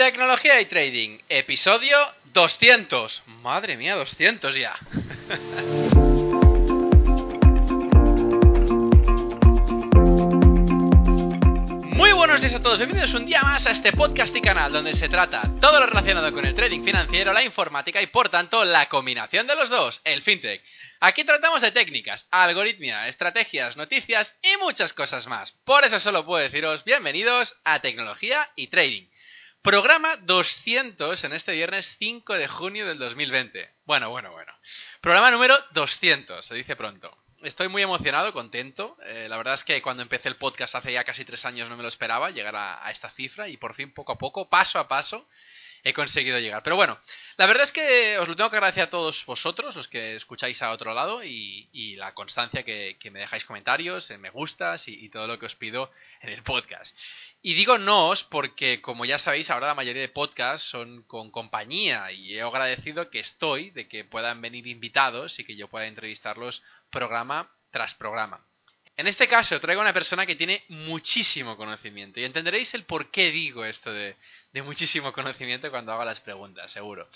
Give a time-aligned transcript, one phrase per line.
[0.00, 1.94] Tecnología y Trading, episodio
[2.32, 3.22] 200.
[3.42, 4.74] Madre mía, 200 ya.
[11.94, 14.94] Muy buenos días a todos, bienvenidos un día más a este podcast y canal donde
[14.94, 18.88] se trata todo lo relacionado con el trading financiero, la informática y por tanto la
[18.88, 20.62] combinación de los dos, el fintech.
[21.00, 25.52] Aquí tratamos de técnicas, algoritmia, estrategias, noticias y muchas cosas más.
[25.66, 29.09] Por eso solo puedo deciros bienvenidos a Tecnología y Trading.
[29.62, 33.68] Programa 200 en este viernes 5 de junio del 2020.
[33.84, 34.54] Bueno, bueno, bueno.
[35.02, 37.14] Programa número 200, se dice pronto.
[37.42, 38.96] Estoy muy emocionado, contento.
[39.04, 41.76] Eh, la verdad es que cuando empecé el podcast hace ya casi tres años no
[41.76, 44.88] me lo esperaba llegar a, esta cifra y por fin poco a poco, paso a
[44.88, 45.28] paso,
[45.84, 46.62] he conseguido llegar.
[46.62, 46.98] Pero bueno,
[47.36, 50.62] la verdad es que os lo tengo que agradecer a todos vosotros, los que escucháis
[50.62, 55.38] a otro lado, y, la constancia que, me dejáis comentarios, me gustas y, todo lo
[55.38, 55.90] que os pido
[56.22, 56.96] en el podcast.
[57.42, 62.12] Y digo nos porque, como ya sabéis, ahora la mayoría de podcasts son con compañía
[62.12, 66.62] y he agradecido que estoy de que puedan venir invitados y que yo pueda entrevistarlos
[66.90, 68.46] programa tras programa.
[68.96, 73.10] En este caso traigo a una persona que tiene muchísimo conocimiento y entenderéis el por
[73.10, 74.16] qué digo esto de,
[74.52, 77.08] de muchísimo conocimiento cuando haga las preguntas, seguro.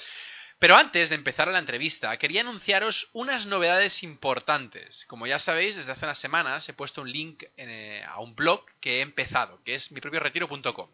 [0.59, 5.05] Pero antes de empezar la entrevista, quería anunciaros unas novedades importantes.
[5.07, 8.35] Como ya sabéis, desde hace unas semanas he puesto un link en, eh, a un
[8.35, 10.89] blog que he empezado, que es mipropioretiro.com.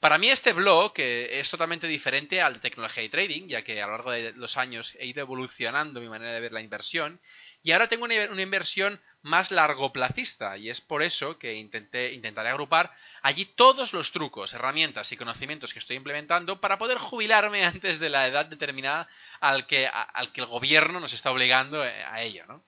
[0.00, 3.86] Para mí este blog es totalmente diferente al de tecnología y trading, ya que a
[3.86, 7.20] lo largo de los años he ido evolucionando mi manera de ver la inversión
[7.62, 12.92] y ahora tengo una inversión más largoplacista y es por eso que intenté, intentaré agrupar
[13.22, 18.10] allí todos los trucos, herramientas y conocimientos que estoy implementando para poder jubilarme antes de
[18.10, 19.08] la edad determinada
[19.40, 22.44] al que, al que el gobierno nos está obligando eh, a ello.
[22.46, 22.62] ¿no?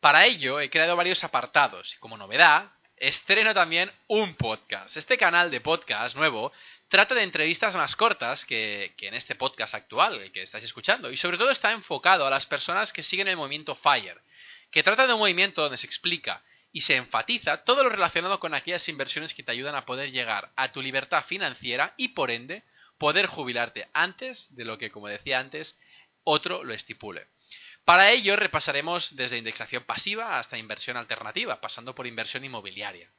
[0.00, 4.96] Para ello he creado varios apartados y como novedad estreno también un podcast.
[4.96, 6.52] Este canal de podcast nuevo
[6.88, 11.16] trata de entrevistas más cortas que, que, en este podcast actual, que estáis escuchando, y
[11.16, 14.20] sobre todo está enfocado a las personas que siguen el movimiento FIRE,
[14.72, 18.54] que trata de un movimiento donde se explica y se enfatiza todo lo relacionado con
[18.54, 22.64] aquellas inversiones que te ayudan a poder llegar a tu libertad financiera y por ende
[22.98, 25.78] poder jubilarte antes de lo que, como decía antes,
[26.24, 27.26] otro lo estipule.
[27.84, 33.10] Para ello repasaremos desde indexación pasiva hasta inversión alternativa, pasando por inversión inmobiliaria.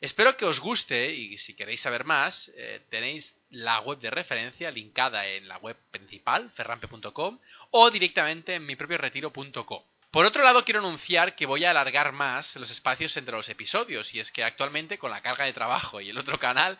[0.00, 4.70] Espero que os guste y si queréis saber más, eh, tenéis la web de referencia
[4.70, 7.40] linkada en la web principal, ferrampe.com,
[7.70, 9.82] o directamente en mi propio retiro.com.
[10.16, 14.14] Por otro lado, quiero anunciar que voy a alargar más los espacios entre los episodios,
[14.14, 16.78] y es que actualmente con la carga de trabajo y el otro canal,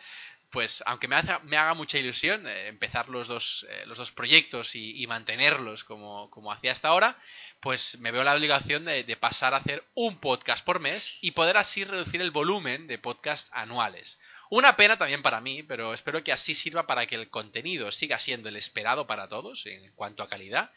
[0.49, 4.73] pues aunque me, me haga mucha ilusión eh, empezar los dos, eh, los dos proyectos
[4.73, 7.15] y, mantenerlos como, como, hacía hasta ahora,
[7.59, 11.29] pues me veo la obligación de, de, pasar a hacer un podcast por mes y
[11.29, 14.19] poder así reducir el volumen de podcast anuales.
[14.49, 18.17] Una pena también para mí, pero espero que así sirva para que el contenido siga
[18.17, 20.71] siendo el esperado para todos en cuanto a calidad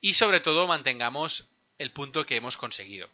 [0.00, 1.48] y sobre todo mantengamos
[1.82, 3.08] el punto que hemos conseguido.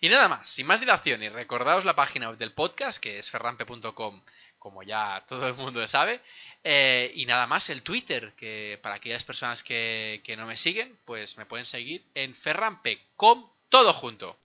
[0.00, 3.30] Y nada más, sin más dilación, y recordaos la página web del podcast, que es
[3.30, 4.22] ferrampe.com,
[4.58, 6.20] como ya todo el mundo sabe,
[6.62, 10.98] eh, y nada más el Twitter, que para aquellas personas que, que no me siguen,
[11.04, 14.38] pues me pueden seguir en ferrampe.com, todo junto.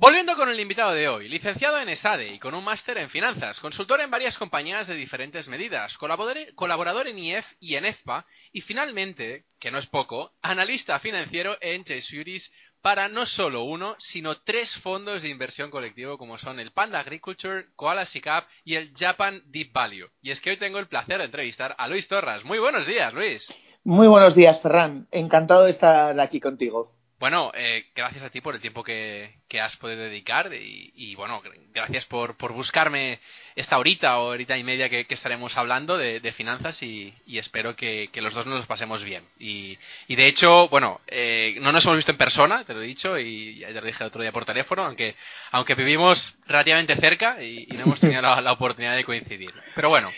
[0.00, 3.60] Volviendo con el invitado de hoy, licenciado en ESADE y con un máster en finanzas,
[3.60, 9.44] consultor en varias compañías de diferentes medidas, colaborador en IEF y en EFPA y finalmente,
[9.58, 12.50] que no es poco, analista financiero en Jesuitis
[12.82, 17.66] para no solo uno, sino tres fondos de inversión colectivo como son el Panda Agriculture,
[17.76, 20.08] Koala SICAP y el Japan Deep Value.
[20.22, 22.44] Y es que hoy tengo el placer de entrevistar a Luis Torras.
[22.44, 23.52] Muy buenos días, Luis.
[23.84, 25.08] Muy buenos días, Ferran.
[25.10, 26.99] Encantado de estar aquí contigo.
[27.20, 31.42] Bueno, eh, gracias a ti por el tiempo que, has podido dedicar y, bueno,
[31.74, 33.20] gracias por, por, buscarme
[33.54, 38.08] esta horita o horita y media que, estaremos hablando de, finanzas y, y espero que,
[38.14, 39.22] los dos nos los pasemos bien.
[39.38, 39.76] Y,
[40.08, 43.58] de hecho, bueno, eh, no nos hemos visto en persona, te lo he dicho y
[43.58, 45.14] ya lo dije el otro día por teléfono, aunque,
[45.50, 49.52] aunque vivimos relativamente cerca y, no hemos tenido la oportunidad de coincidir.
[49.74, 50.10] Pero bueno,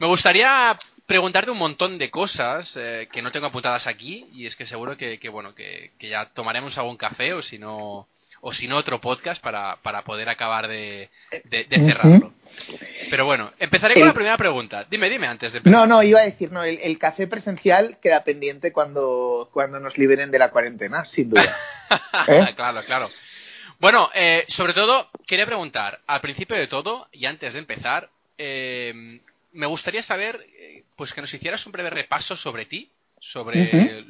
[0.00, 0.76] me gustaría
[1.12, 4.96] preguntarte un montón de cosas eh, que no tengo apuntadas aquí y es que seguro
[4.96, 8.08] que, que bueno que, que, ya tomaremos algún café o si no
[8.40, 11.10] o si no otro podcast para, para poder acabar de,
[11.44, 12.28] de, de cerrarlo.
[12.28, 12.78] Uh -huh.
[13.10, 14.08] Pero bueno, empezaré con el...
[14.08, 14.86] la primera pregunta.
[14.90, 15.80] Dime, dime antes de empezar.
[15.80, 19.98] No, no, iba a decir, no, el, el, café presencial queda pendiente cuando, cuando nos
[19.98, 21.54] liberen de la cuarentena, sin duda.
[22.26, 22.46] ¿Eh?
[22.56, 23.10] claro, claro.
[23.78, 28.08] Bueno, eh, sobre todo, quería preguntar, al principio de todo y antes de empezar,
[28.38, 29.20] eh,
[29.52, 30.46] me gustaría saber,
[30.96, 34.04] pues que nos hicieras un breve repaso sobre ti, sobre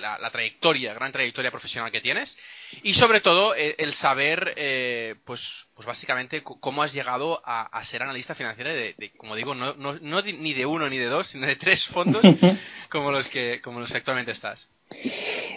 [0.00, 2.36] la, trayectoria, gran trayectoria profesional que tienes
[2.82, 5.40] y sobre todo eh, el, saber, eh, pues,
[5.74, 10.22] pues básicamente cómo has llegado a, ser analista financiero de, como digo, no, no, no,
[10.22, 12.22] ni de uno ni de dos, sino de tres fondos
[12.90, 14.68] como los que, como los que actualmente estás.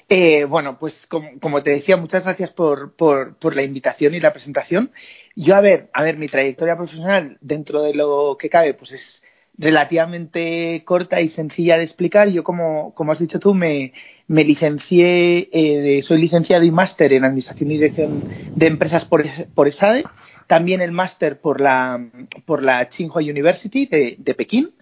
[0.08, 4.34] Eh, bueno, pues como, te decía, muchas gracias por, por, por, la invitación y la
[4.34, 4.92] presentación.
[5.36, 9.24] Yo, a ver, a ver, mi trayectoria profesional dentro de lo que cabe, pues es
[9.58, 12.30] relativamente corta y sencilla de explicar.
[12.30, 13.94] Yo, como, como has dicho tú, me,
[14.28, 18.24] me licencié, eh, soy licenciado y máster en Administración y Dirección
[18.56, 19.24] de Empresas por,
[19.54, 20.04] por ESADE,
[20.48, 22.10] también el máster por la,
[22.46, 24.76] por la Tsinghua University de, de Pekín.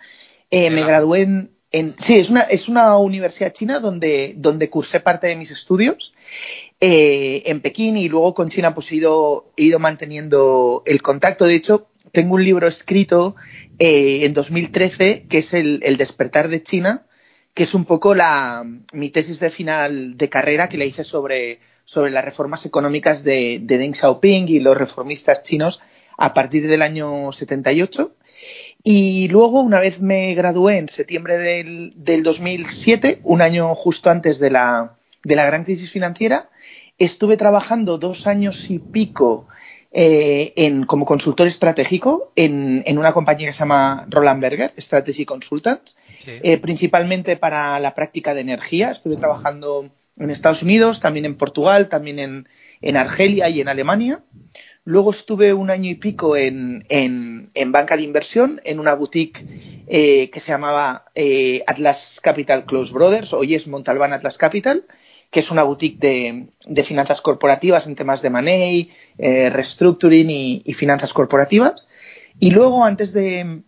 [0.50, 1.52] Eh, me gradué en,
[1.98, 6.14] sí, es una, es una universidad china donde, donde cursé parte de mis estudios
[6.80, 11.46] eh, en Pekín y luego con China pues he ido, he ido manteniendo el contacto.
[11.46, 13.36] De hecho, tengo un libro escrito
[13.80, 17.08] eh, en 2013 que es el, despertar de China,
[17.56, 21.60] que es un poco la, mi tesis de final de carrera que le hice sobre,
[21.86, 25.82] sobre las reformas económicas de Deng Xiaoping y los reformistas chinos
[26.18, 28.16] a partir del año 78.
[28.84, 34.40] Y luego, una vez me gradué en septiembre del, del 2007, un año justo antes
[34.40, 36.50] de la, de la gran crisis financiera,
[36.98, 39.48] estuve trabajando dos años y pico
[39.96, 45.24] eh, en, como consultor estratégico en, en, una compañía que se llama Roland Berger, Strategy
[45.24, 45.96] Consultants,
[46.26, 48.92] eh, principalmente para la práctica de energía.
[48.92, 52.48] Estuve trabajando en Estados Unidos, también en Portugal, también en,
[52.82, 54.24] en Argelia y en Alemania.
[54.86, 59.46] Luego estuve un año y pico en, en, en banca de inversión, en una boutique
[59.88, 64.84] eh, que se llamaba eh, Atlas Capital Close Brothers, hoy es Montalbán Atlas Capital,
[65.32, 70.62] que es una boutique de, de finanzas corporativas en temas de money, eh, restructuring y,
[70.66, 71.90] y, finanzas corporativas.
[72.38, 73.64] Y luego, antes de,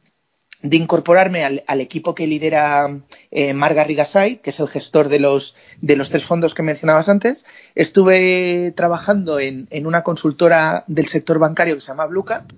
[0.70, 5.56] de incorporarme al, equipo que lidera eh, Marga Rigasay, que es el gestor de los,
[5.82, 7.46] de los tres fondos que mencionabas antes,
[7.76, 12.52] estuve trabajando en, en una consultora del sector bancario que se llama Bluecap,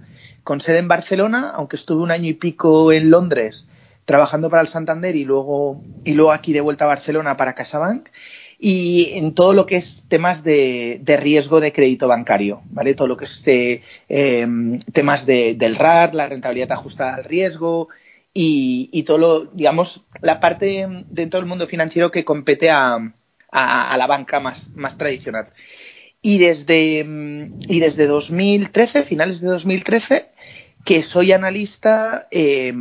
[0.44, 3.68] con sede en Barcelona, aunque estuve un año y pico en Londres
[4.06, 8.08] trabajando para el Santander y luego, y luego aquí de vuelta a Barcelona para CaixaBank
[8.60, 12.96] y en todo lo que es temas de, de riesgo de crédito bancario, ¿vale?
[12.96, 14.48] Todo lo que es eh, eh,
[14.94, 17.90] temas de, del RAR, la rentabilidad ajustada al riesgo
[18.34, 23.00] y, todo lo, digamos, la parte dentro del mundo financiero que compete a,
[23.52, 25.50] a, la banca más, más tradicional.
[26.22, 27.00] Y desde,
[27.68, 30.30] y desde 2013, finales de 2013,
[30.86, 32.74] que soy analista eh,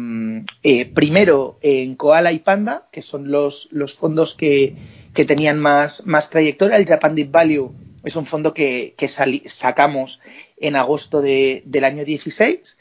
[0.62, 4.76] eh, primero en Koala y Panda, que son los, los fondos que,
[5.16, 6.76] que tenían más, más trayectoria.
[6.76, 7.72] El Japan Deep Value
[8.04, 10.20] es un fondo que, que sacamos
[10.58, 12.78] en agosto de, del año 16.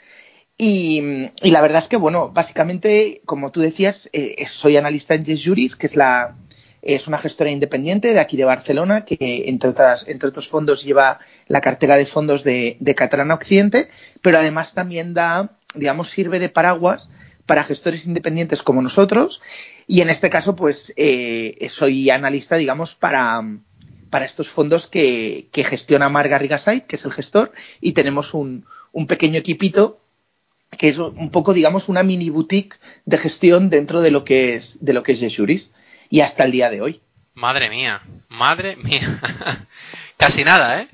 [0.57, 1.01] Y,
[1.41, 5.43] y, la verdad es que, bueno, básicamente, como tú decías, eh, soy analista en Yes
[5.43, 6.35] Juris, que es la
[6.81, 9.17] es una gestora independiente de aquí de Barcelona, que
[9.47, 13.89] entre, otras, entre otros fondos lleva la cartera de fondos de, de Catalana Occidente,
[14.21, 17.09] pero además también da, digamos, sirve de paraguas
[17.47, 19.41] para gestores independientes como nosotros
[19.87, 23.41] y en este caso, pues eh, soy analista, digamos, para,
[24.09, 27.51] para estos fondos que, que gestiona Marga Rigasite, que es el gestor,
[27.81, 30.01] y tenemos un, un pequeño equipito
[30.77, 34.77] que es un poco, digamos, una mini boutique de gestión dentro de lo que es,
[34.83, 35.71] de lo que es Yesuris,
[36.09, 37.01] y hasta el día de hoy.
[37.33, 39.19] Madre mía, madre mía.
[40.17, 40.87] Casi nada, ¿eh?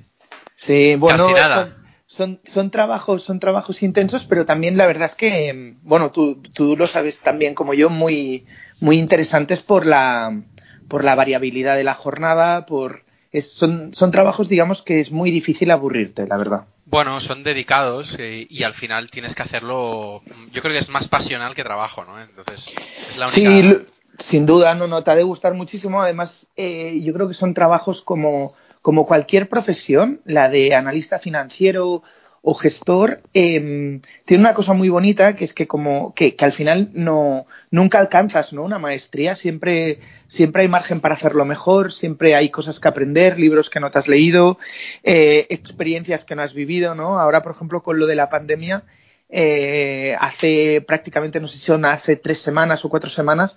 [0.55, 5.15] Sí, bueno, Casi nada son, son trabajos, son trabajos intensos, pero también la verdad es
[5.15, 8.45] que, bueno, tú, tú lo sabes también como yo, muy,
[8.81, 10.41] muy interesantes por la,
[10.89, 15.31] por la variabilidad de la jornada, por, es, son, son trabajos, digamos, que es muy
[15.31, 16.65] difícil aburrirte, la verdad.
[16.85, 20.21] Bueno, son dedicados eh, y al final tienes que hacerlo.
[20.51, 22.19] Yo creo que es más pasional que trabajo, ¿no?
[22.19, 22.73] Entonces,
[23.09, 23.39] es la única.
[23.39, 26.01] Sí, sin duda, no, no, te ha de gustar muchísimo.
[26.01, 32.03] Además, eh, yo creo que son trabajos como como cualquier profesión, la de analista financiero
[32.43, 36.51] o gestor, eh, tiene una cosa muy bonita que es que como que, que, al
[36.51, 38.63] final no nunca alcanzas ¿no?
[38.63, 43.69] una maestría, siempre, siempre hay margen para hacerlo mejor, siempre hay cosas que aprender, libros
[43.69, 44.57] que no te has leído,
[45.03, 47.19] eh, experiencias que no has vivido, ¿no?
[47.19, 48.85] Ahora, por ejemplo, con lo de la pandemia,
[49.29, 53.55] eh, hace prácticamente, no sé si son hace tres semanas o cuatro semanas,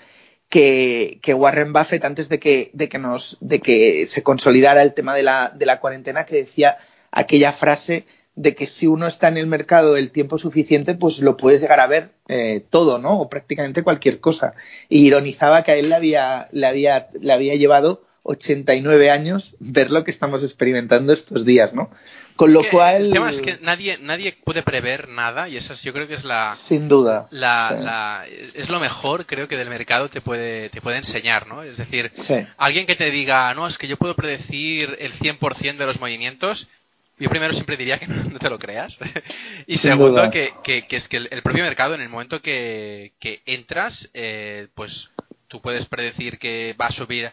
[0.51, 4.93] que, que, Warren Buffett, antes de que, de que, nos, de que se consolidara el
[4.93, 6.77] tema de la, de la cuarentena, que decía
[7.11, 11.37] aquella frase de que si uno está en el mercado el tiempo suficiente, pues lo
[11.37, 13.21] puedes llegar a ver eh, todo, ¿no?
[13.21, 14.55] O prácticamente cualquier cosa.
[14.89, 19.91] Y ironizaba que a él le había, le había, le había llevado 89 años ver
[19.91, 21.91] lo que estamos experimentando estos días, ¿no?
[22.37, 23.07] Con lo cual...
[23.07, 26.25] El tema es que nadie, nadie puede prever nada y eso yo creo que es
[26.25, 26.57] la...
[26.67, 27.29] Sin duda.
[27.31, 28.25] La,
[28.55, 31.63] es lo mejor, creo que del mercado te puede, te puede enseñar, ¿no?
[31.63, 32.11] Es decir,
[32.57, 36.69] alguien que te diga, no, es que yo puedo predecir el 100% de los movimientos,
[37.19, 38.99] yo primero siempre diría que no, te lo creas.
[39.67, 44.11] y segundo, que, que, es que el, propio mercado, en el momento que, que entras,
[44.15, 45.11] eh, pues
[45.49, 47.33] tú puedes predecir que va a subir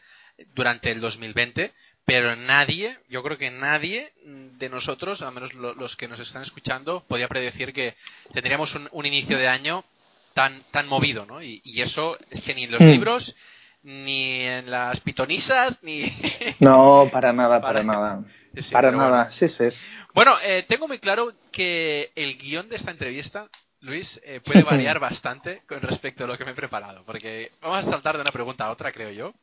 [0.54, 1.72] durante el 2020,
[2.06, 7.04] pero nadie, yo creo que nadie de nosotros, al menos los que nos están escuchando,
[7.08, 7.96] podía predecir que
[8.34, 9.84] tendríamos un, inicio de año
[10.34, 11.42] tan, tan movido, ¿no?
[11.42, 12.90] Y, eso es que ni en los hmm.
[12.90, 13.36] libros,
[13.84, 16.12] ni en las pitonisas, ni...
[16.60, 18.24] no, para nada, para, nada.
[18.72, 19.70] Para nada, sí, sí.
[20.14, 23.50] Bueno, eh, tengo muy claro que el guion de esta entrevista
[23.82, 27.80] Luis, eh, puede variar bastante con respecto a lo que me he preparado, porque vamos
[27.80, 29.34] a saltar de una pregunta a otra, creo yo.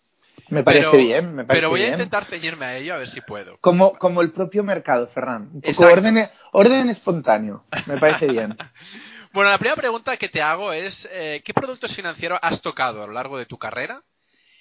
[0.50, 3.20] Me parece bien, me parece Pero voy a intentar ceñirme a ello a ver si
[3.20, 3.58] puedo.
[3.60, 5.50] Como, como el propio mercado, Ferran.
[5.52, 7.64] Un poco orden, orden espontáneo.
[7.86, 8.56] Me parece bien.
[9.32, 13.06] bueno, la primera pregunta que te hago es, eh, ¿qué productos financieros has tocado a
[13.08, 14.02] lo largo de tu carrera?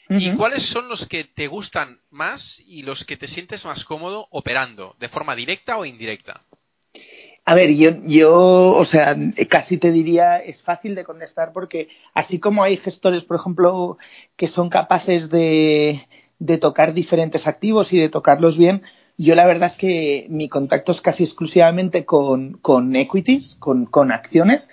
[0.09, 4.27] ¿Y cuáles son los que te gustan más y los que te sientes más cómodo
[4.31, 6.41] operando, de forma directa o indirecta?
[7.45, 9.15] A ver, yo, yo, o sea,
[9.49, 13.97] casi te diría, es fácil de contestar porque así como hay gestores, por ejemplo,
[14.35, 16.05] que son capaces de,
[16.39, 18.83] de tocar diferentes activos y de tocarlos bien,
[19.17, 24.11] yo la verdad es que mi contacto es casi exclusivamente con, con equities, con, con
[24.11, 24.67] acciones,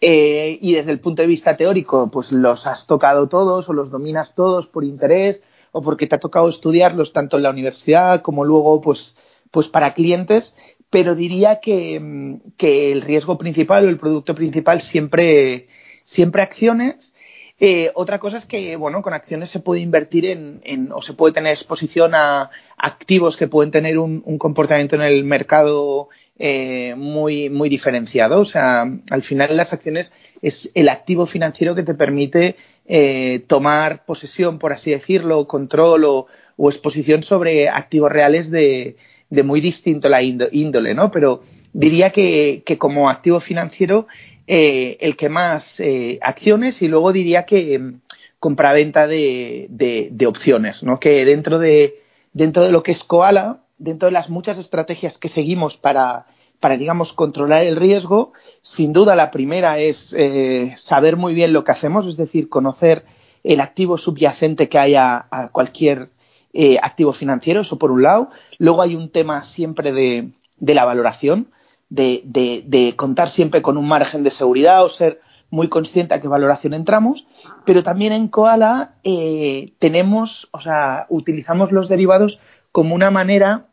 [0.00, 3.90] eh, y desde el punto de vista teórico, pues los has tocado todos o los
[3.90, 5.40] dominas todos por interés
[5.72, 9.14] o porque te ha tocado estudiarlos tanto en la universidad como luego pues,
[9.50, 10.54] pues para clientes
[10.90, 15.68] pero diría que, que, el riesgo principal o el producto principal siempre,
[16.04, 17.14] siempre acciones.
[17.60, 21.12] Eh, otra cosa es que, bueno, con acciones se puede invertir en, en, o se
[21.12, 26.08] puede tener exposición a activos que pueden tener un comportamiento en el mercado
[26.42, 28.40] eh, muy, muy diferenciado.
[28.40, 32.56] O sea, al final las acciones es el activo financiero que te permite
[32.86, 38.96] eh, tomar posesión, por así decirlo, control o, o exposición sobre activos reales de,
[39.28, 41.10] de muy distinto la índole, ¿no?
[41.10, 41.42] Pero
[41.74, 44.06] diría que, que como activo financiero
[44.46, 45.76] eh, el que más
[46.22, 48.00] acciones y luego diría que mm,
[48.38, 50.98] compraventa de, de, de, opciones, ¿no?
[50.98, 52.00] Que dentro de,
[52.32, 56.26] dentro de lo que es Koala, dentro de las muchas estrategias que seguimos para,
[56.60, 58.32] para digamos, controlar el riesgo,
[58.62, 63.04] sin duda la primera es eh, saber muy bien lo que hacemos, es decir, conocer
[63.42, 66.10] el activo subyacente que haya a cualquier
[66.52, 68.30] eh, activos financieros, eso por un lado.
[68.58, 71.48] Luego hay un tema siempre de, de la valoración,
[71.88, 75.20] de, de, de, contar siempre con un margen de seguridad o ser
[75.50, 77.26] muy consciente a qué valoración entramos,
[77.64, 82.38] pero también en Koala eh, tenemos, o sea, utilizamos los derivados
[82.70, 83.69] como una manera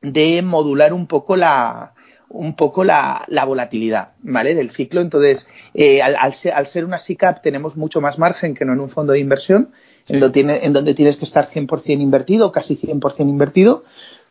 [0.00, 1.94] de modular un poco la,
[2.28, 4.54] un poco la, la volatilidad ¿vale?
[4.54, 5.00] del ciclo.
[5.00, 8.72] Entonces, eh, al, al, ser, al, ser, una SICAP tenemos mucho más margen que no
[8.72, 9.72] en un fondo de inversión
[10.06, 13.84] en, donde tiene, en donde tienes que estar 100% invertido, casi 100% invertido,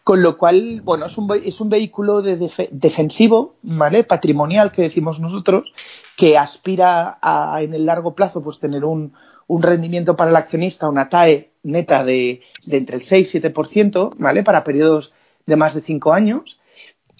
[0.03, 2.37] con lo cual, bueno, es un, es un vehículo de
[2.71, 4.05] defensivo, ¿vale?
[4.05, 5.73] Patrimonial, que decimos nosotros,
[6.15, 9.13] que aspira a, en el largo plazo, pues tener un,
[9.47, 14.11] un rendimiento para el accionista, una TAE neta de, de entre el 6 y 7%,
[14.17, 14.43] ¿vale?
[14.43, 15.11] Para periodos
[15.47, 16.59] de más de 5 años.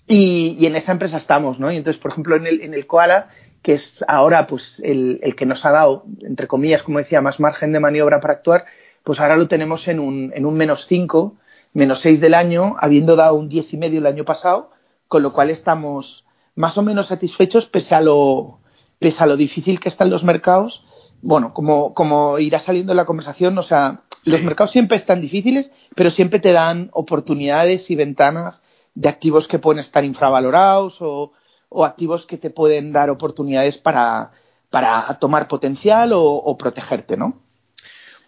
[0.06, 1.72] Y, y, en esa empresa estamos, ¿no?
[1.72, 3.30] Y entonces, por ejemplo, en el, en el Koala
[3.68, 7.40] que es ahora pues el, el, que nos ha dado, entre comillas, como decía, más
[7.42, 8.66] margen de maniobra para actuar,
[9.04, 11.36] pues ahora lo tenemos en un, en un menos 5,
[11.74, 14.72] menos 6 del año, habiendo dado un 10 y medio el año pasado,
[15.10, 18.60] con lo cual estamos más o menos satisfechos pese a lo,
[19.00, 20.86] pese a lo difícil que están los mercados.
[21.22, 24.32] Bueno, como, como irá saliendo la conversación, o sea, sí.
[24.32, 28.62] los mercados siempre están difíciles, pero siempre te dan oportunidades y ventanas
[28.96, 31.34] de activos que pueden estar infravalorados o,
[31.70, 34.32] o activos que te pueden dar oportunidades para,
[34.70, 37.42] para tomar potencial o, o protegerte, ¿no?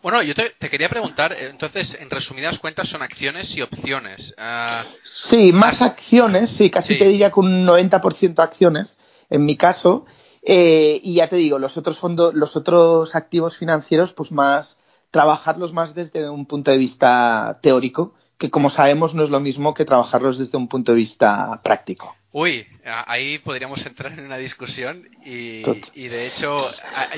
[0.02, 4.34] Bueno, yo te, te, quería preguntar, entonces, en resumidas cuentas, son acciones y opciones.
[4.38, 7.00] Uh, sí, más acciones, sí, casi sí.
[7.00, 8.98] te diría que un 90% acciones,
[9.30, 10.06] en mi caso.
[10.42, 14.79] Eh, y ya te digo, los otros fondos, los otros activos financieros, pues más,
[15.12, 19.74] trabajarlos más desde un punto de vista teórico, que como sabemos no es lo mismo
[19.74, 22.16] que trabajarlos desde un punto de vista práctico.
[22.32, 22.68] Uy,
[23.08, 25.64] ahí podríamos entrar en una discusión y,
[25.96, 26.58] y, de hecho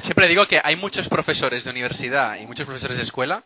[0.04, 3.44] siempre digo que hay muchos profesores de universidad y muchos profesores de escuela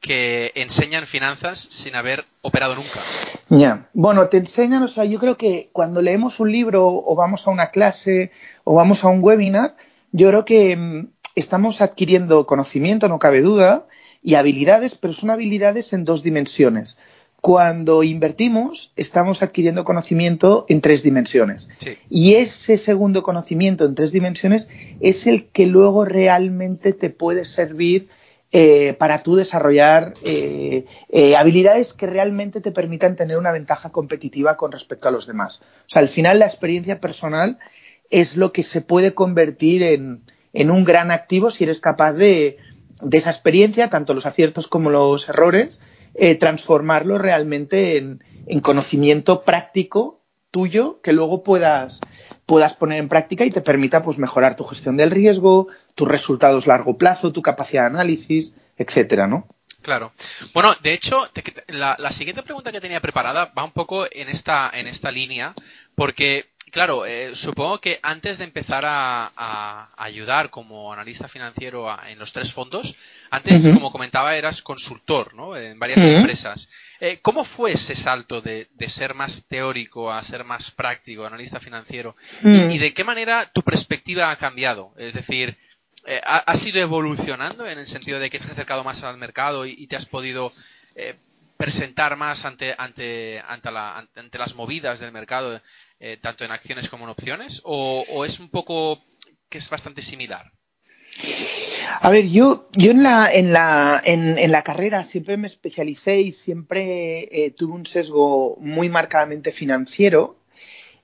[0.00, 3.00] que enseñan finanzas sin haber operado nunca.
[3.48, 3.88] Ya, yeah.
[3.92, 7.50] bueno, te enseñan, o sea, yo creo que cuando leemos un libro o vamos a
[7.50, 8.30] una clase
[8.64, 9.76] o vamos a un webinar,
[10.12, 13.86] yo creo que mm, estamos adquiriendo conocimiento, no cabe duda,
[14.22, 16.98] y habilidades, pero son habilidades en dos dimensiones.
[17.40, 21.70] Cuando invertimos, estamos adquiriendo conocimiento en tres dimensiones.
[22.10, 24.68] Y ese segundo conocimiento en tres dimensiones
[25.00, 28.08] es el que luego realmente te puede servir
[28.52, 34.56] eh, para tú desarrollar eh, eh, habilidades que realmente te permitan tener una ventaja competitiva
[34.58, 35.60] con respecto a los demás.
[35.62, 37.58] O sea, al final la experiencia personal
[38.10, 42.58] es lo que se puede convertir en, en un gran activo si eres capaz de,
[43.02, 45.80] de, esa experiencia, tanto los aciertos como los errores,
[46.38, 52.00] transformarlo realmente en, en conocimiento práctico tuyo que luego puedas
[52.50, 56.66] puedas poner en práctica y te permita pues mejorar tu gestión del riesgo, tus resultados
[56.66, 59.46] a largo plazo, tu capacidad de análisis, etcétera, ¿no?
[59.82, 60.12] Claro.
[60.52, 61.28] Bueno, de hecho,
[61.68, 65.54] la, la, siguiente pregunta que tenía preparada va un poco en esta, en esta línea,
[65.94, 72.32] porque Claro, eh, supongo que antes de empezar a, ayudar como analista financiero en los
[72.32, 72.94] tres fondos,
[73.30, 75.56] antes, como comentaba, eras consultor ¿no?
[75.56, 76.68] en varias empresas.
[77.00, 82.16] Eh, ¿Cómo fue ese salto de, ser más teórico a ser más práctico, analista financiero?
[82.42, 84.92] ¿Y, de qué manera tu perspectiva ha cambiado?
[84.96, 85.56] Es decir,
[86.06, 89.66] eh, ¿has ido evolucionando en el sentido de que te has acercado más al mercado
[89.66, 90.50] y, te has podido
[91.56, 95.60] presentar más ante, ante, ante, ante las movidas del mercado?
[96.02, 97.60] Eh, tanto en acciones como en opciones?
[97.62, 99.02] O, es un poco
[99.50, 100.50] que es bastante similar?
[102.00, 106.32] A ver, yo, yo en, la, en, la, en, la carrera siempre me especialicé y
[106.32, 110.36] siempre eh, tuve un sesgo muy marcadamente financiero,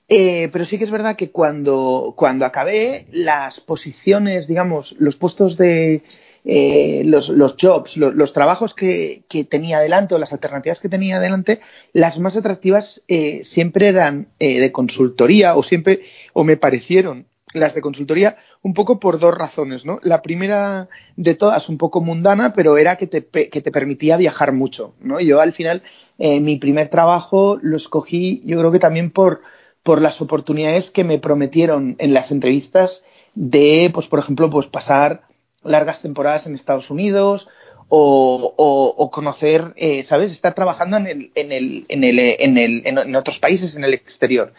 [0.07, 5.57] eh, pero sí que es verdad que cuando, cuando acabé, las posiciones, digamos, los puestos
[5.57, 6.01] de,
[6.49, 11.17] eh, los, los, jobs, los, trabajos que, que, tenía adelante o las alternativas que tenía
[11.17, 11.59] adelante,
[11.91, 17.75] las más atractivas eh, siempre eran eh, de consultoría o siempre, o me parecieron las
[17.75, 19.99] de consultoría un poco por dos razones, ¿no?
[20.03, 20.87] La primera
[21.17, 25.19] de todas, un poco mundana, pero era que te, que te permitía viajar mucho, ¿no?
[25.19, 25.83] Yo al final,
[26.17, 29.41] mi primer trabajo lo escogí, yo creo que también por,
[29.83, 33.03] por las oportunidades que me prometieron en las entrevistas
[33.35, 35.26] de, pues, por ejemplo, pues pasar
[35.63, 37.47] largas temporadas en Estados Unidos
[37.89, 40.31] o, conocer, eh, ¿sabes?
[40.31, 43.93] Estar trabajando en, el, en, el, en, el, en, el, en, otros países, en el
[43.93, 44.53] exterior.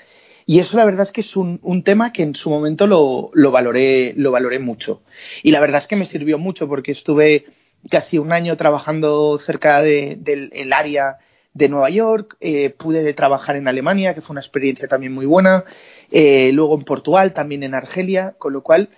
[0.47, 3.31] Y eso la verdad es que es un, un tema que en su momento lo,
[3.35, 5.03] lo, valoré, lo valoré mucho.
[5.43, 7.45] Y la verdad es que me sirvió mucho porque estuve
[7.91, 11.19] casi un año trabajando cerca del área
[11.55, 15.65] de Nueva York, eh, pude trabajar en Alemania, que fue una experiencia también muy buena,
[16.11, 18.91] eh, luego en Portugal, también en Argelia, con lo cual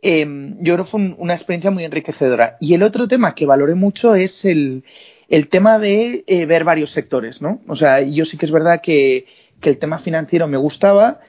[0.00, 2.56] Em, yo creo que fue una experiencia muy enriquecedora.
[2.60, 4.84] Y el otro tema que valoré mucho es el,
[5.28, 7.60] el tema de eh, ver varios sectores, ¿no?
[7.68, 9.26] O sea, yo sí que es verdad que,
[9.60, 11.20] que, el tema financiero me gustaba,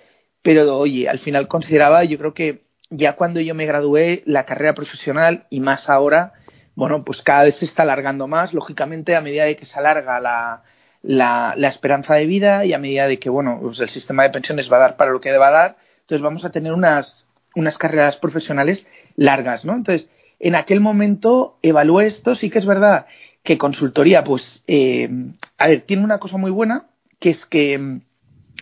[0.42, 4.74] pero oye, al final consideraba, yo creo que ya cuando yo me gradué, la carrera
[4.74, 6.34] profesional y más ahora,
[6.76, 10.20] bueno, pues cada vez se está alargando más, lógicamente, a medida de que se alarga
[10.20, 10.64] la,
[11.02, 14.30] la, la esperanza de vida y a medida de que, bueno, pues el sistema de
[14.30, 17.26] pensiones va a dar para lo que deba dar, entonces vamos a tener unas,
[17.60, 19.74] unas carreras profesionales largas, ¿no?
[19.74, 23.06] Entonces, en aquel momento evalué esto, sí que es verdad
[23.44, 25.10] que consultoría, pues, eh,
[25.58, 26.88] a ver, tiene una cosa muy buena,
[27.20, 28.02] que es que mm,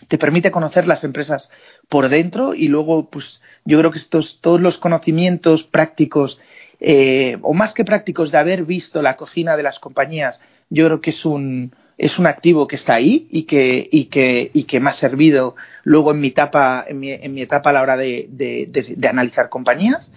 [0.08, 1.50] te permite conocer las empresas
[1.90, 6.40] por dentro y luego, pues, yo creo que estos, todos los conocimientos prácticos,
[6.80, 11.02] eh, o más que prácticos de haber visto la cocina de las compañías, yo creo
[11.02, 14.80] que es un, es un activo que está ahí y que, y que, y que
[14.80, 17.98] me ha servido luego en mi etapa, en mi, en mi etapa a la hora
[17.98, 20.12] de, de, de, analizar compañías.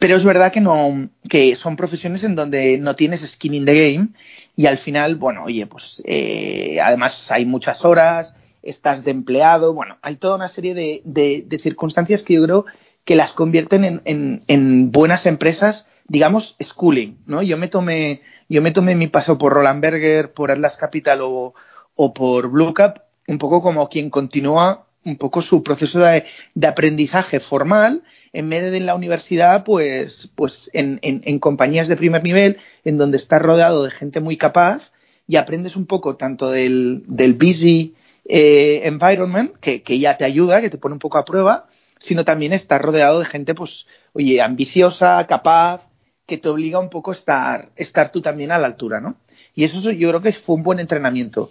[0.00, 3.74] Pero es verdad que no, que son profesiones en donde no tienes skin in the
[3.74, 4.08] game
[4.56, 9.98] y al final, bueno, oye, pues eh, además hay muchas horas, estás de empleado, bueno,
[10.02, 12.64] hay toda una serie de, circunstancias que yo creo
[13.04, 17.42] que las convierten en, en, en buenas empresas digamos, schooling, ¿no?
[17.42, 21.54] Yo me tomé, yo me tomé mi paso por Roland Berger, por Atlas Capital o,
[21.94, 26.66] o por Blue Cap, un poco como quien continúa un poco su proceso de, de
[26.66, 32.24] aprendizaje formal en medio de la universidad, pues, pues en, en, en, compañías de primer
[32.24, 34.92] nivel, en donde estás rodeado de gente muy capaz
[35.28, 40.60] y aprendes un poco tanto del, del busy eh, environment, que, que, ya te ayuda,
[40.60, 41.66] que te pone un poco a prueba,
[41.98, 45.82] sino también estás rodeado de gente, pues, oye, ambiciosa, capaz,
[46.26, 49.16] que te obliga un poco a estar, estar tú también a la altura, ¿no?
[49.54, 51.50] Y eso yo creo que fue un buen entrenamiento.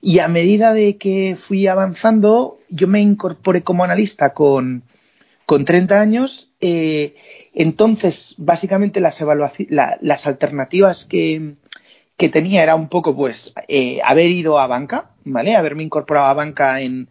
[0.00, 4.82] Y a medida de que fui avanzando, yo me incorporé como analista con,
[5.46, 6.50] con 30 años.
[6.60, 7.14] Eh,
[7.54, 9.20] entonces, básicamente las,
[9.68, 11.54] la, las alternativas que,
[12.16, 15.56] que, tenía era un poco, pues, eh, haber ido a banca, ¿vale?
[15.56, 17.08] Haberme incorporado a banca en,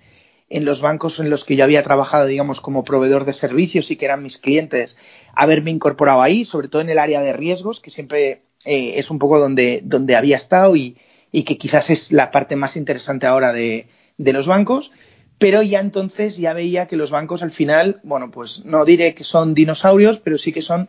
[0.53, 3.95] en los bancos en los que yo había trabajado, digamos, como proveedor de servicios y
[3.95, 4.95] que eran mis clientes,
[5.33, 9.17] haberme incorporado ahí, sobre todo en el área de riesgos, que siempre eh, es un
[9.17, 10.95] poco donde, donde había estado y,
[11.31, 13.87] y, que quizás es la parte más interesante ahora de,
[14.19, 14.91] de los bancos.
[15.39, 19.23] Pero ya entonces ya veía que los bancos al final, bueno, pues no diré que
[19.23, 20.87] son dinosaurios, pero sí que son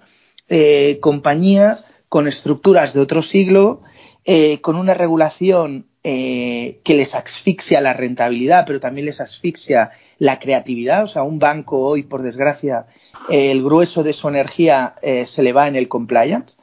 [0.50, 3.80] eh, compañías con estructuras de otro siglo,
[4.26, 10.38] eh, con una regulación eh, que les asfixia la rentabilidad, pero también les asfixia la
[10.38, 11.04] creatividad.
[11.04, 12.84] O sea, un banco hoy, por desgracia,
[13.30, 16.58] eh, el grueso de su energía eh, se le va en el compliance.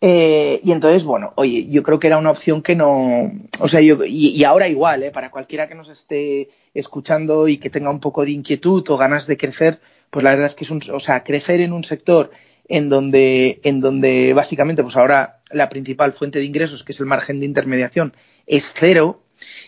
[0.00, 3.30] Y entonces, bueno, oye, yo creo que era una opción que no.
[3.60, 7.70] O sea, yo, y, y ahora igual, para cualquiera que nos esté escuchando y que
[7.70, 9.78] tenga un poco de inquietud o ganas de crecer,
[10.10, 10.82] pues la verdad es que es un.
[10.92, 12.32] O sea, crecer en un sector
[12.68, 17.06] en donde, en donde básicamente, pues ahora la principal fuente de ingresos, que es el
[17.06, 18.14] margen de intermediación,
[18.46, 19.22] es cero,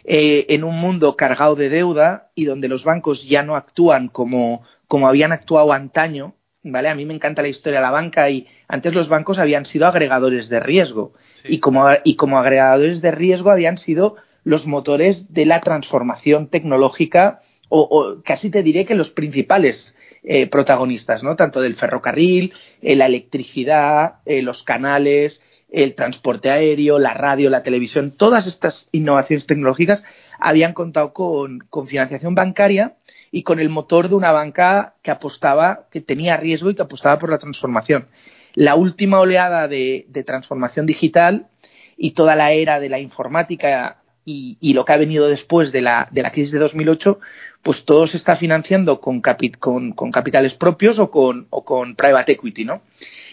[0.05, 4.63] eh, en un mundo cargado de deuda y donde los bancos ya no actúan como,
[4.87, 6.89] como habían actuado antaño, ¿vale?
[6.89, 9.87] A mí me encanta la historia de la banca y antes los bancos habían sido
[9.87, 11.55] agregadores de riesgo sí.
[11.55, 17.41] y, como, y como agregadores de riesgo habían sido los motores de la transformación tecnológica
[17.69, 21.37] o, o casi te diré que los principales eh, protagonistas, ¿no?
[21.37, 25.43] Tanto del ferrocarril, eh, la electricidad, los canales,
[25.75, 30.05] el transporte aéreo, la radio, la televisión, todas estas innovaciones tecnológicas
[30.39, 32.95] habían contado con, con, financiación bancaria
[33.33, 37.19] y con el motor de una banca que apostaba, que tenía riesgo y que apostaba
[37.19, 38.07] por la transformación.
[38.55, 41.49] La última oleada de, de transformación digital
[41.97, 45.83] y toda la era de la informática y, y, lo que ha venido después de
[45.83, 47.19] la, de la crisis de 2008,
[47.63, 49.21] pues todo se está financiando con,
[49.59, 52.83] con, con capitales propios o con, o con private equity, ¿no?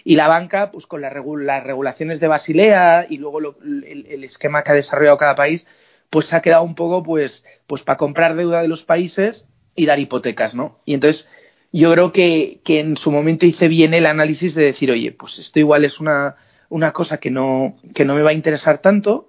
[0.03, 4.05] Y la banca, pues con la regu las regulaciones de Basilea y luego lo, el,
[4.09, 5.67] el, esquema que ha desarrollado cada país,
[6.09, 9.85] pues se ha quedado un poco, pues, pues para comprar deuda de los países y
[9.85, 10.79] dar hipotecas, ¿no?
[10.85, 11.27] Y entonces
[11.71, 15.39] yo creo que, que en su momento hice bien el análisis de decir, oye, pues
[15.39, 16.35] esto igual es una,
[16.69, 19.27] una cosa que no, que no me va a interesar tanto.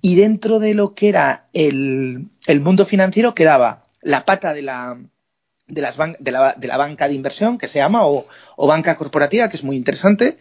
[0.00, 4.98] Y dentro de lo que era el, el mundo financiero quedaba la pata de la,
[5.72, 8.96] de, las de, la, de la banca de inversión, que se llama, o, o banca
[8.96, 10.36] corporativa, que es muy interesante,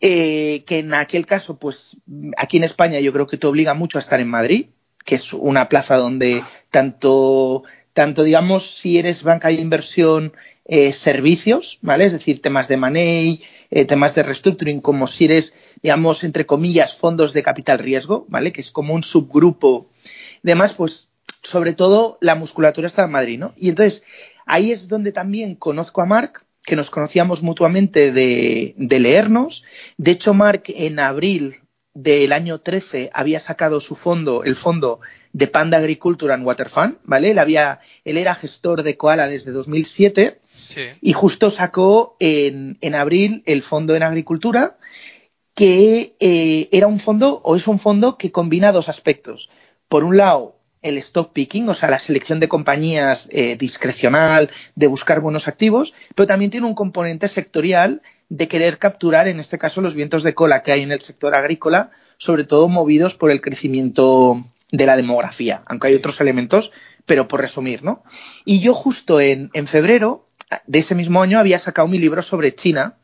[0.00, 1.96] eh, que en aquel caso, pues
[2.36, 4.66] aquí en España yo creo que te obliga mucho a estar en Madrid,
[5.04, 10.32] que es una plaza donde tanto, tanto digamos, si eres banca de inversión,
[10.64, 12.04] eh, servicios, ¿vale?
[12.04, 16.96] Es decir, temas de money, eh, temas de restructuring, como si eres, digamos, entre comillas,
[16.96, 18.52] fondos de capital riesgo, ¿vale?
[18.52, 19.88] Que es como un subgrupo.
[20.44, 21.08] Además, pues,
[21.42, 23.52] sobre todo, la musculatura está en Madrid, ¿no?
[23.56, 24.04] Y entonces,
[24.52, 29.64] ahí es donde también conozco a Marc, que nos conocíamos mutuamente de, de leernos.
[29.96, 31.60] De hecho, Marc en abril
[31.94, 35.00] del año 13 había sacado su fondo, el fondo
[35.32, 37.30] de Panda Agriculture and Water Fund, ¿vale?
[37.30, 40.82] Él, había, él era gestor de Koala desde 2007 sí.
[41.00, 44.76] y justo sacó en, en, abril el fondo en agricultura,
[45.54, 49.48] que eh, era un fondo o es un fondo que combina dos aspectos.
[49.88, 54.86] Por un lado, el stock picking, o sea, la selección de compañías eh, discrecional, de
[54.88, 59.80] buscar buenos activos, pero también tiene un componente sectorial de querer capturar, en este caso,
[59.80, 63.40] los vientos de cola que hay en el sector agrícola, sobre todo movidos por el
[63.40, 66.72] crecimiento de la demografía, aunque hay otros elementos,
[67.06, 68.02] pero por resumir, ¿no?
[68.44, 70.26] Y yo justo en, en febrero
[70.66, 72.96] de ese mismo año había sacado mi libro sobre China,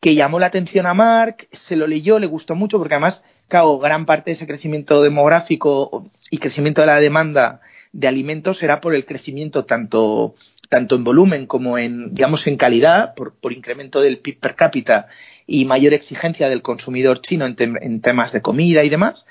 [0.00, 3.78] que llamó la atención a Mark, se lo leyó, le gustó mucho, porque además, claro,
[3.78, 7.60] gran parte de ese crecimiento demográfico y crecimiento de la demanda
[7.92, 10.34] de alimentos era por el crecimiento tanto,
[10.70, 15.08] tanto en volumen como en, digamos, en calidad, por, por incremento del PIB per cápita
[15.46, 19.26] y mayor exigencia del consumidor chino en, te en temas de comida y demás,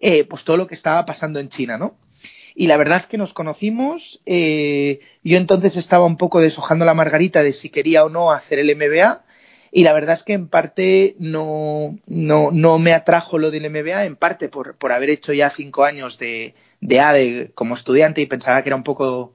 [0.00, 1.96] eh, pues todo lo que estaba pasando en China, ¿no?
[2.54, 6.94] Y la verdad es que nos conocimos, eh, yo entonces estaba un poco deshojando la
[6.94, 9.24] margarita de si quería o no hacer el MBA,
[9.76, 14.04] y la verdad es que en parte no, no, no me atrajo lo del MBA,
[14.04, 18.26] en parte por, por haber hecho ya cinco años de, de ADE como estudiante y
[18.26, 19.34] pensaba que era un poco,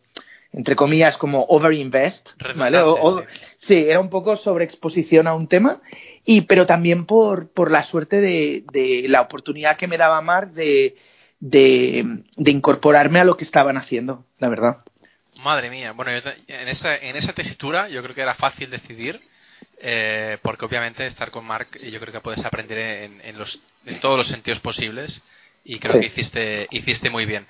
[0.54, 2.80] entre comillas, como overinvest, ¿vale?
[2.80, 3.23] O, o,
[3.58, 5.82] sí, era un poco sobreexposición a un tema,
[6.23, 10.54] y, pero también por, por la suerte de, de la oportunidad que me daba Mar
[10.54, 10.95] de,
[11.41, 14.78] de, de incorporarme a lo que estaban haciendo, la verdad.
[15.43, 19.17] Madre mía, bueno, yo en esa, en esa tesitura yo creo que era fácil decidir,
[19.82, 24.00] eh, porque obviamente estar con Mark yo creo que puedes aprender en, en, los, en
[24.00, 25.22] todos los sentidos posibles
[25.63, 26.00] y creo sí.
[26.00, 27.46] que hiciste, hiciste muy bien.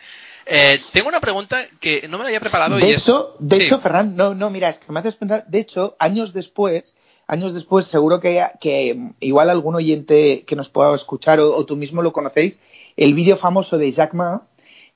[0.46, 2.78] Eh, tengo una pregunta que no me la había preparado.
[2.78, 3.48] De y hecho, es...
[3.48, 3.64] de sí.
[3.64, 6.96] hecho, Ferran, no, no, mira, es que me haces pensar, de hecho, años después,
[7.28, 11.76] años después, seguro que, que igual algún oyente que nos pueda escuchar o, o tú
[11.76, 12.60] mismo lo conocéis,
[12.98, 14.48] el vídeo famoso de Jack Ma,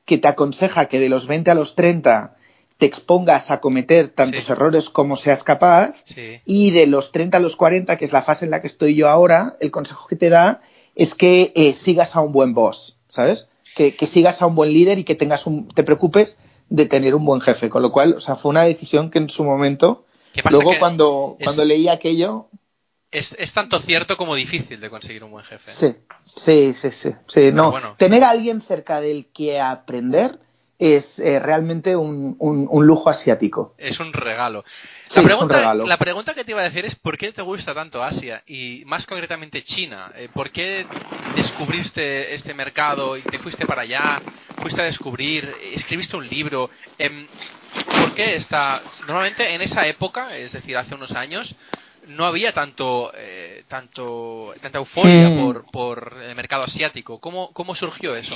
[0.05, 2.35] que te aconseja que de los 20 a los 30
[2.83, 5.93] te expongas a cometer tantos errores como seas capaz
[6.43, 8.93] y de los 30 a los 40, que es la fase en la que estoy
[8.93, 10.59] yo ahora, el consejo que te da
[10.93, 13.47] es que eh, sigas a un buen boss, ¿sabes?
[13.73, 17.23] Que, sigas a un buen líder y que tengas un, te preocupes de tener un
[17.23, 17.69] buen jefe.
[17.69, 20.03] Con lo cual, o sea, fue una decisión que en su momento,
[20.51, 22.49] luego cuando, cuando leí aquello...
[23.11, 25.71] Es, es, tanto cierto como difícil de conseguir un buen jefe.
[25.71, 27.51] Sí, sí, sí, sí.
[27.53, 30.39] no, tener a alguien cerca del que aprender
[30.83, 33.73] es eh, realmente un, un, lujo asiático.
[33.77, 34.65] Es un regalo.
[35.15, 38.03] La, pregunta, la pregunta que te iba a decir es ¿por qué te gusta tanto
[38.03, 40.11] Asia y más concretamente China?
[40.15, 40.85] Eh, ¿Por qué
[41.37, 44.21] descubriste este mercado y te fuiste para allá?
[44.57, 45.55] ¿Fuiste a descubrir?
[45.73, 46.69] ¿Escribiste un libro?
[46.97, 47.27] Em,
[48.01, 48.81] ¿Por qué está...?
[49.07, 51.55] Normalmente en esa época, es decir, hace unos años,
[52.07, 55.45] no había tanto, eh, tanto tanta euforia hmm.
[55.45, 57.19] por, por, el mercado asiático.
[57.19, 58.35] ¿Cómo, ¿Cómo surgió eso?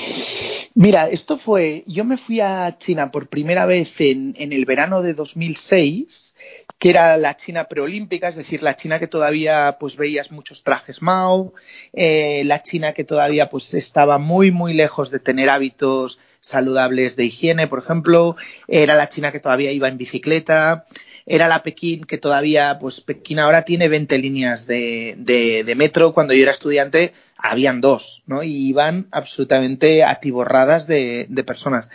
[0.74, 5.02] Mira, esto fue, yo me fui a China por primera vez en, en el verano
[5.02, 6.36] de 2006
[6.80, 11.02] que era la China preolímpica, es decir, la China que todavía pues veías muchos trajes
[11.02, 11.54] Mao,
[11.94, 17.26] eh, la China que todavía pues estaba muy muy lejos de tener hábitos saludables de
[17.26, 18.36] higiene, por ejemplo,
[18.68, 20.86] era la China que todavía iba en bicicleta,
[21.28, 26.34] era la Pekín que todavía, pues Pekín ahora tiene 20 líneas de, de, metro, cuando
[26.34, 28.44] yo era estudiante habían dos, ¿no?
[28.44, 31.90] Y iban absolutamente atiborradas de, de personas.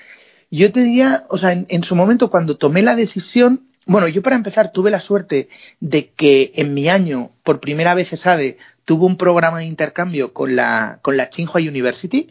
[0.51, 4.37] Yo te diría, o sea, en, su momento cuando tomé la decisión, bueno, yo para
[4.37, 5.49] empezar tuve la suerte
[5.81, 10.55] de que en mi año, por primera vez ESADE, tuvo un programa de intercambio con
[10.55, 12.29] la, con la Tsinghua University,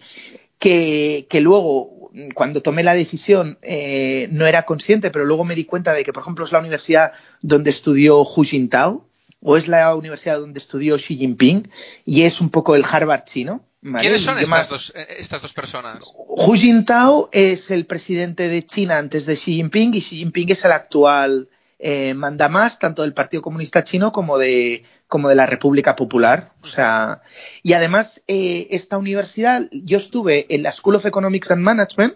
[0.59, 2.00] que, que luego
[2.34, 6.13] cuando tomé la decisión eh, no era consciente, pero luego me di cuenta de que,
[6.13, 9.08] por ejemplo, es la universidad donde estudió Hu Jintao
[9.41, 11.69] o es la universidad donde estudió Xi Jinping
[12.06, 13.65] y es un poco el Harvard chino.
[13.82, 16.00] ¿Quiénes son estas dos, eh, estas dos, personas?
[16.13, 20.63] Hu Jintao es el presidente de China antes de Xi Jinping y Xi Jinping es
[20.65, 21.50] el actual
[21.84, 26.54] eh, manda más tanto del Partido Comunista Chino como de, como de la República Popular.
[26.62, 27.21] O sea,
[27.63, 32.13] y además, eh, esta universidad, yo estuve en la School of Economics and Management,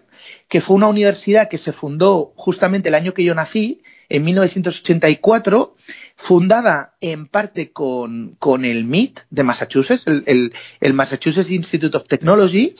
[0.48, 5.76] que fue una universidad que se fundó justamente el año que yo nací, en 1984,
[6.16, 12.76] fundada en parte con, con el MIT de Massachusetts, el, el, Massachusetts Institute of Technology,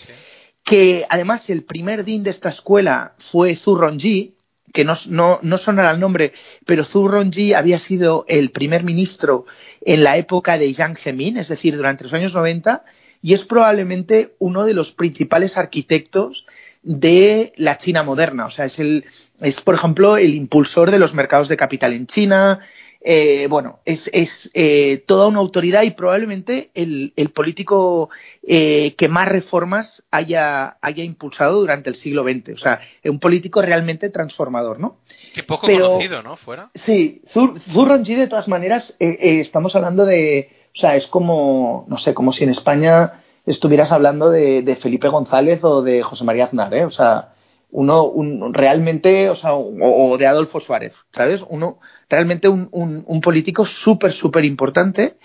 [0.64, 4.35] que además el primer dean de esta escuela fue Zhu Rongji,
[4.76, 4.94] que no,
[5.56, 6.34] sonará el nombre,
[6.66, 9.46] pero Zhu Rongji había sido el primer ministro
[9.80, 12.84] en la época de Jiang Zemin, es decir, durante los años 90,
[13.22, 16.44] y es probablemente uno de los principales arquitectos
[16.82, 18.44] de la China moderna.
[18.44, 19.06] O sea, es, el,
[19.40, 22.60] es por ejemplo, el impulsor de los mercados de capital en China,
[23.08, 28.10] eh, bueno, es, es eh, toda una autoridad y probablemente el, el político
[28.42, 32.54] eh, que más reformas haya, haya impulsado durante el siglo XX.
[32.54, 34.96] O sea, un político realmente transformador, ¿no?
[35.32, 36.36] Qué poco conocido, ¿no?
[36.36, 36.72] Fuera.
[36.74, 37.22] Sí,
[37.72, 40.50] Zurronji, de todas maneras, estamos hablando de.
[40.74, 45.06] O sea, es como, no sé, como si en España estuvieras hablando de, de Felipe
[45.06, 46.84] González o de José María Aznar, ¿eh?
[46.84, 47.35] O sea,
[47.70, 51.44] uno un, realmente, o sea, o, de Adolfo Suárez, ¿sabes?
[51.48, 55.16] Uno realmente un, un, político súper, súper importante.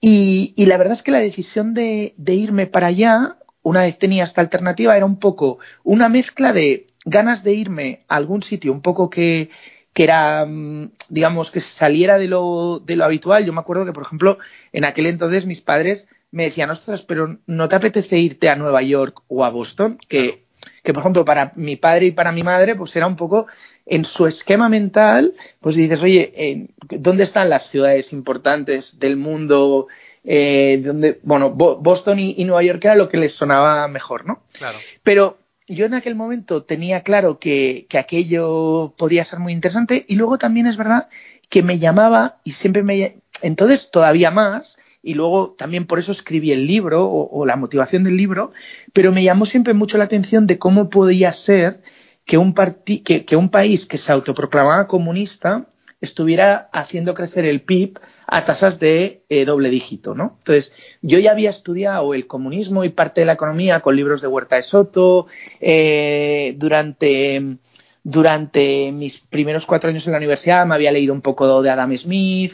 [0.00, 3.98] Y, y, la verdad es que la decisión de, de, irme para allá, una vez
[3.98, 8.72] tenía esta alternativa, era un poco una mezcla de ganas de irme a algún sitio
[8.72, 9.50] un poco que,
[9.92, 13.46] que era, mm, digamos, que saliera de lo, de lo habitual.
[13.46, 14.38] Yo me acuerdo que, por ejemplo,
[14.72, 18.82] en aquel entonces mis padres me decían, ostras, pero ¿no te apetece irte a Nueva
[18.82, 19.98] York o a Boston?
[20.08, 20.43] Que
[20.82, 23.46] que por ejemplo para mi padre y para mi madre pues era un poco
[23.86, 29.88] en su esquema mental pues dices oye dónde están las ciudades importantes del mundo
[30.24, 34.78] eh, donde bueno Boston y, Nueva York era lo que les sonaba mejor no claro.
[35.02, 40.16] Pero yo en aquel momento tenía claro que, que aquello podía ser muy interesante y
[40.16, 41.08] luego también es verdad
[41.48, 46.50] que me llamaba y siempre me entonces todavía más y luego también por eso escribí
[46.50, 48.52] el libro o, la motivación del libro,
[48.92, 51.82] pero me llamó siempre mucho la atención de cómo podía ser
[52.24, 55.66] que un, que, un país que se autoproclamaba comunista
[56.00, 60.36] estuviera haciendo crecer el PIB a tasas de eh, doble dígito, ¿no?
[60.38, 64.28] Entonces, yo ya había estudiado el comunismo y parte de la economía con libros de
[64.28, 65.26] Huerta de Soto
[65.60, 67.58] eh, durante
[68.06, 71.96] durante mis primeros cuatro años en la universidad me había leído un poco de Adam
[71.96, 72.52] Smith,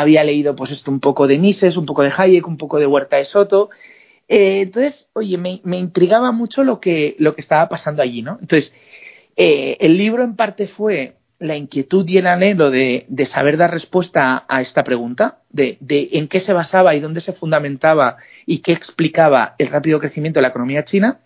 [0.00, 2.86] había leído pues esto un poco de Mises, un poco de Hayek, un poco de
[2.86, 3.70] Huerta de Soto.
[4.28, 8.38] Eh, entonces, oye, me, intrigaba mucho lo que, lo que estaba pasando allí, ¿no?
[8.40, 8.74] Entonces,
[9.36, 14.44] eh, el libro en parte fue la inquietud y el anhelo de, saber dar respuesta
[14.48, 18.72] a, esta pregunta, de, de, en qué se basaba y dónde se fundamentaba y qué
[18.72, 21.20] explicaba el rápido crecimiento de la economía china.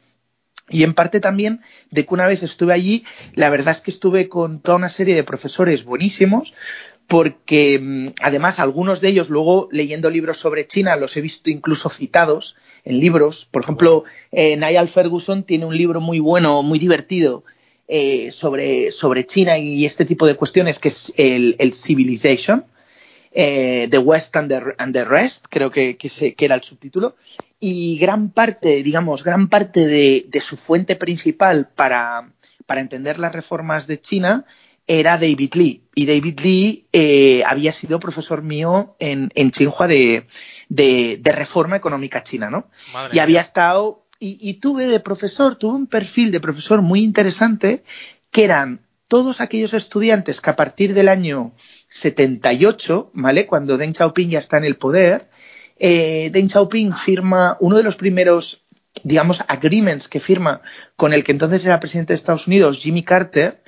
[0.68, 3.04] y en parte también de que una vez estuve allí,
[3.35, 6.52] la verdad es que estuve con toda una serie de profesores buenísimos,
[7.11, 11.90] porque mm, además algunos de ellos luego leyendo libros sobre China los he visto incluso
[11.90, 13.49] citados en libros.
[13.51, 17.42] Por ejemplo, eh, Niall Ferguson tiene un libro muy bueno, muy divertido
[17.88, 22.64] eh, sobre, sobre China y este tipo de cuestiones que es el, Civilization.
[23.33, 27.16] Eh, the West and the, and the Rest, creo que, que, era el subtítulo,
[27.61, 32.33] y gran parte, digamos, gran parte de, de su fuente principal para,
[32.66, 34.46] para, entender las reformas de China
[34.87, 35.85] era David Lee.
[35.95, 40.27] Y David Lee eh, había sido profesor mío en, en Tsinghua de,
[40.69, 42.71] de, de, reforma económica china, ¿no?
[42.93, 47.03] Madre y había estado, y, y tuve de profesor, tuve un perfil de profesor muy
[47.03, 47.85] interesante
[48.31, 51.53] que eran todos aquellos estudiantes que a partir del año
[51.88, 53.47] 78, ¿vale?
[53.47, 55.29] Cuando Deng Xiaoping ya está en el poder,
[55.81, 58.64] eh, Deng Xiaoping firma uno de los primeros,
[59.03, 60.62] digamos, agreements que firma
[60.95, 63.64] con el que entonces era presidente de Estados Unidos, Jimmy Carter,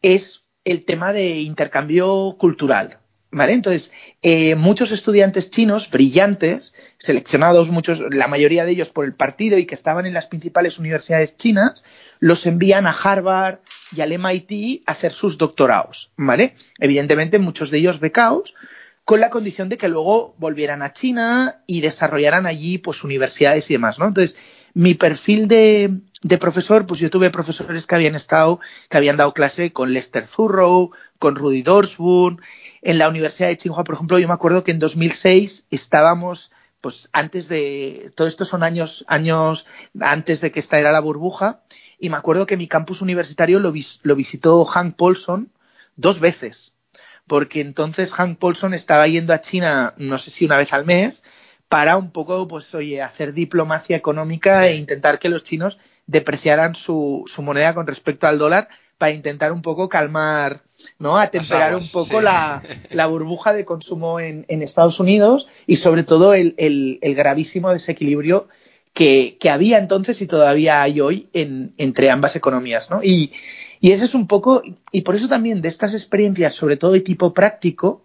[0.00, 2.98] es el tema de intercambio cultural.
[3.30, 3.52] ¿Vale?
[3.52, 3.90] Entonces,
[4.22, 9.66] eh, muchos estudiantes chinos brillantes, seleccionados muchos, la mayoría de ellos por el partido y
[9.66, 11.84] que estaban en las principales universidades chinas,
[12.18, 13.58] los envían a Harvard
[13.92, 16.54] y al MIT a hacer sus doctorados, ¿vale?
[16.78, 18.54] Evidentemente, muchos de ellos becados,
[19.04, 23.74] con la condición de que luego volvieran a China y desarrollaran allí, pues, universidades y
[23.74, 24.06] demás, ¿no?
[24.06, 24.36] Entonces,
[24.76, 28.60] mi perfil de, de profesor, pues yo tuve profesores que habían estado,
[28.90, 32.42] que habían dado clase con Lester Zurrow, con Rudy Dorsburn.
[32.82, 37.08] En la Universidad de Tsinghua, por ejemplo, yo me acuerdo que en 2006 estábamos, pues
[37.14, 39.64] antes de, todo esto son años, años
[39.98, 41.62] antes de que esta era la burbuja,
[41.98, 45.50] y me acuerdo que mi campus universitario lo, vis, lo visitó Hank Paulson
[45.96, 46.74] dos veces,
[47.26, 51.22] porque entonces Hank Paulson estaba yendo a China, no sé si una vez al mes,
[51.68, 57.24] para un poco, pues oye, hacer diplomacia económica e intentar que los chinos depreciaran su,
[57.26, 60.62] su moneda con respecto al dólar para intentar un poco calmar,
[60.98, 61.18] ¿no?
[61.18, 62.24] Atemperar un poco sí.
[62.24, 67.14] la, la, burbuja de consumo en, en, Estados Unidos y sobre todo el, el, el
[67.14, 68.48] gravísimo desequilibrio
[68.94, 73.02] que, que, había entonces y todavía hay hoy en, entre ambas economías, ¿no?
[73.02, 73.32] Y,
[73.80, 77.00] y ese es un poco, y por eso también de estas experiencias, sobre todo de
[77.00, 78.02] tipo práctico,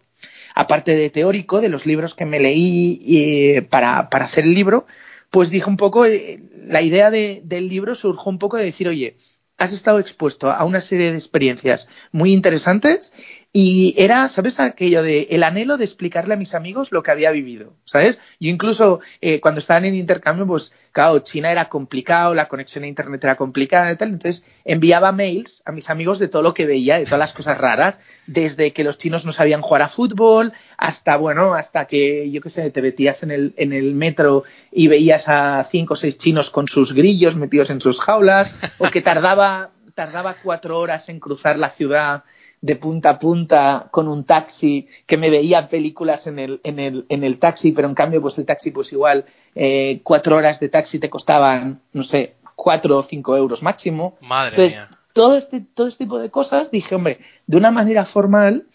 [0.62, 4.86] aparte de teórico, de los libros que me leí eh, para, para hacer el libro,
[5.32, 8.88] pues dije un poco, eh, la idea de, del libro surgió un poco de decir,
[8.88, 9.18] oye,
[9.58, 13.12] has estado expuesto a una serie de experiencias muy interesantes
[13.54, 14.60] y era, ¿sabes?
[14.62, 18.18] Aquello de el anhelo de explicarle a mis amigos lo que había vivido, ¿sabes?
[18.40, 22.88] Yo incluso eh, cuando estaban en intercambio, pues claro, China era complicado, la conexión a
[22.88, 26.66] internet era complicada y tal, entonces enviaba mails a mis amigos de todo lo que
[26.66, 30.54] veía, de todas las cosas raras, desde que los chinos no sabían jugar a fútbol,
[30.78, 34.88] hasta, bueno, hasta que, yo qué sé, te metías en el, en el metro y
[34.88, 39.02] veías a cinco o seis chinos con sus grillos metidos en sus jaulas, o que
[39.02, 42.24] tardaba, tardaba cuatro horas en cruzar la ciudad
[42.62, 47.06] de punta a punta con un taxi, que me veía películas en el, en el,
[47.10, 50.70] en el taxi, pero en cambio, pues el taxi, pues igual, eh, cuatro horas de
[50.70, 54.18] taxi te costaban, no sé, cuatro o cinco euros máximo.
[54.22, 54.90] Madre Entonces, mía.
[55.14, 58.68] todo este, todo este tipo de cosas, dije, hombre, de una manera formal,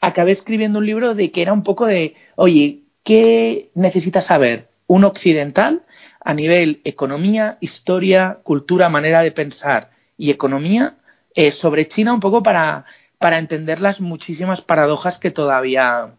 [0.00, 5.04] acabé escribiendo un libro de que era un poco de, oye, ¿qué necesita saber un
[5.04, 5.82] occidental
[6.20, 10.96] a nivel economía, historia, cultura, manera de pensar y economía
[11.34, 12.84] eh, sobre China un poco para
[13.18, 16.14] para entender las muchísimas paradojas que todavía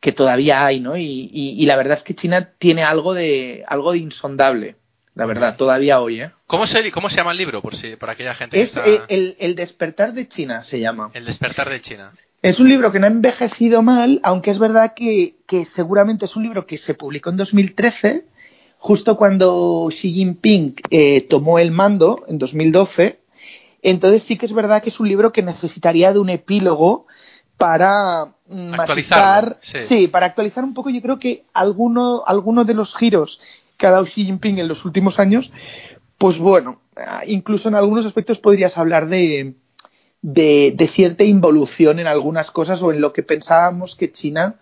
[0.00, 0.96] que todavía hay, ¿no?
[0.96, 4.76] Y, y, y, la verdad es que China tiene algo de algo de insondable,
[5.14, 6.30] la verdad, todavía hoy, ¿eh?
[6.46, 9.04] ¿Cómo se, cómo se llama el libro, por si, para aquella gente es que está...
[9.08, 11.10] el, el, despertar de China se llama.
[11.14, 12.12] El despertar de China.
[12.42, 16.36] Es un libro que no ha envejecido mal, aunque es verdad que, que seguramente es
[16.36, 18.26] un libro que se publicó en 2013,
[18.78, 23.18] justo cuando Xi Jinping eh, tomó el mando, en 2012,
[23.82, 27.06] entonces sí que es verdad que es un libro que necesitaría de un epílogo
[27.56, 29.78] para matizar, sí.
[29.88, 30.08] sí.
[30.08, 30.90] para actualizar un poco.
[30.90, 33.40] Yo creo que alguno, alguno de los giros
[33.76, 35.50] que ha dado Xi Jinping en los últimos años,
[36.18, 36.80] pues bueno,
[37.26, 39.54] incluso en algunos aspectos podrías hablar de,
[40.22, 44.56] de, de cierta involución en algunas cosas o en lo que pensábamos que China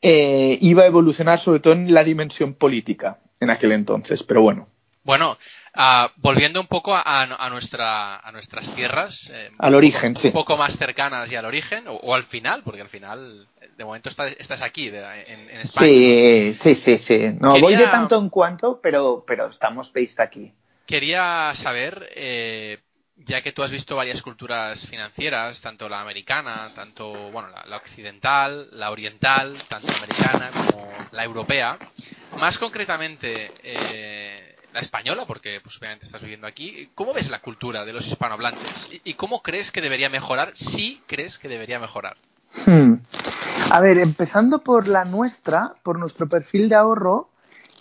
[0.00, 4.22] eh, iba a evolucionar, sobre todo en la dimensión política en aquel entonces.
[4.22, 4.68] Pero bueno.
[5.04, 5.36] Bueno,
[5.74, 10.30] Uh, volviendo un poco a, a, nuestra, a nuestras tierras, eh, al origen, un sí.
[10.30, 14.10] poco más cercanas y al origen, o, o, al final, porque al final, de momento
[14.10, 15.88] estás, estás aquí, de, en, en, España.
[15.88, 17.18] Sí, sí, sí, sí.
[17.40, 17.62] No Quería...
[17.62, 20.52] voy de tanto en cuanto, pero, pero estamos based aquí.
[20.84, 22.80] Quería saber, eh,
[23.16, 27.78] ya que tú has visto varias culturas financieras, tanto la americana, tanto, bueno, la, la
[27.78, 31.78] occidental, la oriental, tanto americana como la europea,
[32.36, 36.88] más concretamente, eh, la española, porque pues, obviamente estás viviendo aquí.
[36.94, 38.90] ¿Cómo ves la cultura de los hispanohablantes?
[39.04, 40.52] ¿Y, cómo crees que debería mejorar?
[40.54, 42.16] Si crees que debería mejorar.
[42.66, 42.94] Hmm.
[43.70, 47.30] A ver, empezando por la nuestra, por nuestro perfil de ahorro,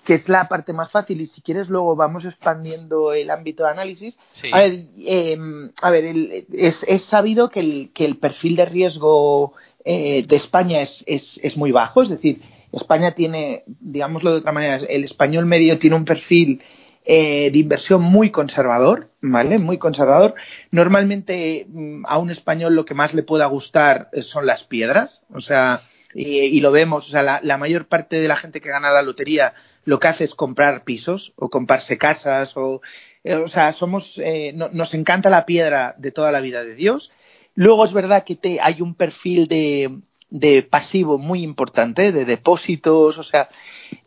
[0.06, 3.70] que es la parte más fácil y si quieres luego vamos expandiendo el ámbito de
[3.70, 4.18] análisis.
[4.52, 9.54] A ver, em, a ver es, es, sabido que el, que el perfil de riesgo
[9.86, 14.52] eh, de España es, es, es, muy bajo, es decir, España tiene, digámoslo de otra
[14.52, 16.64] manera, el español medio tiene un perfil
[17.04, 19.58] eh, de inversión muy conservador, ¿vale?
[19.58, 20.36] Muy conservador.
[20.70, 25.22] Normalmente mm, a un español lo que más le pueda gustar eh, son las piedras,
[25.34, 25.82] o sea,
[26.14, 29.54] y, lo vemos, o sea, la, mayor parte de la gente que gana la lotería
[29.86, 32.82] lo que hace es comprar pisos o comprarse casas o,
[33.24, 34.20] eh, o sea, somos,
[34.54, 37.12] nos encanta la piedra de toda la vida de Dios.
[37.56, 43.24] Luego es verdad que hay un perfil de, de pasivo muy importante, de depósitos, o
[43.24, 43.50] sea,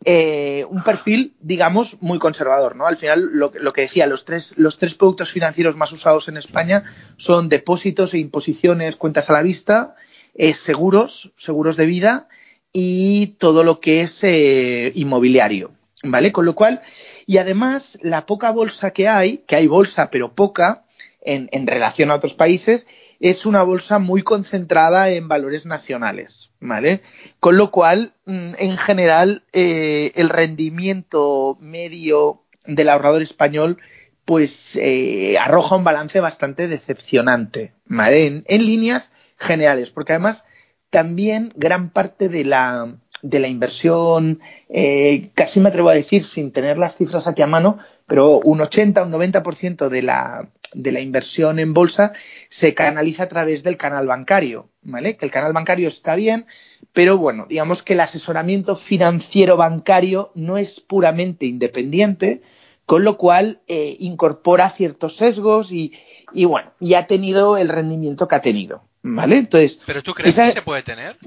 [0.03, 2.85] eh, un perfil, digamos, muy conservador, ¿no?
[2.85, 6.37] Al final, lo, lo, que decía, los tres, los tres productos financieros más usados en
[6.37, 6.83] España
[7.17, 9.95] son depósitos e imposiciones, cuentas a la vista,
[10.35, 12.27] eh, seguros, seguros de vida
[12.73, 15.71] y todo lo que es eh, inmobiliario,
[16.03, 16.31] ¿vale?
[16.31, 16.81] Con lo cual,
[17.25, 20.83] y además, la poca bolsa que hay, que hay bolsa pero poca
[21.21, 22.85] en, en relación a otros países,
[23.19, 27.01] es una bolsa muy concentrada en valores nacionales, ¿vale?
[27.39, 33.77] Con lo cual, mm, en general, eh, el rendimiento medio del ahorrador español
[34.25, 38.43] pues eh, arroja un balance bastante decepcionante, ¿vale?
[38.47, 40.43] En, líneas generales, porque además
[40.89, 44.39] también gran parte de la, de la inversión,
[44.69, 47.77] eh, casi me atrevo a decir, sin tener las cifras aquí a mano,
[48.07, 52.13] pero un 80, un 90% de la, de la inversión en bolsa
[52.49, 55.17] se canaliza a través del canal bancario, ¿vale?
[55.17, 56.45] Que el canal bancario está bien,
[56.93, 62.41] pero bueno, digamos que el asesoramiento financiero bancario no es puramente independiente,
[62.85, 65.93] con lo cual eh, incorpora ciertos sesgos y,
[66.33, 69.37] y, bueno, y ha tenido el rendimiento que ha tenido, ¿vale?
[69.37, 71.17] Entonces, ¿Pero tú crees que se puede tener?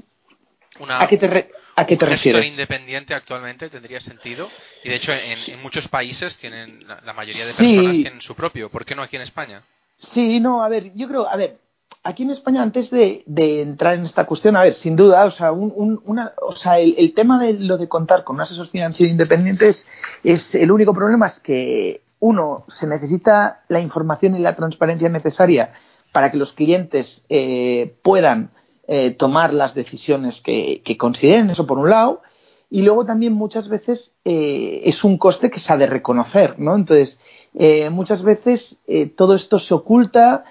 [0.79, 2.47] Una, ¿A qué te, a qué te un refieres?
[2.47, 4.49] independiente actualmente tendría sentido
[4.83, 8.69] y de hecho en, muchos países tienen la, mayoría de personas tienen su propio.
[8.69, 9.63] ¿Por qué no aquí en España?
[9.97, 11.57] Sí, no, a ver, yo creo, a ver,
[12.03, 13.23] aquí en España, antes de,
[13.61, 17.13] entrar en esta cuestión, a ver, sin duda, o sea, un, una, o sea el,
[17.13, 19.87] tema de lo de contar con un asesor financiero independiente es,
[20.23, 25.73] es, el único problema es que, uno, se necesita la información y la transparencia necesaria
[26.11, 28.51] para que los clientes eh, puedan
[28.91, 32.23] eh, tomar las decisiones que, consideren, eso por un lado,
[32.71, 36.73] y luego también muchas veces eh, es un coste que se ha de reconocer, ¿no?
[36.73, 37.19] Entonces,
[37.53, 38.79] eh, muchas veces
[39.15, 40.43] todo esto se oculta,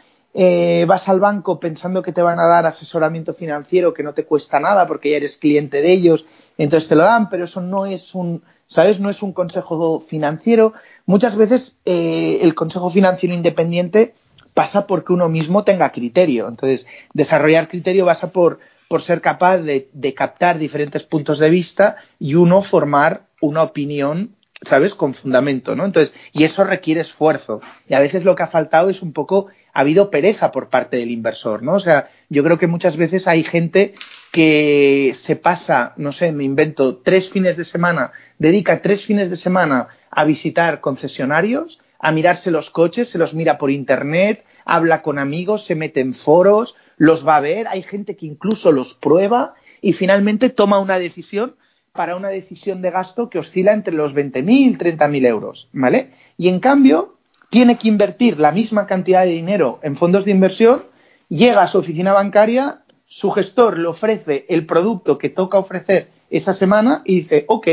[0.87, 4.61] vas al banco pensando que te van a dar asesoramiento financiero que no te cuesta
[4.61, 6.25] nada porque ya eres cliente de ellos,
[6.59, 9.01] entonces te lo dan, pero eso no es un, ¿sabes?
[9.01, 10.75] No es un consejo financiero.
[11.07, 14.15] Muchas veces el consejo financiero independiente
[14.59, 16.49] pasa porque uno mismo tenga criterio.
[16.49, 16.85] Entonces,
[17.15, 22.61] desarrollar criterio pasa por, por ser capaz de, captar diferentes puntos de vista y uno
[22.63, 24.95] formar una opinión ¿sabes?
[24.97, 25.85] Con fundamento, ¿no?
[25.85, 27.61] Entonces, y eso requiere esfuerzo.
[27.89, 30.97] Y a veces lo que ha faltado es un poco, ha habido pereza por parte
[30.97, 31.75] del inversor, ¿no?
[31.75, 33.95] O sea, yo creo que muchas veces hay gente
[34.33, 39.37] que se pasa, no sé, me invento, tres fines de semana, dedica tres fines de
[39.37, 45.19] semana a visitar concesionarios, a mirarse los coches, se los mira por internet, habla con
[45.19, 49.55] amigos, se mete en foros, los va a ver, hay gente que incluso los prueba
[49.81, 51.57] y finalmente toma una decisión
[51.93, 56.13] para una decisión de gasto que oscila entre los 20.000 y 30.000 euros, ¿vale?
[56.37, 57.17] Y en cambio,
[57.49, 60.85] tiene que invertir la misma cantidad de dinero en fondos de inversión,
[61.31, 66.53] llega a su oficina bancaria, su gestor le ofrece el producto que toca ofrecer esa
[66.53, 67.69] semana y dice, ok.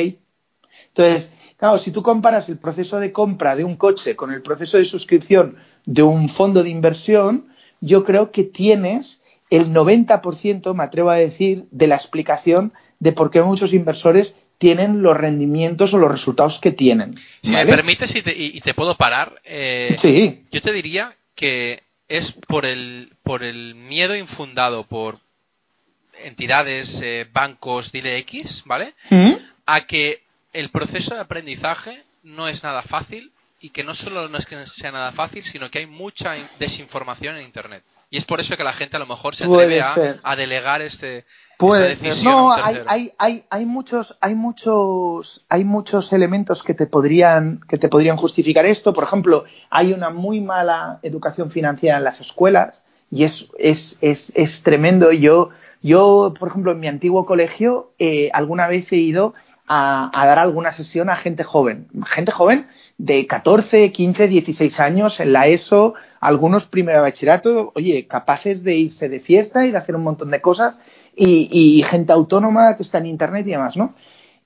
[0.88, 4.78] Entonces, claro, si tú comparas el proceso de compra de un coche con el proceso
[4.78, 7.48] de suscripción de un fondo de inversión,
[7.82, 13.32] yo creo que tienes el 90%, me atrevo a decir, de la explicación de por
[13.32, 17.16] qué muchos inversores tienen los rendimientos o los resultados que tienen.
[17.42, 20.46] Si me permites y te, y te puedo parar, eh, sí.
[20.52, 25.20] yo te diría que es por el, por el miedo infundado por
[26.24, 28.94] entidades, eh, bancos, dile X, ¿vale?
[29.10, 29.34] ¿Mm?
[29.66, 30.22] A que
[30.54, 33.32] el proceso de aprendizaje no es nada fácil
[33.66, 37.38] y que no solo no es que sea nada fácil, sino que hay mucha desinformación
[37.38, 37.84] en Internet.
[38.11, 41.26] Y es por eso que la gente a lo mejor se atreve a, delegar este,
[41.57, 42.32] Puede esta decisión.
[42.32, 47.80] No, hay, hay, hay, hay, muchos, hay muchos, hay muchos elementos que te podrían, que
[47.80, 48.93] te podrían justificar esto.
[48.93, 54.32] Por ejemplo, hay una muy mala educación financiera en las escuelas y es, es, es,
[54.36, 55.11] es tremendo.
[55.11, 55.49] Yo,
[55.82, 59.34] yo, por ejemplo, en mi antiguo colegio, eh, alguna vez he ido
[59.66, 61.88] a, a, dar alguna sesión a gente joven.
[62.05, 62.68] Gente joven
[62.98, 68.76] de 14, 15, 16 años en la ESO, algunos primero de bachillerato, oye, capaces de
[68.76, 70.78] irse de fiesta y de hacer un montón de cosas
[71.16, 73.96] y, y gente autónoma que está en internet y demás, ¿no?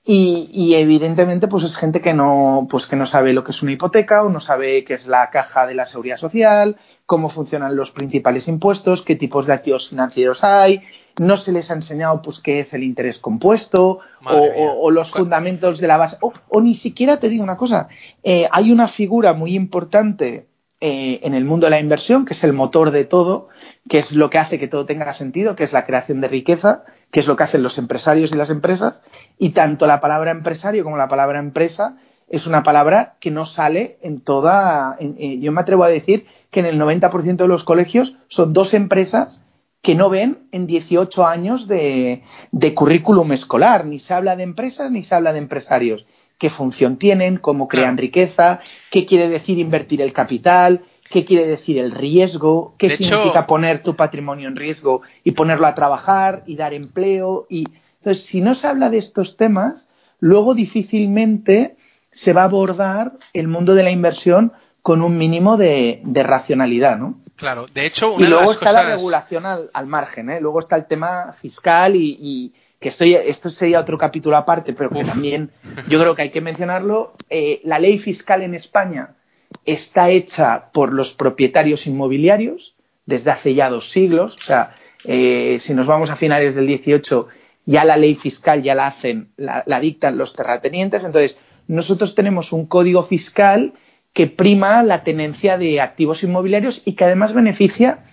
[0.02, 3.62] Y, y, evidentemente pues es gente que no pues que no sabe lo que es
[3.62, 7.76] una hipoteca o no sabe qué es la caja de la seguridad social cómo funcionan
[7.76, 10.82] los principales impuestos qué tipos de activos financieros hay
[11.20, 15.10] no se les ha enseñado pues qué es el interés compuesto o, o, o, los
[15.10, 17.88] fundamentos de la base o, o, ni siquiera te digo una cosa
[18.22, 20.46] eh, hay una figura muy importante
[20.80, 23.48] eh, en el mundo de la inversión que es el motor de todo
[23.86, 26.84] que es lo que hace que todo tenga sentido que es la creación de riqueza
[27.10, 29.02] que es lo que hacen los empresarios y las empresas
[29.36, 31.98] y tanto la palabra empresario como la palabra empresa
[32.28, 34.96] es una palabra que no sale en toda.
[35.00, 38.52] En, en, yo me atrevo a decir que en el 90% de los colegios son
[38.52, 39.42] dos empresas
[39.82, 42.22] que no ven en 18 años de,
[42.52, 43.86] de, currículum escolar.
[43.86, 46.06] Ni se habla de empresas ni se habla de empresarios.
[46.38, 47.36] ¿Qué función tienen?
[47.38, 48.60] ¿Cómo crean riqueza?
[48.90, 50.82] ¿Qué quiere decir invertir el capital?
[51.10, 52.74] ¿Qué quiere decir el riesgo?
[52.78, 56.72] ¿Qué De significa hecho- poner tu patrimonio en riesgo y ponerlo a trabajar y dar
[56.72, 57.46] empleo?
[57.50, 57.64] Y
[57.98, 61.76] entonces, si no se habla de estos temas, luego difícilmente
[62.12, 64.52] se va a abordar el mundo de la inversión
[64.82, 67.20] con un mínimo de, de racionalidad, ¿no?
[67.40, 70.40] Claro, de hecho, Y una de luego las está la regulación al, al margen, ¿eh?
[70.40, 74.90] Luego está el tema fiscal y, y que estoy, esto sería otro capítulo aparte, pero
[74.90, 75.06] que Uf.
[75.06, 75.50] también
[75.88, 77.14] yo creo que hay que mencionarlo.
[77.30, 79.16] Eh, la ley fiscal en España
[79.64, 82.74] está hecha por los propietarios inmobiliarios
[83.06, 84.36] desde hace ya dos siglos.
[84.36, 84.74] O sea,
[85.04, 87.26] eh, si nos vamos a finales del 18,
[87.66, 91.04] ya la ley fiscal ya la hacen, la, la dictan los terratenientes.
[91.04, 91.36] Entonces,
[91.68, 93.72] nosotros tenemos un código fiscal
[94.12, 98.04] que prima la tenencia de activos inmobiliarios y que además beneficia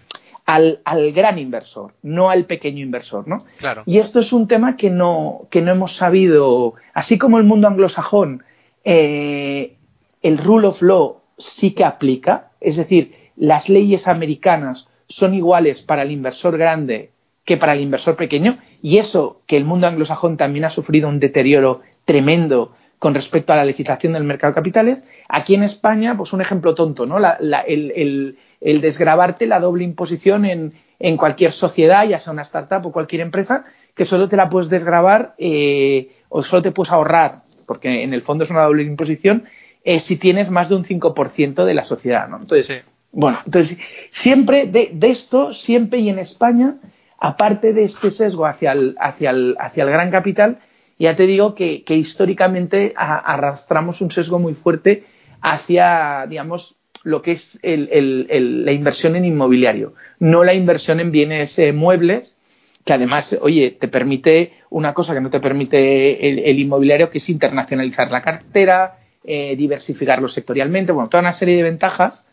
[0.45, 3.45] al, al gran inversor, no al pequeño inversor, ¿no?
[3.57, 3.83] Claro.
[3.85, 7.67] Y esto es un tema que no, que no hemos sabido, así como el mundo
[7.67, 8.43] anglosajón,
[8.85, 9.75] eh,
[10.21, 16.03] el rule of law sí que aplica, es decir, las leyes americanas son iguales para
[16.03, 17.11] el inversor grande
[17.43, 21.19] que para el inversor pequeño, y eso que el mundo anglosajón también ha sufrido un
[21.19, 26.33] deterioro tremendo con respecto a la legislación del mercado de capitales, aquí en España, pues
[26.33, 27.19] un ejemplo tonto, ¿no?
[27.19, 32.33] La, la, el, el, el desgravarte la doble imposición en, en cualquier sociedad, ya sea
[32.33, 36.71] una startup o cualquier empresa, que solo te la puedes desgravar eh, o solo te
[36.71, 37.35] puedes ahorrar,
[37.67, 39.43] porque en el fondo es una doble imposición,
[39.83, 42.37] eh, si tienes más de un 5% de la sociedad, ¿no?
[42.37, 42.73] Entonces, Sí.
[43.11, 43.77] bueno, entonces
[44.09, 46.75] siempre de, de, esto, siempre y en España,
[47.19, 50.59] aparte de este sesgo hacia el, hacia el, hacia el gran capital,
[50.99, 55.05] ya te digo que, históricamente arrastramos un sesgo muy fuerte
[55.41, 61.71] hacia, digamos, lo que es la inversión en inmobiliario, no la inversión en bienes eh,
[61.71, 62.37] muebles,
[62.83, 67.17] que además, oye, te permite una cosa que no te permite el, el inmobiliario, que
[67.17, 72.25] es internacionalizar la cartera, eh, diversificarlo sectorialmente, bueno, toda una serie de ventajas.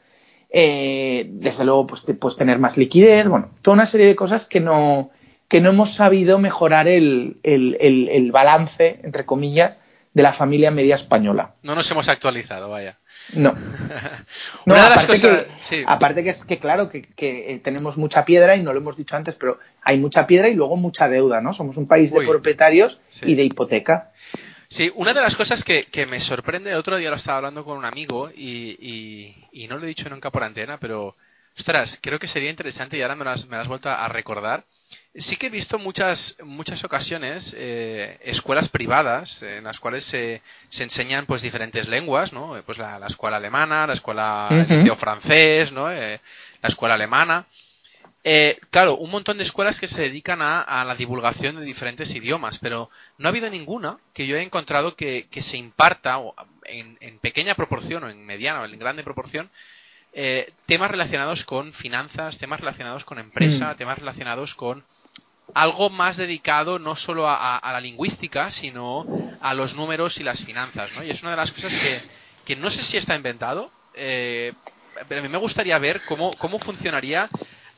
[0.48, 4.46] Eh, desde luego, pues, te, pues tener más liquidez, bueno, toda una serie de cosas
[4.46, 5.10] que no,
[5.54, 9.80] que no hemos sabido mejorar el, el, el, el balance, entre comillas,
[10.12, 11.54] de la familia media española.
[11.62, 12.98] No nos hemos actualizado, vaya.
[13.34, 13.52] No.
[14.66, 15.84] no Una de las aparte, cosas- que, sí.
[15.86, 18.96] aparte que, es que claro, que, que, eh, tenemos mucha piedra y no lo hemos
[18.96, 21.54] dicho antes, pero hay mucha piedra y luego mucha deuda, ¿no?
[21.54, 23.26] Somos un país de propietarios Sí.
[23.30, 24.10] y de hipoteca.
[24.66, 27.64] Sí, una de las cosas que, que me sorprende, el otro día lo estaba hablando
[27.64, 31.14] con un amigo y, y- y no lo he dicho nunca por antena, pero
[31.56, 34.08] ostras, creo que sería interesante y ahora me lo has, me lo has vuelto a
[34.08, 34.64] recordar.
[35.16, 40.82] Sí que he visto muchas, muchas ocasiones eh, escuelas privadas en las cuales se, se
[40.82, 42.56] enseñan pues diferentes lenguas, ¿no?
[42.56, 45.90] Eh, Pues la, la escuela alemana, la escuela liceo francés, ¿no?
[45.90, 46.20] Eh,
[46.62, 47.46] la escuela alemana.
[48.24, 52.12] Eh, claro, un montón de escuelas que se dedican a, a la divulgación de diferentes
[52.14, 56.34] idiomas, pero no ha habido ninguna que yo haya encontrado que, que se imparta o
[56.64, 59.50] en, en pequeña proporción o en mediana o en grande proporción
[60.14, 63.76] eh, temas relacionados con finanzas, temas relacionados con empresa, Mm.
[63.76, 64.84] temas relacionados con
[65.52, 69.06] algo más dedicado no solo a, a- a la lingüística, sino
[69.40, 71.04] a los números y las finanzas, ¿no?
[71.04, 72.00] Y es una de las cosas que,
[72.44, 74.52] que no sé si está inventado, eh,
[75.08, 77.28] pero a mí me gustaría ver cómo, cómo funcionaría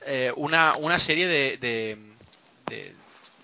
[0.06, 2.16] eh, una, una serie de, de,
[2.68, 2.94] de-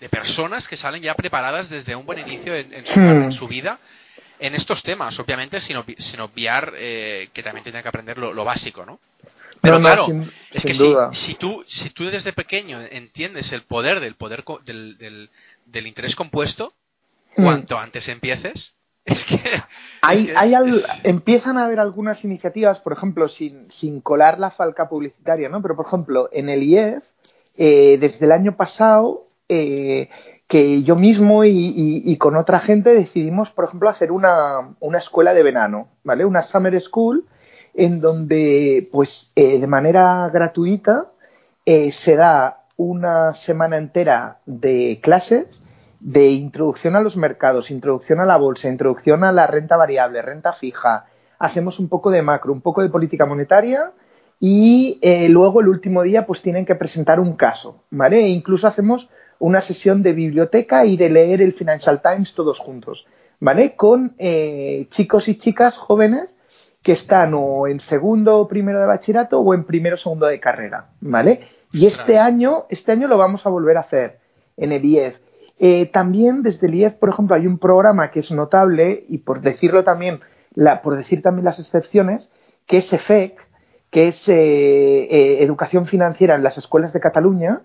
[0.00, 3.22] de personas que salen ya preparadas desde un buen inicio en, en su, Hmm.
[3.24, 3.78] en su vida
[4.40, 8.32] en estos temas, obviamente sin, obvi- sin obviar eh, que también tienen que aprender lo,
[8.32, 8.98] lo básico, ¿no?
[9.62, 11.10] Pero No, claro, sin- es sin que duda.
[11.14, 15.30] si, si tú si tú desde pequeño entiendes el poder del poder co- del, del,
[15.66, 16.68] del interés compuesto,
[17.36, 17.44] Hmm.
[17.44, 18.74] cuanto antes empieces,
[19.06, 19.38] es que
[20.02, 24.00] Hay, es que hay al- es- empiezan a haber algunas iniciativas, por ejemplo, sin, sin
[24.00, 25.62] colar la falca publicitaria, ¿no?
[25.62, 27.04] Pero, por ejemplo, en el IEF,
[27.56, 30.08] eh, desde el año pasado, eh,
[30.48, 35.42] que yo mismo y, con otra gente decidimos, por ejemplo, hacer una, una, escuela de
[35.42, 36.24] verano, ¿vale?
[36.26, 37.24] Una summer school
[37.74, 41.06] en donde, pues, eh, de manera gratuita
[41.64, 45.62] eh, se da una semana entera de clases
[46.00, 50.52] de introducción a los mercados, introducción a la bolsa, introducción a la renta variable, renta
[50.54, 51.06] fija.
[51.38, 53.92] Hacemos un poco de macro, un poco de política monetaria
[54.40, 58.24] y eh, luego el último día pues tienen que presentar un caso, ¿vale?
[58.24, 59.08] E incluso hacemos
[59.38, 63.06] una sesión de biblioteca y de leer el Financial Times todos juntos,
[63.38, 63.76] ¿vale?
[63.76, 66.36] Con eh, chicos y chicas jóvenes
[66.82, 70.40] que están o en segundo o primero de bachillerato o en primero o segundo de
[70.40, 71.40] carrera, ¿vale?
[71.72, 74.18] Y este año, este año lo vamos a volver a hacer
[74.56, 75.16] en el IEF.
[75.58, 79.40] Eh, también desde el IEF, por ejemplo, hay un programa que es notable y por
[79.40, 80.20] decirlo también,
[80.82, 82.32] por decir también las excepciones,
[82.66, 83.38] que es EFEC,
[83.90, 87.62] que es eh, eh, Educación Financiera en las Escuelas de Cataluña,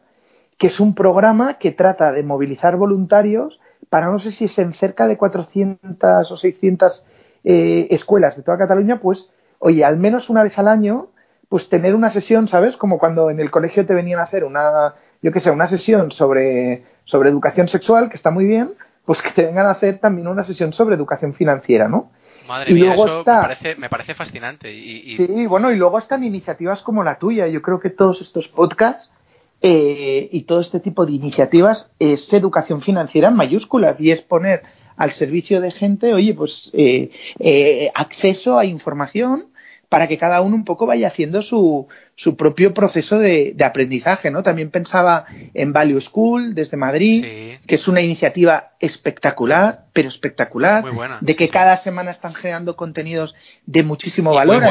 [0.58, 3.60] que es un programa que trata de movilizar voluntarios
[3.90, 7.06] para no sé si es en cerca de 400 o 600
[7.50, 11.08] eh, escuelas de toda Cataluña, pues, oye, al menos una vez al año,
[11.48, 12.76] pues tener una sesión, ¿sabes?
[12.76, 16.12] Como cuando en el colegio te venían a hacer una, yo qué sé, una sesión
[16.12, 18.72] sobre, sobre educación sexual, que está muy bien,
[19.06, 22.12] pues que te vengan a hacer también una sesión sobre educación financiera, ¿no?
[22.50, 23.24] Madre mía, eso
[23.78, 24.74] me, parece, fascinante.
[24.74, 27.48] Y, Sí, bueno, y luego están iniciativas como la tuya.
[27.48, 29.10] Yo creo que todos estos podcasts
[29.62, 34.64] eh, y todo este tipo de iniciativas es educación financiera en mayúsculas y es poner
[34.98, 39.48] al servicio de gente, oye, pues eh, eh, acceso a información
[39.90, 44.44] para que cada uno un poco vaya haciendo su, su propio proceso de, aprendizaje, ¿no?
[44.44, 47.24] También pensaba en Value School desde Madrid,
[47.66, 50.84] que es una iniciativa espectacular, pero espectacular,
[51.22, 53.34] de que cada semana están generando contenidos
[53.66, 54.62] de muchísimo valor,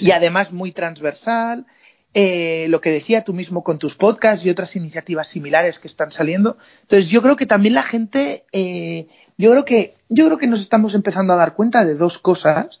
[0.00, 1.66] y además muy transversal.
[2.12, 6.10] Eh, lo que decía tú mismo con tus podcasts y otras iniciativas similares que están
[6.10, 6.56] saliendo.
[6.82, 9.06] Entonces, yo creo que también la gente, eh,
[9.40, 12.80] yo creo que, yo creo que nos estamos empezando a dar cuenta de dos cosas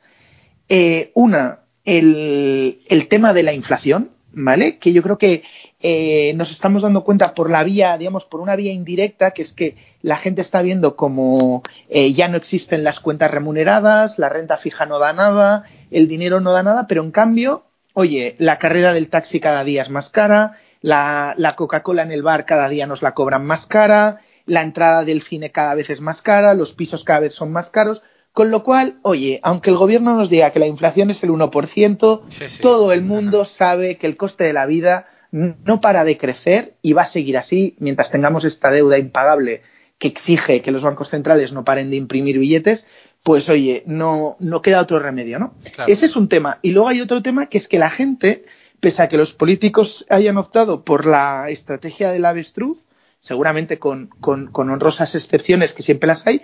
[0.68, 4.78] eh, una, el, tema de la inflación, ¿vale?
[4.78, 5.42] Que yo creo que
[5.80, 9.52] eh, nos estamos dando cuenta por la vía, digamos, por una vía indirecta, que es
[9.52, 14.58] que la gente está viendo como eh, ya no existen las cuentas remuneradas, la renta
[14.58, 18.92] fija no da nada, el dinero no da nada, pero en cambio, oye, la carrera
[18.92, 22.86] del taxi cada día es más cara, la, la Coca-Cola en el bar cada día
[22.86, 24.20] nos la cobran más cara,
[24.50, 27.70] la entrada del cine cada vez es más cara, los pisos cada vez son más
[27.70, 28.02] caros.
[28.32, 32.60] Con lo cual, oye, aunque el gobierno nos diga que la inflación es el 1%,
[32.60, 36.92] todo el mundo sabe que el coste de la vida no para de crecer y
[36.92, 39.62] va a seguir así mientras tengamos esta deuda impagable
[39.98, 42.86] que exige que los bancos centrales no paren de imprimir billetes,
[43.22, 45.54] pues oye, no, no queda otro remedio, ¿no?
[45.86, 46.58] Ese es un tema.
[46.62, 48.42] Y luego hay otro tema que es que la gente,
[48.80, 52.78] pese a que los políticos hayan optado por la estrategia del avestruz,
[53.20, 56.42] seguramente con, con, honrosas excepciones que siempre las hay,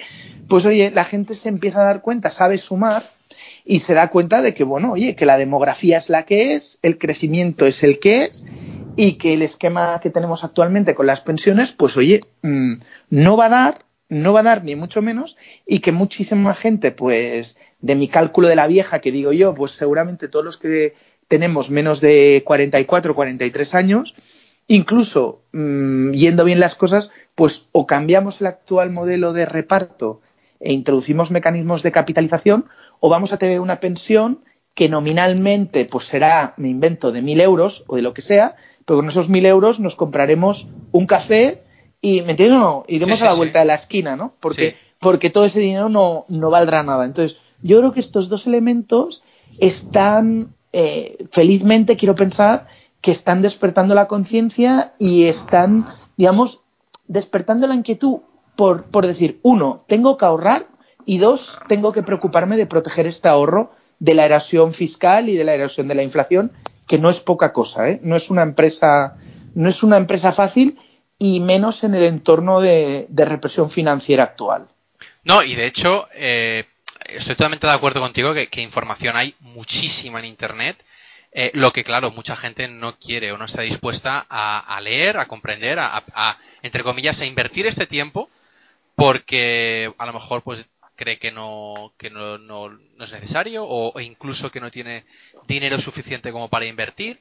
[0.49, 3.11] pues oye, la gente se empieza a dar cuenta, sabe sumar
[3.65, 6.79] y se da cuenta de que, bueno, oye, que la demografía es la que es,
[6.83, 8.45] el crecimiento es el que es
[8.97, 12.75] y que el esquema que tenemos actualmente con las pensiones, pues oye, mm,
[13.11, 16.93] no va a dar, no va a dar ni mucho menos y que muchísima gente,
[16.93, 20.95] pues de mi cálculo de la vieja que digo yo, pues seguramente todos los que
[21.29, 24.15] tenemos menos de 44 43 años,
[24.69, 30.21] Incluso, mm, yendo bien las cosas, pues o cambiamos el actual modelo de reparto
[30.59, 32.67] e introducimos mecanismos de capitalización,
[33.01, 34.41] o vamos a tener una pensión
[34.75, 38.99] que nominalmente pues será, me invento, de mil euros o de lo que sea, pero
[38.99, 41.63] con esos mil euros nos compraremos un café
[42.01, 42.61] y, ¿me entiendes?
[42.61, 44.35] No, iremos a la vuelta de la esquina, ¿no?
[44.41, 47.05] Porque, porque todo ese dinero no, no valdrá nada.
[47.05, 49.23] Entonces, yo creo que estos dos elementos
[49.59, 52.69] están, eh, felizmente, quiero pensar,
[53.07, 55.87] que están despertando la conciencia y están,
[56.17, 56.59] digamos,
[57.07, 58.23] despertando la inquietud
[58.57, 60.67] por, por decir, uno, tengo que ahorrar
[61.05, 65.45] y dos, tengo que preocuparme de proteger este ahorro de la erosión fiscal y de
[65.45, 66.51] la erosión de la inflación,
[66.89, 68.01] que no es poca cosa, ¿eh?
[68.03, 69.17] no es una empresa,
[69.55, 70.77] no es una empresa fácil
[71.17, 74.67] y menos en el entorno de, represión financiera actual.
[75.23, 76.65] No, y de hecho, eh,
[77.05, 80.77] estoy totalmente de acuerdo contigo que, que, información hay muchísima en Internet
[81.39, 85.27] eh, lo que, claro, mucha gente no quiere o no está dispuesta a, leer, a
[85.27, 88.31] comprender, a, entre comillas, a invertir este tiempo
[88.95, 94.51] porque a lo mejor pues cree que no, que no, no, es necesario o, incluso
[94.51, 95.05] que no tiene
[95.47, 97.21] dinero suficiente como para invertir.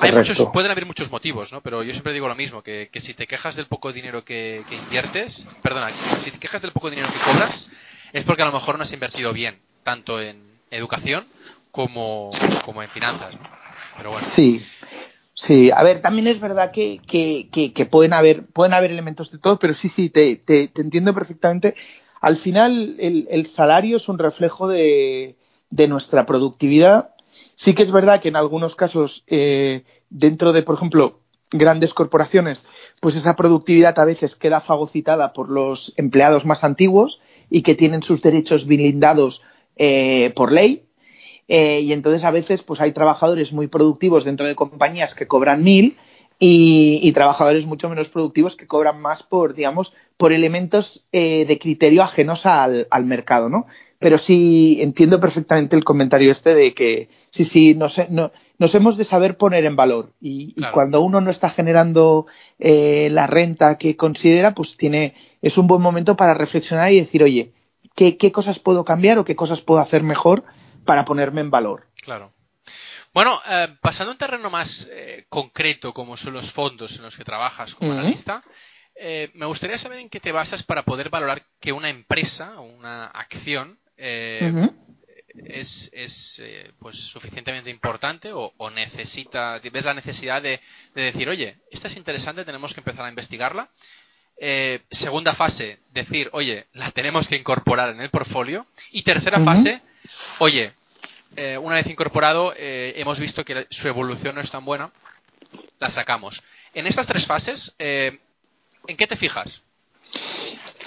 [0.00, 1.60] Hay muchos, pueden haber muchos motivos, ¿no?
[1.60, 4.64] Pero yo siempre digo lo mismo, que, que si te quejas del poco dinero que,
[4.68, 5.90] que, inviertes, perdona,
[6.20, 7.68] si te quejas del poco dinero que cobras,
[8.12, 11.26] es porque a lo mejor no has invertido bien, tanto en educación
[11.70, 12.30] como,
[12.64, 13.34] como en finanzas.
[13.96, 14.26] Pero bueno.
[14.28, 14.62] Sí.
[15.34, 19.38] Sí, a ver, también es verdad que, que, que, pueden, haber, pueden haber elementos de
[19.38, 21.76] todo, pero sí, sí, te, te, entiendo perfectamente.
[22.20, 25.36] Al final, el, el salario es un reflejo de,
[25.70, 27.14] de, nuestra productividad.
[27.54, 31.20] Sí que es verdad que en algunos casos, eh, dentro de, por ejemplo,
[31.52, 32.66] grandes corporaciones,
[33.00, 38.02] pues esa productividad a veces queda fagocitada por los empleados más antiguos y que tienen
[38.02, 39.40] sus derechos blindados
[39.76, 40.87] eh, por ley
[41.48, 45.64] eh, y entonces a veces pues hay trabajadores muy productivos dentro de compañías que cobran
[45.64, 45.96] mil
[46.38, 52.02] y, trabajadores mucho menos productivos que cobran más por, digamos, por elementos eh, de criterio
[52.02, 53.66] ajenos al, mercado, ¿no?
[53.98, 57.88] Pero sí entiendo perfectamente el comentario este de que sí, sí, no,
[58.58, 62.26] nos hemos de saber poner en valor y, cuando uno no está generando
[62.60, 67.24] eh, la renta que considera, pues tiene es un buen momento para reflexionar y decir,
[67.24, 67.52] oye,
[67.96, 70.44] ¿qué, qué cosas puedo cambiar o qué cosas puedo hacer mejor
[70.88, 71.86] para ponerme en valor.
[72.02, 72.32] Claro.
[73.12, 77.14] Bueno, eh, pasando a un terreno más eh, concreto, como son los fondos en los
[77.14, 78.42] que trabajas como analista,
[78.94, 82.62] eh, me gustaría saber en qué te basas para poder valorar que una empresa o
[82.62, 86.42] una acción es, es
[86.78, 90.58] pues suficientemente importante o, necesita, ves la necesidad de,
[90.94, 93.68] decir, oye, esta es interesante, tenemos que empezar a investigarla.
[94.90, 98.66] segunda fase, decir, oye, la tenemos que incorporar en el portfolio.
[98.92, 99.82] Y tercera fase,
[100.38, 100.72] oye,
[101.36, 104.90] eh, una vez incorporado, eh, hemos visto que su evolución no es tan buena,
[105.78, 106.42] la sacamos.
[106.74, 108.18] En estas tres fases, eh,
[108.86, 109.62] ¿en qué te fijas?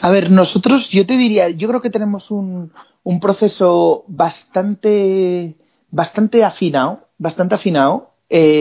[0.02, 5.56] A ver, nosotros, yo te diría, yo creo que tenemos un, un proceso bastante,
[5.90, 8.10] bastante afinado, bastante afinado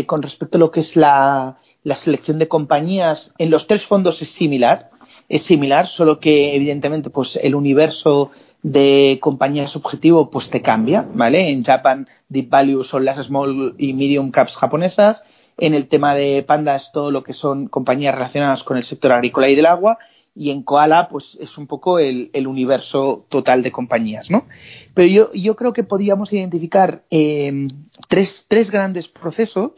[0.07, 3.33] con respecto a lo que es la, la selección de compañías.
[3.39, 4.91] En los tres fondos es similar,
[5.29, 8.33] es similar, solo que evidentemente, pues el universo
[8.63, 11.49] de compañías objetivo pues te cambia, ¿vale?
[11.49, 15.23] En Japan Deep Value son las small y medium caps japonesas,
[15.61, 19.13] en el tema de Panda es todo lo que son compañías relacionadas con el sector
[19.13, 19.99] agrícola y del agua
[20.35, 24.47] y en Koala pues es un poco el, universo total de compañías, ¿no?
[24.95, 27.69] Pero yo, yo creo que podríamos identificar eh,
[28.09, 29.73] tres, tres grandes procesos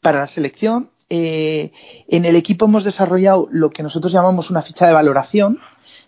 [0.00, 0.90] para la selección.
[1.10, 1.72] Eh,
[2.08, 5.60] en el equipo hemos desarrollado lo que nosotros llamamos una ficha de valoración,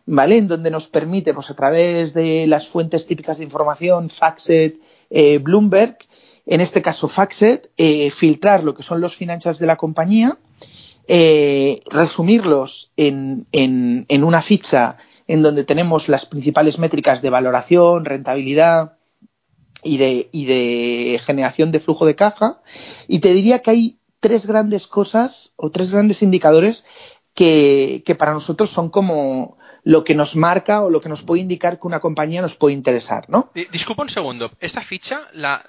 [0.06, 0.36] ¿vale?
[0.36, 4.76] En donde nos permite, pues a través de las fuentes típicas de información, Faxet,
[5.10, 5.98] eh, Bloomberg,
[6.46, 10.38] en este caso Faxet, eh, filtrar lo que son los financials de la compañía,
[11.06, 14.96] eh, resumirlos en, en, una ficha
[15.26, 18.94] en donde tenemos las principales métricas de valoración, rentabilidad
[19.82, 22.60] y de, y de generación de flujo de caja.
[23.08, 26.84] Y te diría que hay tres grandes cosas o tres grandes indicadores
[27.34, 31.42] que, que para nosotros son como lo que nos marca o lo que nos puede
[31.42, 33.50] indicar que una compañía nos puede interesar, ¿no?
[33.72, 34.50] Disculpa un segundo.
[34.60, 35.64] ¿Esta ficha, la,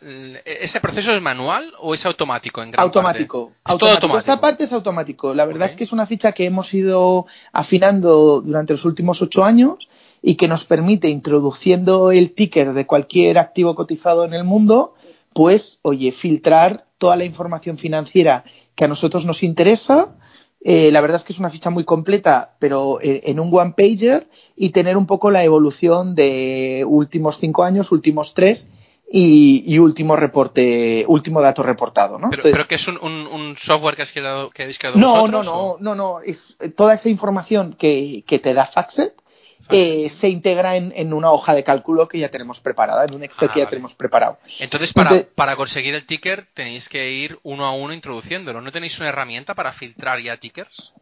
[0.46, 4.18] ese proceso es manual o es automático en gran automático, automático.
[4.18, 5.34] Esta parte es automático.
[5.34, 9.44] La verdad es que es una ficha que hemos ido afinando durante los últimos ocho
[9.44, 9.88] años
[10.22, 14.94] y que nos permite, introduciendo el ticker de cualquier activo cotizado en el mundo,
[15.34, 18.46] pues, oye, filtrar toda la información financiera
[18.76, 20.16] que a nosotros nos interesa
[20.66, 23.74] eh, la verdad es que es una ficha muy completa, pero eh, en un one
[23.76, 28.70] pager y tener un poco la evolución de últimos cinco años, últimos tres
[29.12, 32.30] y, último reporte, último dato reportado, ¿no?
[32.32, 35.96] Pero, que es un, software que, has creado, que habéis creado no, No, no, no,
[35.96, 39.14] no, es toda esa información que, que te da Faxet
[39.70, 43.50] eh, se integra en, una hoja de cálculo que ya tenemos preparada, en un Excel
[43.52, 44.38] que ya ah, tenemos preparado.
[44.60, 48.62] Entonces, para, para conseguir el ticker tenéis que ir uno a uno introduciéndolo.
[48.62, 50.94] ¿No tenéis una herramienta para filtrar ya tickers?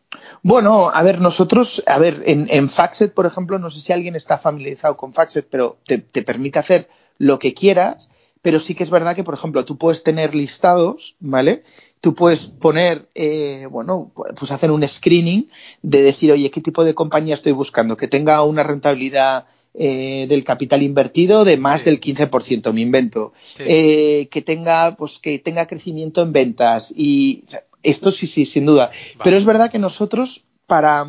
[0.43, 4.15] Bueno, a ver, nosotros, a ver, en, en Faxet, por ejemplo, no sé si alguien
[4.15, 8.09] está familiarizado con Faxet, pero te, te permite hacer lo que quieras,
[8.41, 11.63] pero sí que es verdad que, por ejemplo, tú puedes tener listados, ¿vale?
[12.01, 15.49] Tú puedes poner, eh, bueno, pues hacer un screening
[15.83, 17.95] de decir, oye, ¿qué tipo de compañía estoy buscando?
[17.95, 19.45] Que tenga una rentabilidad
[19.75, 23.33] eh, del capital invertido de más del 15%, me invento.
[23.59, 27.45] Eh, que tenga, pues que tenga crecimiento en ventas y
[27.83, 28.91] esto sí, sí, sin duda.
[29.23, 31.05] Pero es verdad que nosotros, para,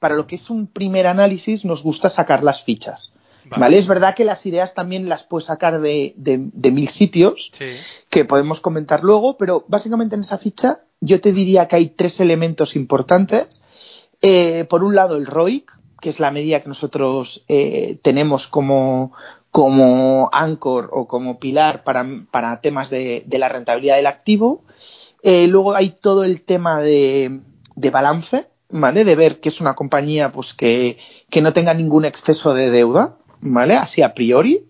[0.00, 3.12] para lo que es un primer análisis, nos gusta sacar las fichas.
[3.50, 3.78] Vale.
[3.78, 7.52] Es verdad que las ideas también las puedes sacar de, de, mil sitios,
[8.10, 12.20] que podemos comentar luego, pero básicamente en esa ficha yo te diría que hay tres
[12.20, 13.62] elementos importantes.
[14.22, 15.70] Eh, por un lado, el ROIC,
[16.00, 19.12] que es la medida que nosotros eh, tenemos como,
[19.50, 24.64] como anchor o como pilar para, para temas de, de, la rentabilidad del activo.
[25.22, 27.40] Eh, luego hay todo el tema de,
[27.74, 29.04] de balance, ¿vale?
[29.04, 30.98] De ver que es una compañía pues que,
[31.30, 33.16] que no tenga ningún exceso de deuda.
[33.40, 33.74] ¿Vale?
[33.74, 34.66] Así a priori.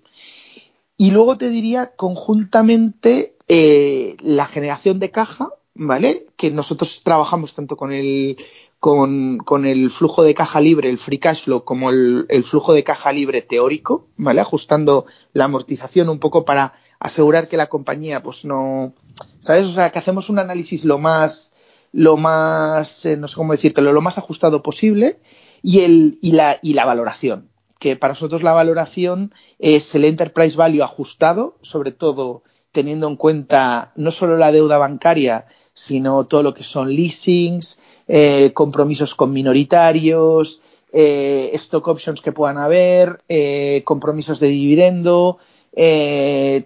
[0.96, 6.26] Y luego te diría conjuntamente eh, la generación de caja, ¿vale?
[6.36, 8.38] Que nosotros trabajamos tanto con el,
[8.80, 12.72] con, con, el flujo de caja libre, el free cash flow, como el, el, flujo
[12.72, 14.40] de caja libre teórico, ¿vale?
[14.40, 18.94] Ajustando la amortización un poco para asegurar que la compañía, pues no,
[19.40, 19.66] ¿sabes?
[19.66, 21.52] O sea, que hacemos un análisis lo más,
[21.92, 25.18] lo más, eh, no sé cómo decirlo, lo más ajustado posible
[25.62, 27.50] y, el, y, la, y la valoración.
[27.78, 33.92] Que para nosotros la valoración es el enterprise value ajustado, sobre todo teniendo en cuenta
[33.96, 40.60] no solo la deuda bancaria, sino todo lo que son leasings, eh, compromisos con minoritarios,
[40.92, 45.38] eh, stock options que puedan haber, eh, compromisos de dividendo,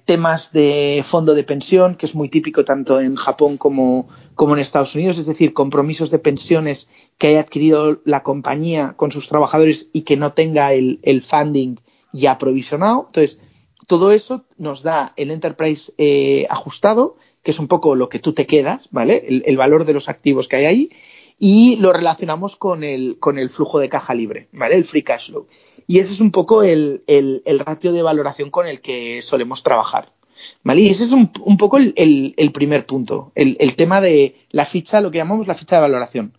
[0.05, 4.09] temas de fondo de pensión, que es muy típico tanto en Japón como,
[4.41, 6.89] como en Estados Unidos, es decir, compromisos de pensiones
[7.19, 11.77] que haya adquirido la compañía con sus trabajadores y que no tenga el, funding
[12.15, 13.05] ya provisionado.
[13.09, 13.39] Entonces,
[13.87, 18.33] todo eso nos da el enterprise eh, ajustado, que es un poco lo que tú
[18.33, 19.43] te quedas, ¿vale?
[19.45, 20.91] El, valor de los activos que hay ahí,
[21.39, 24.75] y lo relacionamos con el, con el flujo de caja libre, ¿vale?
[24.75, 25.49] El free cash flow.
[25.87, 30.15] Y ese es un poco el, el ratio de valoración con el que solemos trabajar.
[30.63, 30.83] ¿Vale?
[30.83, 35.19] Y ese es un, poco el, primer punto, el, tema de la ficha, lo que
[35.19, 36.35] llamamos la ficha de valoración.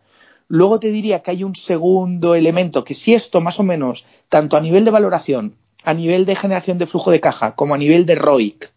[0.47, 4.57] Luego te diría que hay un segundo elemento que si esto más o menos, tanto
[4.57, 8.05] a nivel de valoración, a nivel de generación de flujo de caja, como a nivel
[8.05, 8.71] de ROIC,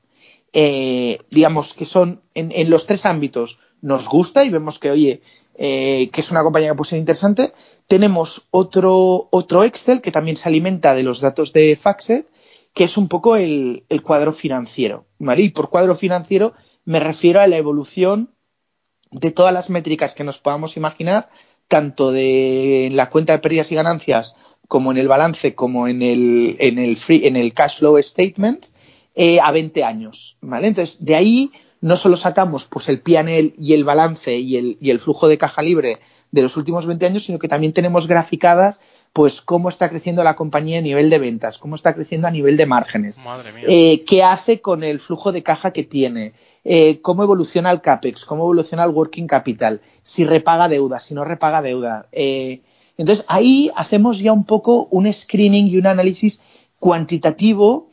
[0.52, 5.22] eh, digamos que son en, los tres ámbitos, nos gusta y vemos que, oye,
[5.56, 7.52] eh, que es una compañía que puede ser interesante.
[7.88, 12.28] Tenemos otro, otro Excel que también se alimenta de los datos de Faxet,
[12.72, 15.06] que es un poco el cuadro financiero.
[15.36, 16.54] Y por cuadro financiero
[16.84, 18.34] me refiero a la evolución
[19.10, 21.30] de todas las métricas que nos podamos imaginar,
[21.68, 24.34] tanto de la cuenta de pérdidas y ganancias
[24.68, 28.66] como en el balance, como en el, en el, free, en el cash flow statement,
[29.14, 30.36] eh, a 20 años.
[30.40, 30.68] ¿vale?
[30.68, 34.90] Entonces, de ahí no solo sacamos pues el PNL y el balance y el, y
[34.90, 35.98] el flujo de caja libre
[36.32, 38.80] de los últimos 20 años, sino que también tenemos graficadas
[39.14, 42.56] pues cómo está creciendo la compañía a nivel de ventas, cómo está creciendo a nivel
[42.56, 43.16] de márgenes,
[43.68, 46.32] eh, qué hace con el flujo de caja que tiene,
[46.64, 51.24] eh, cómo evoluciona el CAPEX, cómo evoluciona el working capital, si repaga deuda, si no
[51.24, 52.08] repaga deuda.
[52.10, 52.62] Eh,
[52.98, 56.40] entonces ahí hacemos ya un poco un screening y un análisis
[56.80, 57.90] cuantitativo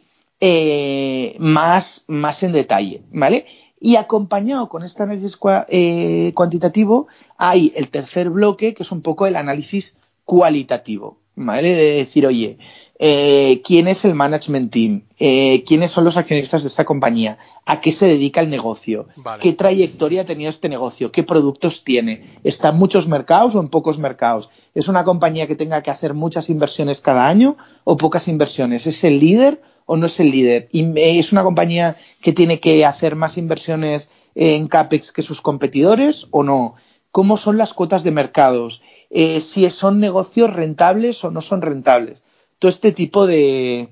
[1.37, 3.45] más, más en detalle, ¿vale?
[3.79, 7.07] Y acompañado con este análisis cuantitativo
[7.37, 9.95] hay el tercer bloque, que es un poco el análisis
[10.25, 11.73] cualitativo, ¿vale?
[11.73, 12.57] De decir, oye,
[13.03, 15.01] eh, ¿quién es el management team?
[15.17, 17.39] Eh, ¿Quiénes son los accionistas de esta compañía?
[17.65, 19.07] ¿A qué se dedica el negocio?
[19.15, 19.41] Vale.
[19.41, 21.11] ¿Qué trayectoria ha tenido este negocio?
[21.11, 22.37] ¿Qué productos tiene?
[22.43, 24.51] ¿Está en muchos mercados o en pocos mercados?
[24.75, 28.85] ¿Es una compañía que tenga que hacer muchas inversiones cada año o pocas inversiones?
[28.85, 30.69] ¿Es el líder o no es el líder?
[30.71, 36.27] ¿Y ¿Es una compañía que tiene que hacer más inversiones en CAPEX que sus competidores
[36.29, 36.75] o no?
[37.09, 38.81] ¿Cómo son las cuotas de mercados?
[39.11, 42.23] Eh, si son negocios rentables o no son rentables.
[42.59, 43.89] Todo este tipo de,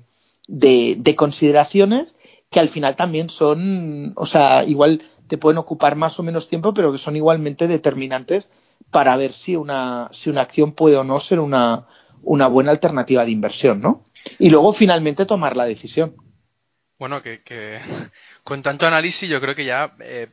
[0.48, 2.16] de, de consideraciones
[2.50, 6.74] que al final también son, o sea, igual te pueden ocupar más o menos tiempo,
[6.74, 8.52] pero que son igualmente determinantes
[8.90, 11.86] para ver si una, si una acción puede o no ser una,
[12.22, 14.06] una buena alternativa de inversión, ¿no?
[14.38, 16.14] y luego finalmente tomar la decisión.
[16.98, 17.40] Bueno, que,
[18.44, 20.28] con tanto análisis yo creo que ya eh,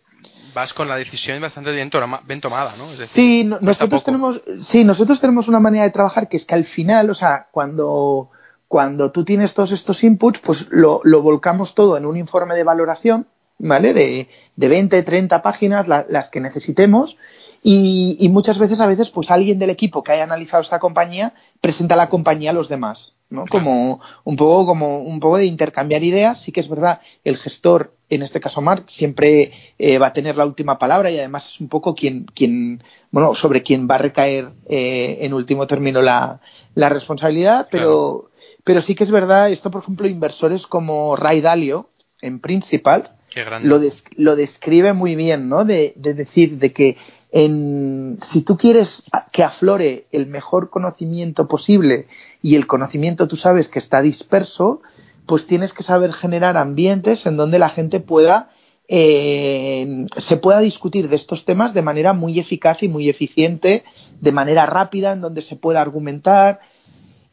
[0.53, 2.85] vas con la decisión bastante bien, to bien tomada, ¿no?
[2.91, 6.45] Es decir, sí, no, nosotros tenemos, sí, nosotros tenemos una manera de trabajar que es
[6.45, 8.29] que al final, o sea, cuando,
[8.67, 12.63] cuando tú tienes todos estos inputs, pues lo, lo volcamos todo en un informe de
[12.63, 13.27] valoración,
[13.57, 13.93] ¿vale?
[13.93, 17.17] De, de 20, 30 páginas, la, las que necesitemos,
[17.63, 21.33] y, y, muchas veces, a veces, pues alguien del equipo que haya analizado esta compañía
[21.59, 23.45] presenta a la compañía a los demás, ¿no?
[23.45, 26.41] Como un poco, como un poco de intercambiar ideas.
[26.41, 30.37] Sí que es verdad, el gestor, en este caso Mark, siempre eh, va a tener
[30.37, 33.99] la última palabra y además es un poco quien, quien bueno, sobre quien va a
[33.99, 36.39] recaer eh, en último término la,
[36.75, 38.59] la responsabilidad, pero, claro.
[38.63, 41.89] pero sí que es verdad, esto por ejemplo, inversores como Ray Dalio,
[42.21, 43.19] en Principals,
[43.61, 45.65] lo, des lo describe muy bien, ¿no?
[45.65, 46.97] De, de decir, de que
[47.31, 52.07] en, si tú quieres que aflore el mejor conocimiento posible
[52.41, 54.81] y el conocimiento tú sabes que está disperso,
[55.25, 58.51] pues tienes que saber generar ambientes en donde la gente pueda
[58.87, 63.83] eh, se pueda discutir de estos temas de manera muy eficaz y muy eficiente,
[64.21, 66.61] de manera rápida, en donde se pueda argumentar.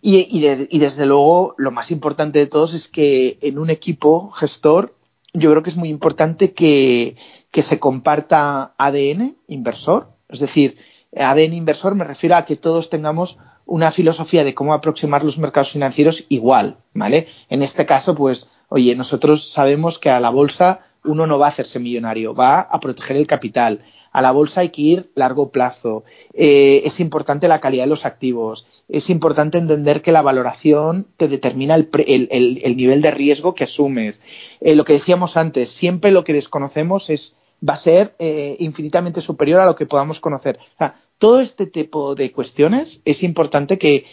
[0.03, 3.71] Y, y, de, y desde luego, lo más importante de todos es que en un
[3.71, 4.97] equipo gestor,
[5.33, 7.17] yo creo que es muy importante que,
[7.55, 10.77] que se comparta ADN inversor, es decir,
[11.17, 15.71] ADN inversor me refiero a que todos tengamos una filosofía de cómo aproximar los mercados
[15.71, 17.29] financieros igual, ¿vale?
[17.49, 21.51] En este caso, pues, oye, nosotros sabemos que a la bolsa uno no va a
[21.51, 23.85] hacerse millonario, va a proteger el capital.
[24.11, 26.05] a la bolsa hay que ir largo plazo.
[26.35, 28.67] Eh, es importante la calidad de los activos.
[28.89, 31.89] Es importante entender que la valoración te determina el,
[32.31, 34.21] el, nivel de riesgo que asumes.
[34.61, 37.35] Eh, lo que decíamos antes, siempre lo que desconocemos es
[37.67, 40.59] va a ser eh, infinitamente superior a lo que podamos conocer.
[40.75, 44.05] O sea, todo este tipo de cuestiones es importante que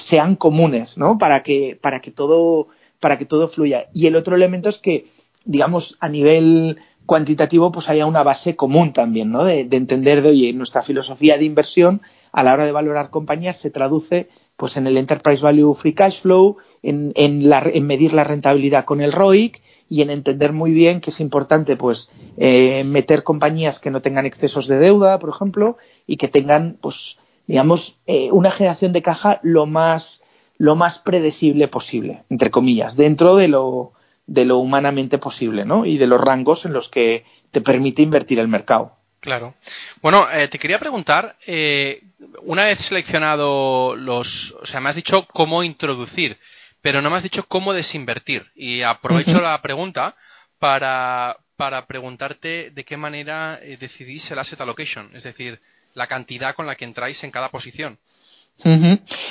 [0.00, 1.16] sean comunes, ¿no?
[1.16, 2.66] Para que, para que todo,
[3.00, 3.86] para que todo fluya.
[3.94, 5.06] Y el otro elemento es que,
[5.44, 9.44] digamos, a nivel cuantitativo pues haya una base común también, ¿no?
[9.44, 13.70] De, entender de, oye, nuestra filosofía de inversión a la hora de valorar compañías se
[13.70, 19.12] traduce pues en el Enterprise Value Free Cash Flow, en medir la rentabilidad con el
[19.12, 24.02] ROIC y en entender muy bien que es importante pues eh, meter compañías que no
[24.02, 25.76] tengan excesos de deuda, por ejemplo,
[26.06, 27.16] y que tengan pues
[27.46, 30.22] digamos eh, una generación de caja lo más
[30.56, 33.92] lo más predecible posible, entre comillas, dentro de lo
[34.26, 35.84] de lo humanamente posible, ¿no?
[35.84, 38.96] Y de los rangos en los que te permite invertir el mercado.
[39.20, 39.54] Claro.
[40.02, 42.02] Bueno, eh, te quería preguntar, eh,
[42.42, 46.38] una vez seleccionado los, o sea, me has dicho cómo introducir,
[46.84, 48.44] pero no me has dicho cómo desinvertir.
[48.54, 50.16] Y aprovecho la pregunta
[50.58, 55.62] para, para preguntarte de qué manera eh, decidís el asset allocation, es decir,
[55.94, 57.98] la cantidad con la que entráis en cada posición.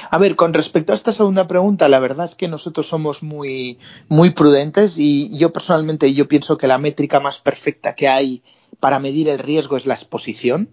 [0.10, 3.78] A ver, con respecto a esta segunda pregunta, la verdad es que nosotros somos muy,
[4.08, 8.42] muy prudentes y yo personalmente yo pienso que la métrica más perfecta que hay
[8.80, 10.72] para medir el riesgo es la exposición,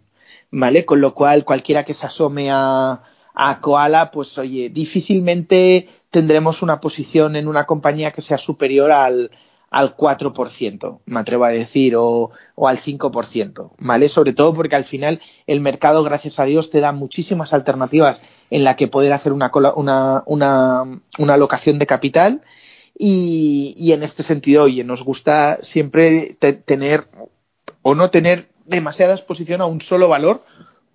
[0.50, 0.86] ¿vale?
[0.86, 3.02] Con lo cual cualquiera que se asome a,
[3.34, 9.30] a Koala, pues oye, difícilmente tendremos una posición en una compañía que sea superior al,
[9.70, 14.08] al 4%, me atrevo a decir, o, o, al 5%, ¿vale?
[14.08, 18.64] Sobre todo porque al final el mercado, gracias a Dios, te da muchísimas alternativas en
[18.64, 20.84] la que poder hacer una, una, una,
[21.18, 22.42] una alocación de capital
[22.98, 26.36] y, y, en este sentido, oye, nos gusta siempre
[26.66, 27.06] tener
[27.82, 30.44] o no tener demasiada exposición a un solo valor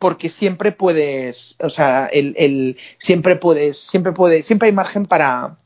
[0.06, 5.58] porque siempre puedes, o sea, el, siempre puedes, siempre puedes, siempre hay margen para,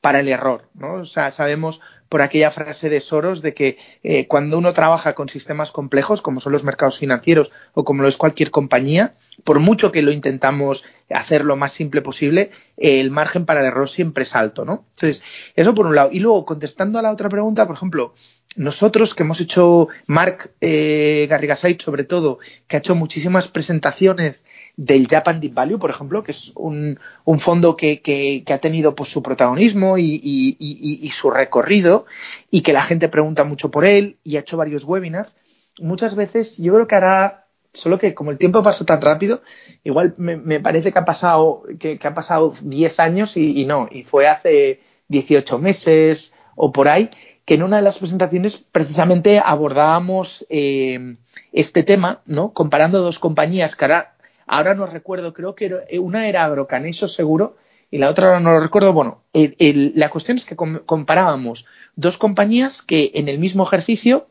[0.00, 1.00] para el error, ¿no?
[1.00, 5.28] O sea, sabemos por aquella frase de Soros de que eh, cuando uno trabaja con
[5.28, 9.90] sistemas complejos, como son los mercados financieros o como lo es cualquier compañía, por mucho
[9.90, 14.36] que lo intentamos hacer lo más simple posible, el margen para el error siempre es
[14.36, 14.84] alto, ¿no?
[14.94, 15.20] Entonces,
[15.56, 16.10] eso por un lado.
[16.12, 18.14] Y luego, contestando a la otra pregunta, por ejemplo,
[18.58, 24.44] nosotros que hemos hecho, Mark eh, Garrigasait sobre todo, que ha hecho muchísimas presentaciones
[24.76, 28.58] del Japan Deep Value, por ejemplo, que es un, un fondo que, que, que, ha
[28.58, 32.04] tenido pues, su protagonismo y, su recorrido
[32.50, 35.36] y que la gente pregunta mucho por él y ha hecho varios webinars.
[35.78, 39.40] Muchas veces yo creo que hará, solo que como el tiempo pasó tan rápido,
[39.84, 43.88] igual me, me parece que ha pasado que, que ha pasado 10 años y, no,
[43.88, 47.08] y fue hace 18 meses o por ahí,
[47.48, 51.16] que en una de las presentaciones precisamente abordábamos eh,
[51.50, 52.52] este tema, ¿no?
[52.52, 53.90] Comparando dos compañías que
[54.46, 57.56] ahora no recuerdo, creo que eh, una era Agrocaneso seguro
[57.90, 58.92] y la otra ahora no lo recuerdo.
[58.92, 61.64] Bueno, la cuestión es que comparábamos
[61.96, 64.28] dos compañías que en el mismo ejercicio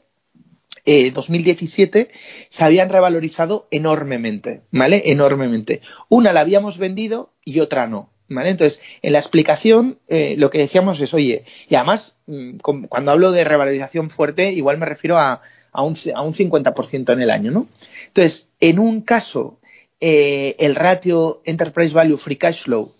[0.86, 2.11] eh, 2017
[2.49, 5.01] se habían revalorizado enormemente, ¿vale?
[5.05, 5.82] Enormemente.
[6.07, 8.49] Una la habíamos vendido y otra no, ¿vale?
[8.49, 13.32] Entonces, en la explicación eh, lo que decíamos es, oye, y además, mm, cuando hablo
[13.32, 17.51] de revalorización fuerte, igual me refiero a, a, un, a un 50% en el año,
[17.51, 17.67] ¿no?
[18.07, 19.59] Entonces, en un caso
[19.99, 22.93] eh, el ratio Enterprise Value Free Cash Flow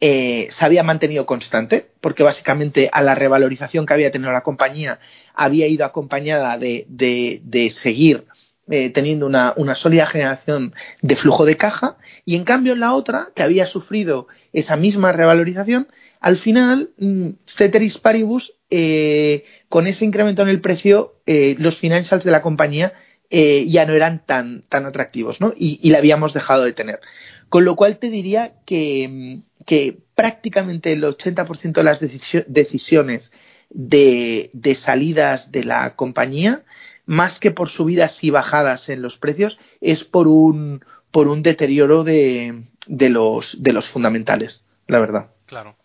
[0.00, 4.98] eh, se había mantenido constante, porque básicamente a la revalorización que había tenido la compañía
[5.34, 8.24] había ido acompañada de, de, de seguir
[8.70, 12.94] eh, teniendo una, una, sólida generación de flujo de caja, y en cambio en la
[12.94, 15.88] otra, que había sufrido esa misma revalorización,
[16.20, 22.24] al final, mmm, Ceteris Paribus, eh, con ese incremento en el precio, eh, los financials
[22.24, 22.92] de la compañía
[23.30, 25.52] ya no eran tan, tan atractivos, ¿no?
[25.56, 27.00] Y, y, la habíamos dejado de tener.
[27.48, 33.32] Con lo cual te diría que, que prácticamente el 80% de las decisiones
[33.70, 36.62] de, de salidas de la compañía,
[37.06, 42.04] más que por subidas y bajadas en los precios, es por un, por un deterioro
[42.04, 45.30] de, de, los, de los fundamentales, la verdad.
[45.46, 45.76] Claro.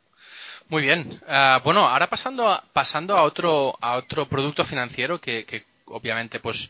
[0.70, 1.20] Muy bien.
[1.28, 6.40] Uh, bueno, ahora pasando a, pasando a otro a otro producto financiero que, que obviamente
[6.40, 6.70] pues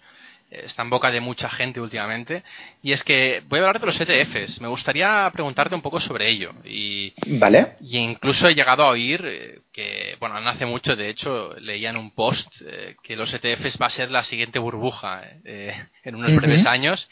[0.49, 2.43] está en boca de mucha gente últimamente.
[2.81, 4.61] Y es que voy a hablar de los ETFs.
[4.61, 6.51] Me gustaría preguntarte un poco sobre ello.
[6.65, 7.75] Y, vale.
[7.81, 11.89] Y incluso he llegado a oír eh, que, bueno, no hace mucho, de hecho, leía
[11.91, 16.15] en un post eh, que los ETFs va a ser la siguiente burbuja eh, en
[16.15, 16.41] unos uh -huh.
[16.41, 17.09] breves años.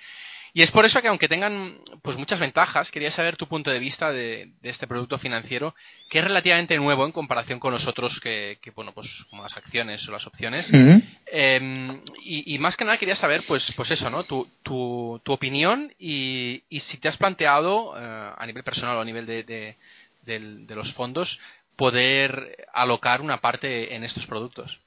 [0.57, 3.77] Y es por eso que aunque tengan pues muchas ventajas, quería saber tu punto de
[3.77, 5.75] vista de, de, este producto financiero,
[6.09, 9.55] que es relativamente nuevo en comparación con los otros que, que bueno, pues como las
[9.55, 10.71] acciones o las opciones.
[10.71, 11.03] Uh -huh.
[11.27, 14.23] Em, y, más que nada quería saber, pues, pues eso, ¿no?
[14.23, 19.01] Tu, tu, tu opinión y, y, si te has planteado eh, a nivel personal o
[19.01, 21.39] a nivel de, de, los fondos
[21.75, 24.79] poder alocar una parte en estos productos.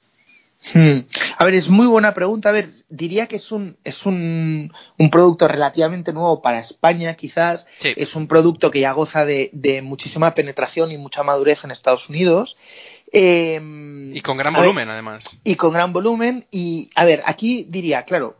[0.73, 0.99] Hmm.
[1.37, 2.49] A ver, es muy buena pregunta.
[2.49, 7.65] A ver, diría que es un, es un, un producto relativamente nuevo para España, quizás.
[7.81, 12.07] Es un producto que ya goza de, de, muchísima penetración y mucha madurez en Estados
[12.09, 12.53] Unidos.
[13.11, 15.25] Em, y con gran volumen, además.
[15.43, 16.45] Y con gran volumen.
[16.51, 18.37] Y, a ver, aquí diría, claro,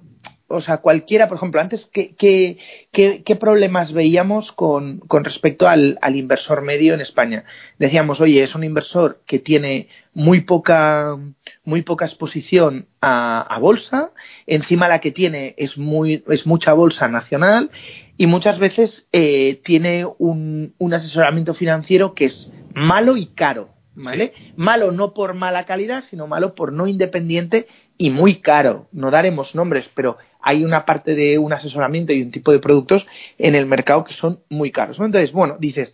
[0.52, 2.58] o sea, cualquiera, por ejemplo, antes, ¿qué, qué,
[2.91, 7.45] qué, problemas veíamos con, con respecto al, al, inversor medio en España?
[7.80, 11.18] Decíamos, oye, es un inversor que tiene muy poca,
[11.64, 14.12] muy poca exposición a, a bolsa,
[14.45, 17.72] encima la que tiene es, muy, es mucha bolsa nacional
[18.18, 23.70] y muchas veces eh, tiene un, un asesoramiento financiero que es malo y caro.
[23.95, 24.34] ¿vale?
[24.56, 28.88] Malo no por mala calidad, sino malo por no independiente y muy caro.
[28.91, 33.06] No daremos nombres, pero hay una parte de un asesoramiento y un tipo de productos
[33.38, 35.00] en el mercado que son muy caros.
[35.00, 35.94] Entonces, bueno, dices,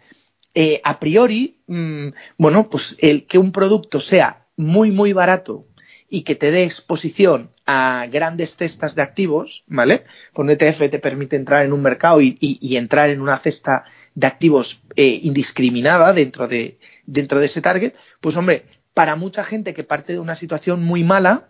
[0.53, 5.65] eh, a priori, mm, bueno, pues el que un producto sea muy, muy barato
[6.09, 10.03] y que te dé exposición a grandes cestas de activos, ¿vale?
[10.33, 13.83] Con ETF te permite entrar en un mercado y, y entrar en una cesta
[14.17, 19.75] de activos eh, indiscriminada dentro de, dentro de ese target, pues hombre, para mucha gente
[19.75, 21.49] que parte de una situación muy mala,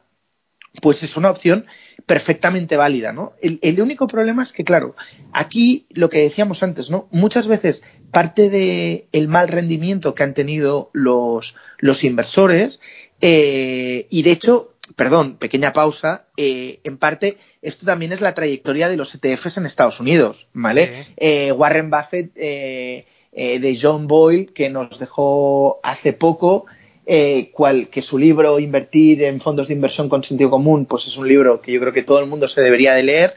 [0.82, 1.65] pues es una opción
[2.05, 3.34] perfectamente válida, ¿no?
[3.41, 4.95] El, único problema es que, claro,
[5.34, 7.07] aquí lo que decíamos antes, ¿no?
[7.11, 12.80] Muchas veces parte del el mal rendimiento que han tenido los, los inversores,
[13.20, 18.88] eh, y de hecho, perdón, pequeña pausa, eh, en parte esto también es la trayectoria
[18.88, 21.07] de los ETFs en Estados Unidos, ¿vale?
[21.18, 26.68] Eh, Warren Buffett de John Boyle, que nos dejó hace poco,
[27.53, 31.28] cual, que su libro Invertir en fondos de inversión con sentido común, pues es un
[31.28, 33.36] libro que yo creo que todo el mundo se debería de leer.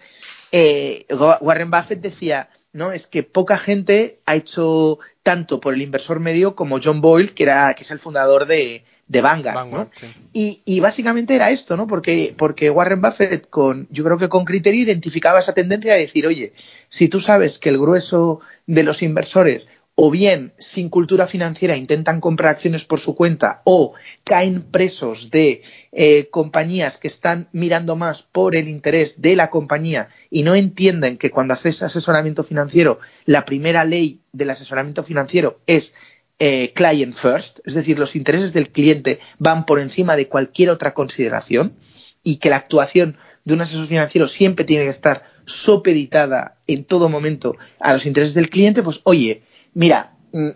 [1.40, 6.54] Warren Buffett decía, no, es que poca gente ha hecho tanto por el inversor medio
[6.54, 9.90] como John Boyle, que era, que es el fundador de, de Vanguard, ¿no?
[10.32, 11.86] y, y, básicamente era esto, ¿no?
[11.86, 16.26] Porque, porque Warren Buffett, con, yo creo que con criterio, identificaba esa tendencia de decir,
[16.26, 16.52] oye,
[16.88, 19.68] si tú sabes que el grueso de los inversores
[20.02, 23.92] o bien sin cultura financiera intentan comprar acciones por su cuenta o
[24.24, 25.60] caen presos de
[25.92, 31.18] eh, compañías que están mirando más por el interés de la compañía y no entienden
[31.18, 35.92] que cuando haces asesoramiento financiero la primera ley del asesoramiento financiero es
[36.38, 40.94] eh, client first, es decir, los intereses del cliente van por encima de cualquier otra
[40.94, 41.74] consideración
[42.22, 47.10] y que la actuación de un asesor financiero siempre tiene que estar supeditada en todo
[47.10, 49.42] momento a los intereses del cliente, pues oye,
[49.74, 50.50] mira, mm,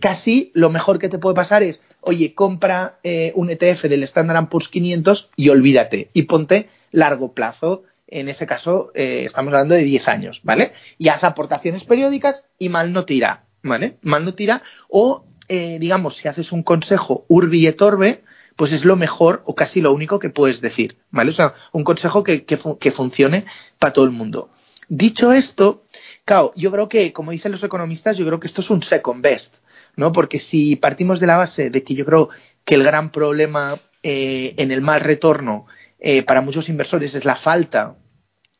[0.00, 4.48] casi lo mejor que te puede pasar es, oye, compra eh, un ETF del Standard
[4.48, 7.84] Poor's 500 y olvídate y ponte largo plazo.
[8.06, 10.72] En ese caso, eh, estamos hablando de 10 años, ¿vale?
[10.98, 13.44] Y haz aportaciones periódicas y mal no te irá.
[13.62, 13.98] ¿vale?
[14.02, 14.62] Mal no tira.
[14.88, 18.22] O, eh, digamos, si haces un consejo urbi et orbe,
[18.56, 21.30] pues es lo mejor o casi lo único que puedes decir, ¿vale?
[21.30, 23.46] O sea, un consejo que, que, funcione
[23.78, 24.50] para todo el mundo.
[24.88, 25.84] Dicho esto,
[26.30, 29.20] claro, yo creo que, como dicen los economistas, yo creo que esto es un second
[29.20, 29.56] best,
[29.96, 30.12] ¿no?
[30.12, 32.28] Porque si partimos de la base de que yo creo
[32.64, 35.66] que el gran problema eh, en el mal retorno
[35.98, 37.96] eh, para muchos inversores es la falta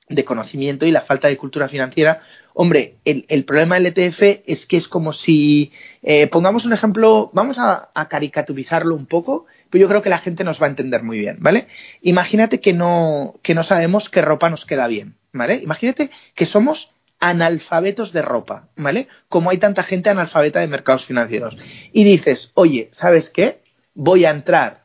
[0.09, 2.23] de conocimiento y la falta de cultura financiera,
[2.55, 7.59] Hombre, el, problema del ETF es que es como si, eh, pongamos un ejemplo, vamos
[7.61, 11.21] a, caricaturizarlo un poco, pero yo creo que la gente nos va a entender muy
[11.21, 11.69] bien, ¿vale?
[12.03, 15.55] Imagínate que no, que no sabemos qué ropa nos queda bien, ¿vale?
[15.63, 16.91] Imagínate que somos
[17.21, 19.09] analfabetos de ropa, ¿vale?
[19.29, 21.57] Como hay tanta gente analfabeta de mercados financieros.
[21.93, 23.63] Y dices, oye, ¿sabes qué?
[23.95, 24.85] Voy a entrar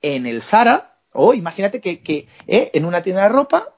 [0.00, 3.74] en el Zara, o imagínate que, que eh, en una tienda de ropa,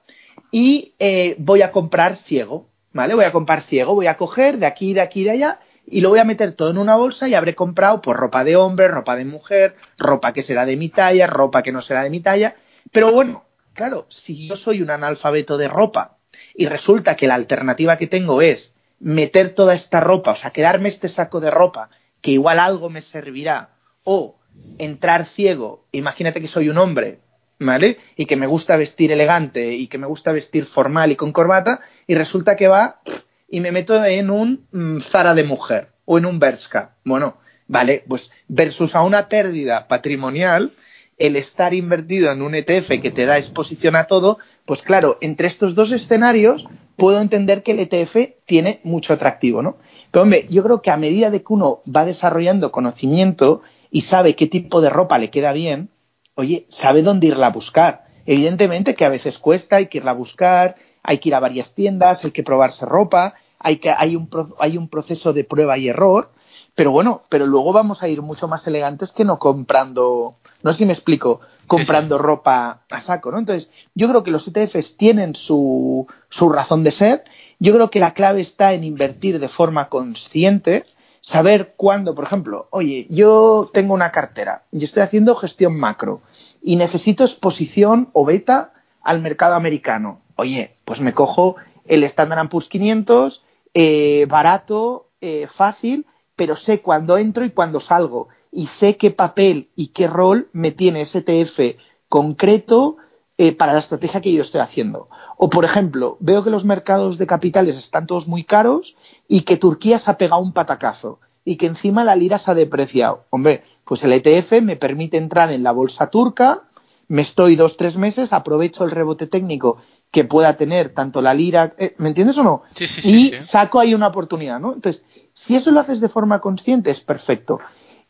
[0.53, 3.15] y eh, voy a comprar ciego, ¿vale?
[3.15, 6.11] Voy a comprar ciego, voy a coger de aquí, de aquí, de allá y lo
[6.11, 9.15] voy a meter todo en una bolsa y habré comprado pues ropa de hombre, ropa
[9.15, 12.57] de mujer, ropa que será de mi talla, ropa que no será de mi talla.
[12.91, 16.16] Pero bueno, claro, si yo soy un analfabeto de ropa
[16.55, 20.89] y resulta que la alternativa que tengo es meter toda esta ropa, o sea, quedarme
[20.89, 21.91] este saco de ropa,
[22.21, 23.71] que igual algo me servirá,
[24.05, 24.37] o
[24.79, 27.19] entrar ciego, imagínate que soy un hombre,
[27.59, 27.99] ¿vale?
[28.17, 31.81] Y que me gusta vestir elegante y que me gusta vestir formal y con corbata,
[32.07, 33.01] y resulta que va
[33.49, 36.97] y me meto en un mm, Zara de mujer o en un Bershka.
[37.05, 37.39] Bueno,
[37.69, 40.73] vale, pues versus a una pérdida patrimonial,
[41.19, 45.49] el estar invertido en un ETF que te da exposición a todo, pues claro, entre
[45.49, 46.67] estos dos escenarios
[46.97, 49.77] puedo entender que el ETF tiene mucho atractivo, ¿no?
[50.11, 54.37] Pero hombre, yo creo que a medida de que uno va desarrollando conocimiento y sabe
[54.37, 55.91] qué tipo de ropa le queda bien,
[56.35, 58.07] oye, sabe dónde irla a buscar.
[58.27, 61.75] Evidentemente que a veces cuesta, hay que irla a buscar, hay que ir a varias
[61.75, 64.29] tiendas, hay que probarse ropa, hay, que, hay, un,
[64.59, 66.33] hay un proceso de prueba y error,
[66.75, 70.37] pero bueno, pero luego vamos a ir mucho más elegantes que no comprando,
[70.67, 73.39] no sé si me explico, comprando ropa a saco, ¿no?
[73.39, 77.23] Entonces, yo creo que los ETFs tienen su, su razón de ser,
[77.61, 80.85] yo creo que la clave está en invertir de forma consciente,
[81.21, 86.21] saber cuándo, por ejemplo, oye, yo tengo una cartera y estoy haciendo gestión macro
[86.61, 88.73] y necesito exposición o beta
[89.03, 90.23] al mercado americano.
[90.35, 97.19] Oye, pues me cojo el Standard Poor's 500, eh, barato, eh, fácil, pero sé cuándo
[97.19, 101.77] entro y cuándo salgo y sé qué papel y qué rol me tiene ese ETF
[102.09, 102.97] concreto
[103.37, 105.11] eh, para la estrategia que yo estoy haciendo.
[105.37, 108.97] O, por ejemplo, veo que los mercados de capitales están todos muy caros
[109.29, 112.55] y que Turquía se ha pegado un patacazo y que encima la lira se ha
[112.55, 113.27] depreciado.
[113.29, 116.63] Hombre, pues el ETF me permite entrar en la bolsa turca,
[117.09, 119.77] me estoy dos, tres meses, aprovecho el rebote técnico
[120.11, 122.63] que pueda tener tanto la lira, eh, ¿me entiendes o no?
[122.71, 124.73] Sí, sí, sí, y saco ahí una oportunidad, ¿no?
[124.73, 125.05] Entonces,
[125.35, 127.61] si eso lo haces de forma consciente, es perfecto.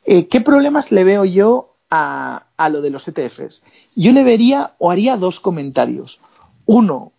[0.07, 3.63] Eh, ¿Qué problemas le veo yo a, lo de los ETFs?
[3.97, 6.21] Yo le vería o haría dos comentarios.
[6.65, 7.13] Uno,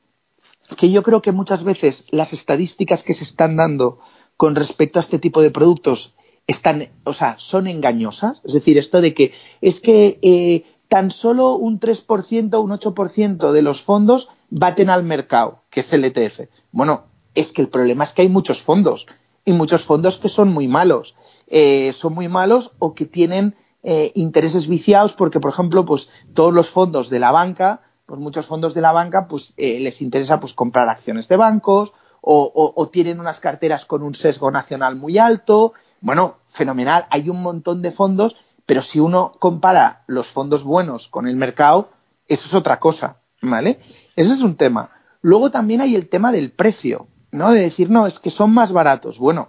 [0.78, 4.00] que yo creo que muchas veces las estadísticas que se están dando
[4.38, 6.14] con respecto a este tipo de productos
[6.48, 8.42] están, o sea, son engañosas.
[8.46, 13.52] Es decir, esto de que es que eh, tan solo un 3% o un 8%
[13.52, 16.48] de los fondos baten al mercado, que es el ETF.
[16.72, 19.06] Bueno, es que el problema es que hay muchos fondos
[19.44, 21.16] y muchos fondos que son muy malos.
[21.48, 26.54] Eh, son muy malos o que tienen eh, intereses viciados porque, por ejemplo, pues todos
[26.54, 30.40] los fondos de la banca pues muchos fondos de la banca pues eh, les interesa
[30.40, 31.92] pues comprar acciones de bancos
[32.30, 35.72] o, tienen unas carteras con un sesgo nacional muy alto.
[36.02, 41.26] Bueno, fenomenal, hay un montón de fondos, pero si uno compara los fondos buenos con
[41.26, 41.90] el mercado,
[42.28, 43.80] eso es otra cosa, ¿vale?
[44.18, 44.90] Ese es un tema.
[45.22, 47.52] Luego también hay el tema del precio, ¿no?
[47.52, 49.20] De decir, no, es que son más baratos.
[49.20, 49.48] Bueno,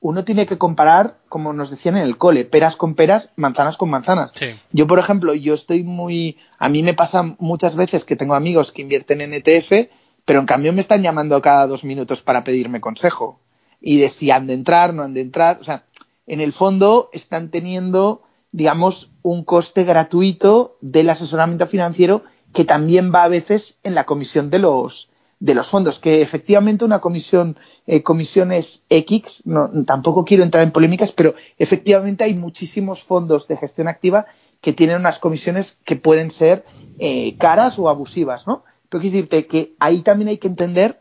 [0.00, 3.90] uno tiene que comparar, como nos decían en el cole, peras con peras, manzanas con
[3.90, 4.32] manzanas.
[4.72, 6.38] Yo, por ejemplo, yo estoy muy...
[6.58, 9.90] A mí me pasa muchas veces que tengo amigos que invierten en ETF,
[10.24, 13.40] pero en cambio me están llamando cada dos minutos para pedirme consejo.
[13.80, 15.58] Y de si han de entrar, no han de entrar.
[15.60, 15.84] O sea,
[16.26, 23.24] en el fondo están teniendo, digamos, un coste gratuito del asesoramiento financiero que también va
[23.24, 27.56] a veces en la comisión de los, de los fondos, que efectivamente una comisión,
[27.86, 33.56] eh, comisiones X, no, tampoco quiero entrar en polémicas, pero efectivamente hay muchísimos fondos de
[33.56, 34.26] gestión activa
[34.62, 36.64] que tienen unas comisiones que pueden ser
[36.98, 38.64] eh, caras o abusivas, ¿no?
[38.88, 41.00] Pero quiero decirte que ahí también hay que entender,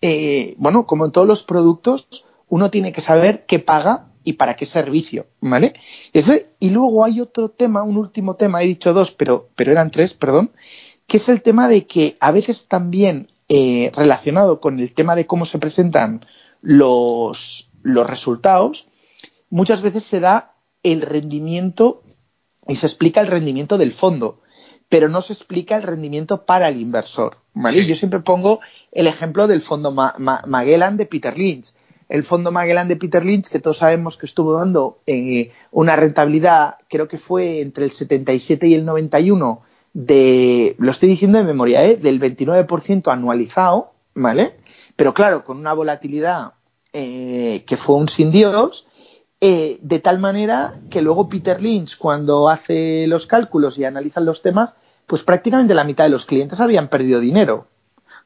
[0.00, 2.06] eh, bueno, como en todos los productos,
[2.48, 5.72] uno tiene que saber qué paga y para qué servicio, ¿vale?
[6.60, 10.14] y luego hay otro tema, un último tema, he dicho dos, pero, pero eran tres,
[10.14, 10.52] perdón,
[11.08, 15.26] que es el tema de que a veces también eh, relacionado con el tema de
[15.26, 16.24] cómo se presentan
[16.62, 18.86] los, los resultados,
[19.50, 22.00] muchas veces se da el rendimiento
[22.66, 24.40] y se explica el rendimiento del fondo,
[24.88, 27.36] pero no se explica el rendimiento para el inversor.
[27.52, 27.84] ¿vale?
[27.84, 28.60] Yo siempre pongo
[28.90, 31.74] el ejemplo del fondo Magellan de Peter Lynch.
[32.08, 36.76] El fondo Magellan de Peter Lynch, que todos sabemos que estuvo dando eh, una rentabilidad,
[36.88, 39.62] creo que fue entre el 77 y el 91
[39.94, 41.96] de, lo estoy diciendo de memoria, ¿eh?
[41.96, 44.56] del 29% anualizado, ¿vale?
[44.96, 46.54] Pero claro, con una volatilidad
[46.92, 48.86] eh, que fue un sin Dios,
[49.40, 54.42] eh, de tal manera que luego Peter Lynch, cuando hace los cálculos y analiza los
[54.42, 54.74] temas,
[55.06, 57.66] pues prácticamente la mitad de los clientes habían perdido dinero,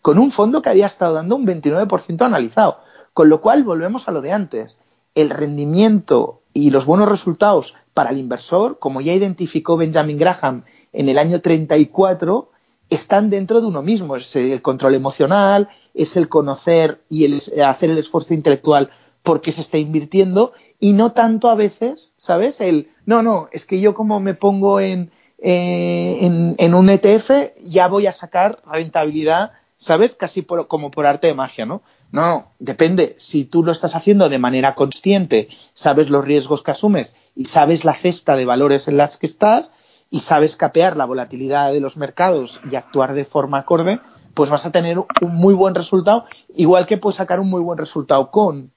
[0.02, 2.78] con un fondo que había estado dando un 29% analizado.
[3.12, 4.78] Con lo cual, volvemos a lo de antes.
[5.14, 10.64] El rendimiento y los buenos resultados para el inversor, como ya identificó Benjamin Graham
[10.96, 12.50] en el año 34
[12.88, 14.16] están dentro de uno mismo.
[14.16, 18.90] Es el control emocional, es el conocer y el hacer el esfuerzo intelectual
[19.22, 22.60] porque se está invirtiendo y no tanto a veces, ¿sabes?
[22.60, 26.18] El, no, no, es que yo como me pongo en, eh,
[26.56, 27.30] en, un ETF
[27.64, 30.14] ya voy a sacar rentabilidad, ¿sabes?
[30.14, 31.82] Casi como por arte de magia, ¿no?
[32.12, 33.16] No, no, depende.
[33.18, 37.84] Si tú lo estás haciendo de manera consciente, sabes los riesgos que asumes y sabes
[37.84, 39.72] la cesta de valores en las que estás,
[40.16, 44.00] y sabes capear la volatilidad de los mercados y actuar de forma acorde,
[44.32, 46.24] pues vas a tener un muy buen resultado,
[46.54, 48.72] igual que puedes sacar un muy buen resultado con,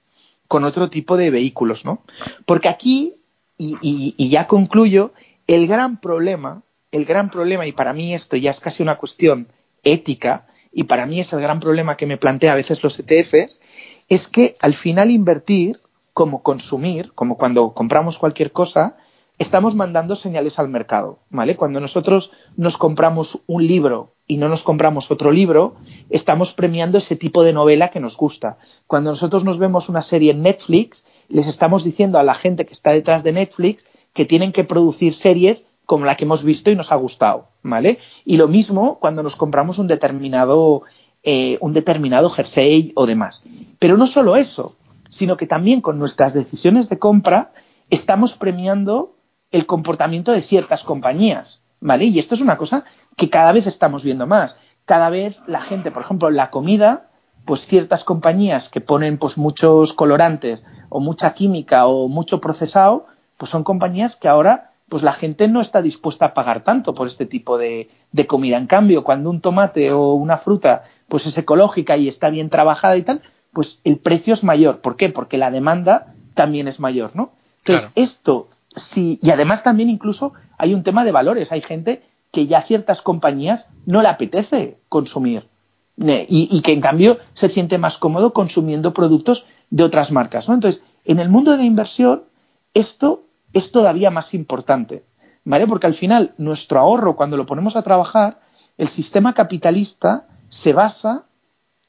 [0.48, 2.02] con otro tipo de vehículos, ¿no?
[2.44, 3.14] Porque aquí,
[3.56, 5.14] y, y, ya concluyo,
[5.46, 6.62] el gran problema,
[6.92, 9.48] el gran problema, y para mí esto ya es casi una cuestión
[9.82, 13.62] ética, y para mí es el gran problema que me plantea a veces los ETFs,
[14.10, 15.80] es que al final invertir,
[16.12, 18.98] como consumir, como cuando compramos cualquier cosa,
[19.40, 21.56] estamos mandando señales al mercado, ¿vale?
[21.56, 25.76] Cuando nosotros nos compramos un libro y no nos compramos otro libro,
[26.10, 28.58] estamos premiando ese tipo de novela que nos gusta.
[28.86, 32.74] Cuando nosotros nos vemos una serie en Netflix, les estamos diciendo a la gente que
[32.74, 36.76] está detrás de Netflix que tienen que producir series como la que hemos visto y
[36.76, 37.98] nos ha gustado, ¿vale?
[38.26, 40.82] Y lo mismo cuando nos compramos un determinado,
[41.22, 43.42] eh, un determinado jersey o demás.
[43.78, 44.76] Pero no solo eso,
[45.08, 47.52] sino que también con nuestras decisiones de compra
[47.88, 49.14] estamos premiando
[49.50, 52.04] el comportamiento de ciertas compañías, ¿vale?
[52.04, 52.84] Y esto es una cosa
[53.16, 54.56] que cada vez estamos viendo más.
[54.84, 57.10] Cada vez la gente, por ejemplo, la comida,
[57.44, 63.06] pues ciertas compañías que ponen pues muchos colorantes o mucha química o mucho procesado,
[63.36, 67.06] pues son compañías que ahora pues la gente no está dispuesta a pagar tanto por
[67.06, 68.56] este tipo de, de, comida.
[68.56, 72.96] En cambio, cuando un tomate o una fruta pues es ecológica y está bien trabajada
[72.96, 73.22] y tal,
[73.52, 74.80] pues el precio es mayor.
[74.80, 75.08] ¿Por qué?
[75.08, 77.32] Porque la demanda también es mayor, ¿no?
[77.58, 77.92] Entonces, Claro.
[77.94, 78.48] esto
[78.94, 81.52] y además también incluso hay un tema de valores.
[81.52, 82.02] Hay gente
[82.32, 85.48] que ya ciertas compañías no le apetece consumir
[85.96, 90.48] y, que en cambio se siente más cómodo consumiendo productos de otras marcas.
[90.48, 92.24] Entonces, en el mundo de la inversión,
[92.72, 95.04] esto es todavía más importante,
[95.44, 95.66] ¿vale?
[95.66, 98.40] Porque al final, nuestro ahorro, cuando lo ponemos a trabajar,
[98.78, 101.24] el sistema capitalista se basa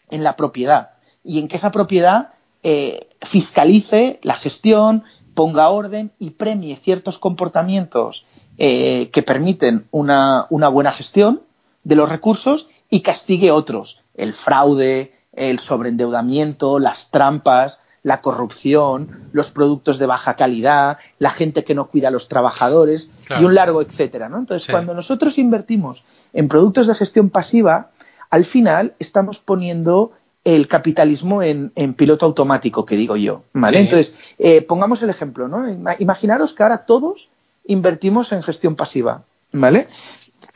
[0.09, 0.91] en la propiedad
[1.23, 2.33] y en que esa propiedad
[2.63, 5.03] eh, fiscalice la gestión,
[5.33, 8.25] ponga orden y premie ciertos comportamientos
[8.57, 11.41] eh, que permiten una, una buena gestión
[11.83, 19.51] de los recursos y castigue otros, el fraude, el sobreendeudamiento, las trampas, la corrupción, los
[19.51, 23.41] productos de baja calidad, la gente que no cuida a los trabajadores Claro.
[23.41, 24.37] y un largo etcétera, ¿no?
[24.39, 24.71] Entonces, Sí.
[24.71, 26.03] cuando nosotros invertimos
[26.33, 27.91] en productos de gestión pasiva,
[28.29, 30.11] al final estamos poniendo
[30.43, 33.77] el capitalismo en, en piloto automático, que digo yo, ¿vale?
[33.77, 33.83] Sí.
[33.83, 35.67] Entonces, eh, pongamos el ejemplo, ¿no?
[35.69, 37.29] Ima- Imaginaros que ahora todos
[37.65, 39.85] invertimos en gestión pasiva, ¿vale?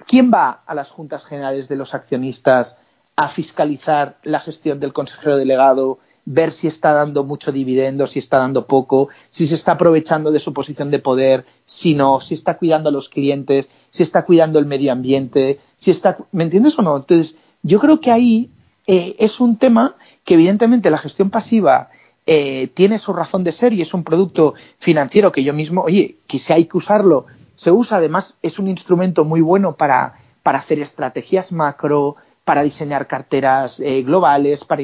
[0.07, 2.77] ¿Quién va a las juntas generales de los accionistas
[3.15, 8.39] a fiscalizar la gestión del consejero delegado, ver si está dando mucho dividendo, si está
[8.39, 12.57] dando poco, si se está aprovechando de su posición de poder, si no, si está
[12.57, 16.81] cuidando a los clientes, si está cuidando el medio ambiente, si está, ¿me entiendes o
[16.81, 16.97] no?
[16.97, 18.49] Entonces, yo creo que ahí
[18.87, 21.89] eh, es un tema que evidentemente la gestión pasiva
[22.25, 26.17] eh, tiene su razón de ser y es un producto financiero que yo mismo, oye,
[26.27, 27.25] que si hay que usarlo,
[27.55, 33.07] se usa, además es un instrumento muy bueno para, para hacer estrategias macro, para diseñar
[33.07, 34.83] carteras eh, globales, para,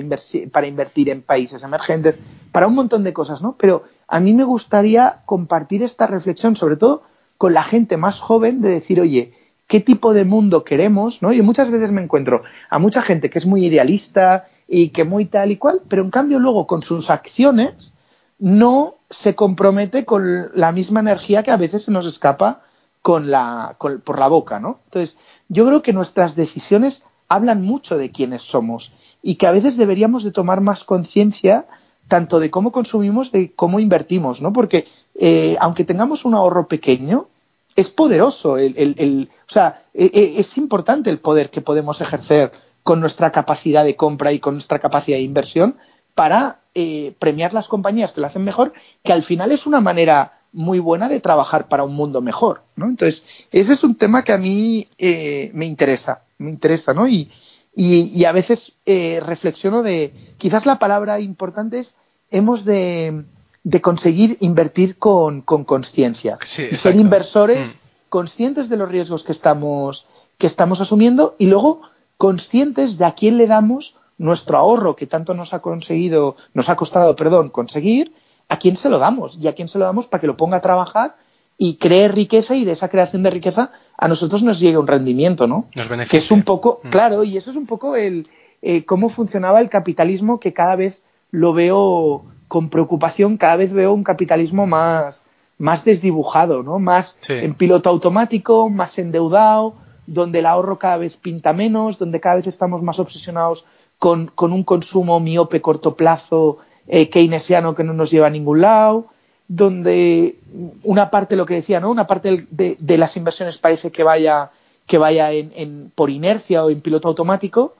[0.51, 2.19] para invertir en países emergentes,
[2.51, 3.55] para un montón de cosas, ¿no?
[3.57, 7.03] Pero a mí me gustaría compartir esta reflexión, sobre todo
[7.37, 9.33] con la gente más joven, de decir, oye,
[9.71, 11.21] ¿qué tipo de mundo queremos?
[11.21, 11.31] ¿no?
[11.31, 15.25] Yo muchas veces me encuentro a mucha gente que es muy idealista y que muy
[15.27, 17.93] tal y cual, pero en cambio luego con sus acciones
[18.37, 22.63] no se compromete con la misma energía que a veces se nos escapa
[23.01, 24.79] con la, con- por la boca, ¿no?
[24.87, 25.15] Entonces,
[25.47, 28.91] yo creo que nuestras decisiones hablan mucho de quiénes somos
[29.23, 31.65] y que a veces deberíamos de tomar más conciencia
[32.09, 34.51] tanto de cómo consumimos, de cómo invertimos, ¿no?
[34.51, 34.85] Porque
[35.15, 37.27] eh, aunque tengamos un ahorro pequeño,
[37.75, 42.01] es poderoso, el, el- el- o sea, e- e- es importante el poder que podemos
[42.01, 42.51] ejercer
[42.83, 45.77] con nuestra capacidad de compra y con nuestra capacidad de inversión
[46.15, 48.73] para eh, premiar las compañías que lo hacen mejor,
[49.03, 52.87] que al final es una manera muy buena de trabajar para un mundo mejor, ¿no?
[52.87, 57.07] Entonces, ese es un tema que a mí eh, me interesa, me interesa, ¿no?
[57.07, 57.31] Y,
[57.73, 61.95] y, y a veces eh, reflexiono de, quizás la palabra importante es,
[62.29, 63.23] hemos de,
[63.63, 67.73] de conseguir invertir con con conciencia Sí, y ser inversores Mm.
[68.09, 70.05] conscientes de los riesgos que estamos,
[70.37, 71.81] que estamos asumiendo y luego
[72.17, 76.75] conscientes de a quién le damos nuestro ahorro que tanto nos ha conseguido, nos ha
[76.75, 78.13] costado, perdón, conseguir,
[78.49, 80.57] a quién se lo damos y a quién se lo damos para que lo ponga
[80.57, 81.15] a trabajar
[81.57, 85.47] y cree riqueza y de esa creación de riqueza a nosotros nos llegue un rendimiento,
[85.47, 85.65] ¿no?
[85.75, 86.17] Nos Que beneficia.
[86.19, 86.89] es un poco, Mm.
[86.89, 88.27] claro, y eso es un poco el
[88.63, 91.01] eh, cómo funcionaba el capitalismo que cada vez
[91.31, 95.25] lo veo con preocupación, cada vez veo un capitalismo más,
[95.57, 96.79] más desdibujado, ¿no?
[96.79, 97.31] Más Sí.
[97.33, 99.75] en piloto automático, más endeudado,
[100.05, 103.63] donde el ahorro cada vez pinta menos, donde cada vez estamos más obsesionados
[103.99, 106.57] con, con un consumo miope corto plazo
[106.87, 109.05] eh, keynesiano que no nos lleva a ningún lado,
[109.47, 110.35] donde
[110.83, 111.89] una parte, lo que decía, ¿no?
[111.89, 114.51] Una parte de, de las inversiones parece que vaya,
[114.87, 117.75] que vaya en, en- por inercia o en piloto automático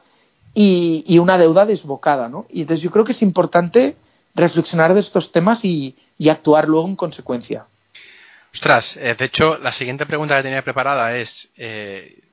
[0.54, 2.46] y, y una deuda desbocada, ¿no?
[2.50, 3.98] Y entonces yo creo que es importante
[4.36, 7.66] reflexionar de estos temas y, y actuar luego en consecuencia.
[8.54, 12.32] Ostras, eh, de hecho, la siguiente pregunta que tenía preparada es eh,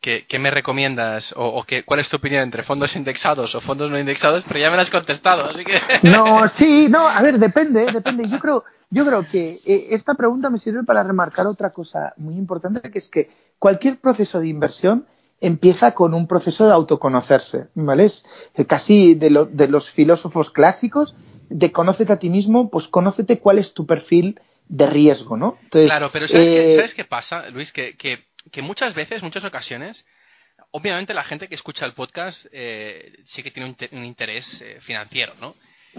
[0.00, 3.60] ¿qué, qué me recomiendas o, o qué, cuál es tu opinión entre fondos indexados o
[3.60, 4.44] fondos no indexados?
[4.46, 5.80] Pero ya me la has contestado, así que...
[6.02, 8.28] No, sí, no, a ver, depende, depende.
[8.28, 12.36] Yo creo, yo creo que eh, esta pregunta me sirve para remarcar otra cosa muy
[12.36, 15.06] importante, que es que cualquier proceso de inversión
[15.40, 18.06] empieza con un proceso de autoconocerse, ¿vale?
[18.06, 18.24] Es
[18.66, 21.14] casi de, de los filósofos clásicos,
[21.48, 25.58] de conócete a ti mismo, pues conócete cuál es tu perfil de riesgo, ¿no?
[25.70, 27.72] claro, pero ¿sabes, qué, eh, ¿sabes, qué, pasa, Luis?
[27.72, 30.06] Que, que, que, muchas veces, muchas ocasiones,
[30.72, 35.32] obviamente la gente que escucha el podcast eh, sí que tiene un, interés eh, financiero,
[35.40, 35.54] ¿no?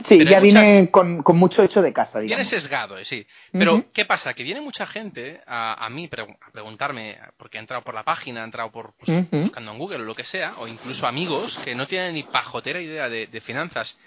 [0.08, 2.48] Sí, ya viene con, con, mucho hecho de casa, digamos.
[2.48, 3.26] Viene sesgado, eh, sí.
[3.52, 4.34] Pero, ¿qué pasa?
[4.34, 8.42] Que viene mucha gente a, a mí a preguntarme, porque ha entrado por la página,
[8.42, 11.76] ha entrado por pues, buscando en Google o lo que sea, o incluso amigos que
[11.76, 13.98] no tienen ni pajotera idea de, de finanzas.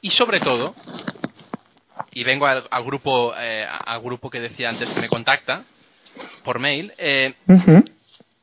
[0.00, 0.74] Y sobre todo,
[2.12, 5.64] y vengo al, al grupo eh, al grupo que decía antes que me contacta
[6.44, 7.34] por mail, eh,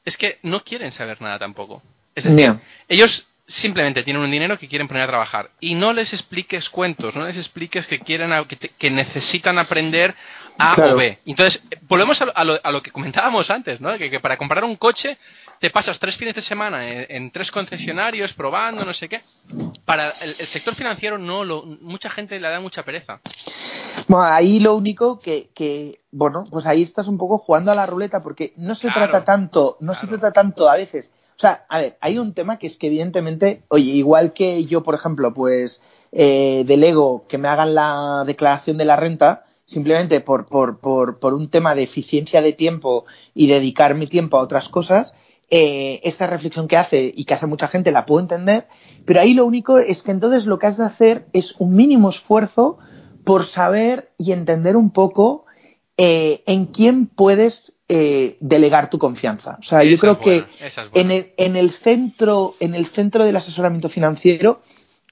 [0.05, 1.81] es que no quieren saber nada tampoco.
[2.15, 6.13] Es decir, ellos simplemente tienen un dinero que quieren poner a trabajar y no les
[6.13, 8.31] expliques cuentos, no les expliques que quieren
[8.77, 10.15] que, necesitan aprender
[10.59, 11.17] A o B.
[11.25, 13.97] Entonces, volvemos a lo, a lo, que comentábamos antes, ¿no?
[13.97, 15.17] Que, que, para comprar un coche
[15.59, 19.21] te pasas tres fines de semana en, tres concesionarios probando, no sé qué.
[19.83, 23.19] Para el, sector financiero no, lo, mucha gente le da mucha pereza.
[24.07, 27.85] Bueno, ahí lo único que, que, bueno, pues ahí estás un poco jugando a la
[27.85, 31.79] ruleta porque no se trata tanto, no se trata tanto a veces o sea, a
[31.79, 35.81] ver, hay un tema que es que evidentemente, oye, igual que yo, por ejemplo, pues
[36.11, 41.33] eh, delego que me hagan la declaración de la renta, simplemente por, por, por, por
[41.33, 45.13] un tema de eficiencia de tiempo y dedicar mi tiempo a otras cosas,
[45.49, 48.67] eh, esta reflexión que hace y que hace mucha gente la puedo entender,
[49.05, 52.09] pero ahí lo único es que entonces lo que has de hacer es un mínimo
[52.09, 52.79] esfuerzo
[53.23, 55.45] por saber y entender un poco
[55.95, 59.57] eh, en quién puedes eh, delegar tu confianza.
[59.59, 60.45] O sea, yo creo que
[60.93, 64.61] en, el, en, el, centro, en el centro del asesoramiento financiero,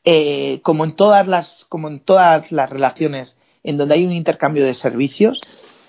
[0.05, 4.63] eh, como en todas las, como en todas las relaciones en donde hay un intercambio
[4.63, 5.41] de servicios,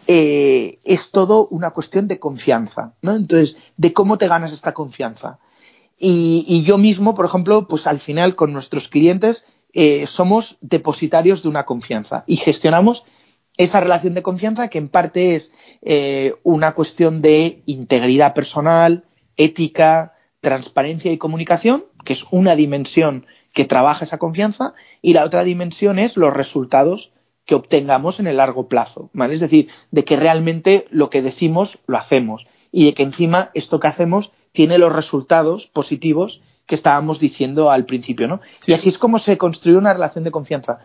[0.07, 3.13] eh, es todo una cuestión de confianza, ¿no?
[3.17, 5.41] Entonces, de cómo te ganas esta confianza.
[5.99, 9.45] Y, y yo mismo, por ejemplo, pues al final con nuestros clientes
[10.07, 13.05] somos depositarios de una confianza y gestionamos
[13.59, 15.53] esa relación de confianza que en parte es
[15.83, 19.05] eh, una cuestión de integridad personal,
[19.37, 25.43] ética, transparencia y comunicación, que es una dimensión que trabaja esa confianza, y la otra
[25.43, 27.13] dimensión es los resultados
[27.45, 29.35] que obtengamos en el largo plazo, ¿vale?
[29.35, 33.81] Es decir, de que realmente lo que decimos lo hacemos y de que encima esto
[33.81, 38.41] que hacemos tiene los resultados positivos que estábamos diciendo al principio, ¿no?
[38.67, 40.81] Y así es como se construye una relación de confianza.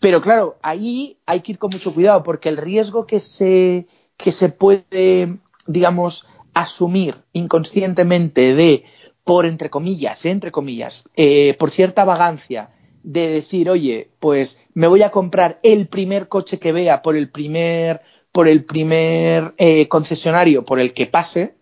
[0.00, 4.32] Pero claro, ahí hay que ir con mucho cuidado porque el riesgo que se, que
[4.32, 8.84] se puede, digamos, asumir inconscientemente de,
[9.24, 12.70] por entre comillas, entre comillas, eh, por cierta vagancia,
[13.02, 17.30] de decir, oye, pues me voy a comprar el primer coche que vea por el
[17.30, 18.02] primer,
[18.32, 21.54] por el primer eh, concesionario por el que pase,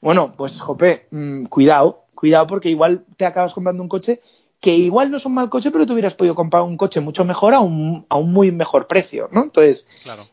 [0.00, 4.20] bueno, pues jope, mmm, cuidado, cuidado porque igual te acabas comprando un coche
[4.60, 7.24] que igual no es un mal coche, pero tú hubieras podido comprar un coche mucho
[7.24, 9.44] mejor a un, a un muy mejor precio, ¿no?
[9.44, 9.86] Entonces,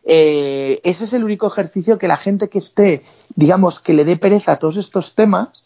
[0.04, 3.02] eh, ese es el único ejercicio que la gente que esté,
[3.36, 5.66] digamos, que le dé pereza a todos estos temas,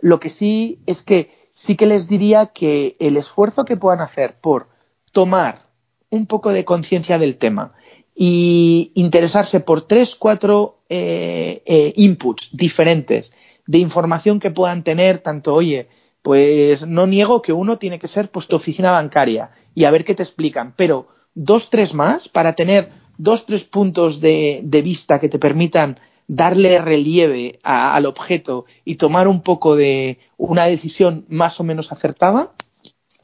[0.00, 4.36] lo que sí es que sí que les diría que el esfuerzo que puedan hacer
[4.40, 4.66] por
[5.12, 5.66] tomar
[6.08, 7.74] un poco de conciencia del tema
[8.14, 13.32] y interesarse por tres, cuatro eh, eh, inputs diferentes
[13.66, 15.88] de información que puedan tener, tanto, oye,
[16.22, 20.04] pues no niego que uno tiene que ser pues tu oficina bancaria y a ver
[20.04, 25.20] qué te explican, pero dos, tres más para tener dos, tres puntos de, de vista
[25.20, 31.24] que te permitan darle relieve a, al objeto y tomar un poco de una decisión
[31.28, 32.52] más o menos acertada,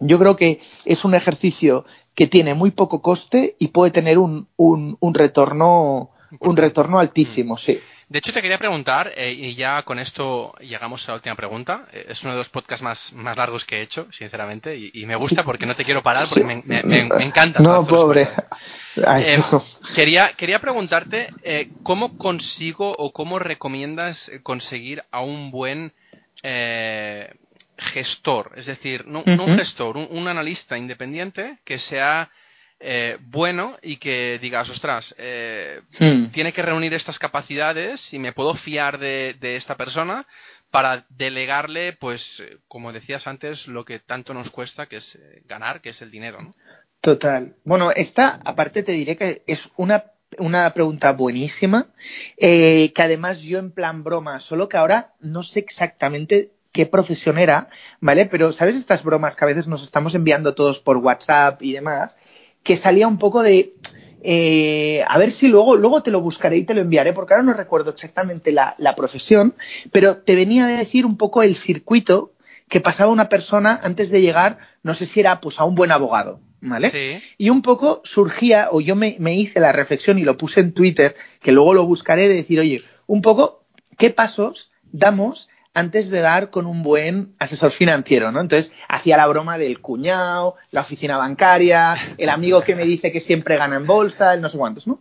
[0.00, 4.48] yo creo que es un ejercicio que tiene muy poco coste y puede tener un,
[4.56, 6.10] un, un retorno
[6.40, 7.78] un retorno altísimo, sí.
[8.08, 11.88] De hecho, te quería preguntar, eh, y ya con esto llegamos a la última pregunta.
[11.92, 15.16] Eh, es uno de los podcasts más, más largos que he hecho, sinceramente, y, me
[15.16, 17.60] gusta porque no te quiero parar, porque me, me, encanta.
[17.60, 18.28] No, pobre.
[18.96, 19.42] Eh,
[19.96, 21.28] quería, quería preguntarte
[21.82, 25.92] cómo consigo o cómo recomiendas conseguir a un buen
[27.76, 32.30] gestor, es decir, no, un gestor, un analista independiente que sea
[32.78, 36.26] eh, bueno y que digas, ostras, eh, hmm.
[36.26, 40.26] tiene que reunir estas capacidades y me puedo fiar de, esta persona
[40.70, 45.80] para delegarle, pues, eh, como decías antes, lo que tanto nos cuesta, que es ganar,
[45.80, 46.54] que es el dinero, ¿no?
[47.00, 47.54] Total.
[47.64, 50.04] Bueno, esta, aparte te diré que es una,
[50.38, 51.86] una pregunta buenísima,
[52.36, 57.68] que además yo en plan broma, solo que ahora no sé exactamente qué profesión era,
[58.00, 58.26] ¿vale?
[58.26, 62.14] Pero, ¿sabes estas bromas que a veces nos estamos enviando todos por WhatsApp y demás?
[62.66, 63.72] Que salía un poco de
[64.28, 67.44] Eh, a ver si luego, luego te lo buscaré y te lo enviaré, porque ahora
[67.44, 69.54] no recuerdo exactamente la, la profesión,
[69.92, 72.32] pero te venía a decir un poco el circuito
[72.68, 75.92] que pasaba una persona antes de llegar, no sé si era pues a un buen
[75.92, 76.90] abogado, ¿vale?
[76.90, 77.22] Sí.
[77.38, 80.72] Y un poco surgía, o yo me, me, hice la reflexión y lo puse en
[80.72, 83.62] Twitter, que luego lo buscaré, de decir, oye, un poco,
[83.96, 88.40] ¿qué pasos damos antes de dar con un buen asesor financiero, ¿no?
[88.40, 93.20] Entonces, hacía la broma del cuñado, la oficina bancaria, el amigo que me dice que
[93.20, 95.00] siempre gana en bolsa, el no sé cuántos, ¿no?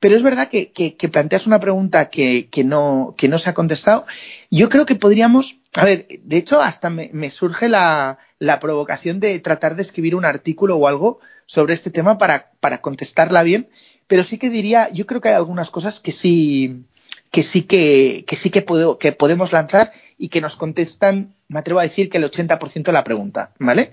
[0.00, 4.04] Pero es verdad que, planteas una pregunta que, que, no, que no se ha contestado.
[4.50, 9.20] Yo creo que podríamos, a ver, de hecho, hasta me, me surge la, la, provocación
[9.20, 13.68] de tratar de escribir un artículo o algo sobre este tema para, para contestarla bien,
[14.08, 16.84] pero sí que diría, yo creo que hay algunas cosas que sí,
[17.30, 21.58] que sí que, que sí que, puedo, que podemos lanzar y que nos contestan, me
[21.58, 23.90] atrevo a decir que el 80% de la pregunta, ¿vale?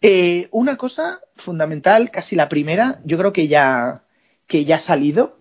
[0.00, 4.02] Eh, una cosa fundamental, casi la primera, yo creo que ya,
[4.46, 5.38] que ya ha salido,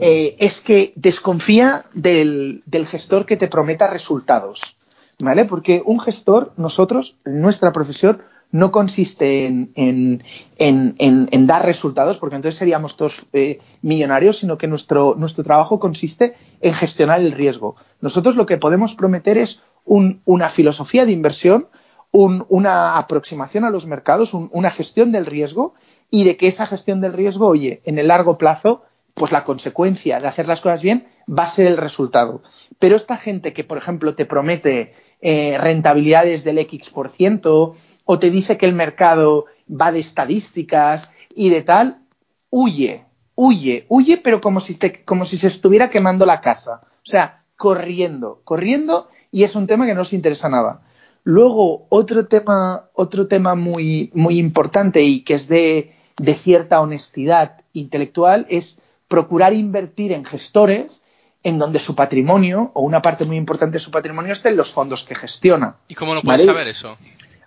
[0.00, 4.76] eh, es que desconfía del, del, gestor que te prometa resultados,
[5.18, 5.44] ¿vale?
[5.44, 8.22] Porque un gestor, nosotros, nuestra profesión,
[8.52, 10.22] no consiste en, en,
[10.58, 16.34] en, en, dar resultados, porque entonces seríamos todos eh, millonarios, sino que nuestro, trabajo consiste
[16.60, 17.76] en gestionar el riesgo.
[18.00, 21.68] Nosotros lo que podemos prometer es un, una filosofía de inversión,
[22.10, 25.72] un, una aproximación a los mercados, un, una gestión del riesgo
[26.10, 28.82] y de que esa gestión del riesgo, oye, en el largo plazo,
[29.14, 32.42] pues la consecuencia de hacer las cosas bien va a ser el resultado.
[32.78, 38.18] Pero esta gente que, por ejemplo, te promete eh, rentabilidades del X por ciento, o
[38.18, 41.98] te dice que el mercado va de estadísticas y de tal,
[42.50, 46.80] huye, huye, huye, pero como si, te, como si se estuviera quemando la casa.
[47.04, 50.82] O sea, corriendo, corriendo, y es un tema que no os interesa nada.
[51.24, 57.60] Luego, otro tema, otro tema muy, muy importante y que es de, de cierta honestidad
[57.72, 61.02] intelectual es procurar invertir en gestores
[61.44, 64.72] en donde su patrimonio o una parte muy importante de su patrimonio esté en los
[64.72, 65.76] fondos que gestiona.
[65.88, 66.52] ¿Y cómo lo puedes ¿Vale?
[66.52, 66.96] saber eso?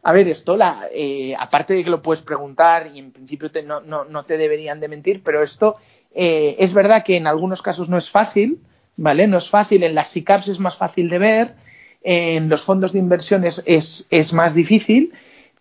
[0.08, 0.56] A ver, esto,
[0.94, 4.38] eh, aparte de que lo puedes preguntar y en principio te, no, no, no, te
[4.38, 5.78] deberían de mentir, pero esto
[6.14, 8.60] eh, es verdad que en algunos casos no es fácil,
[8.98, 9.26] ¿vale?
[9.26, 11.56] No es fácil, en las SICAPs es más fácil de ver,
[12.04, 15.12] en los fondos de inversión es, es, es más difícil,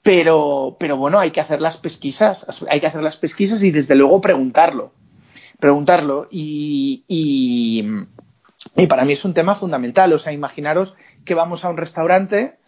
[0.02, 3.94] pero, pero bueno, hay que hacer las pesquisas, hay que hacer las pesquisas y desde
[3.94, 4.92] luego preguntarlo,
[5.58, 7.82] preguntarlo y, y,
[8.76, 10.92] y para mí es un tema fundamental, o sea, imaginaros
[11.24, 12.58] que vamos a un restaurante,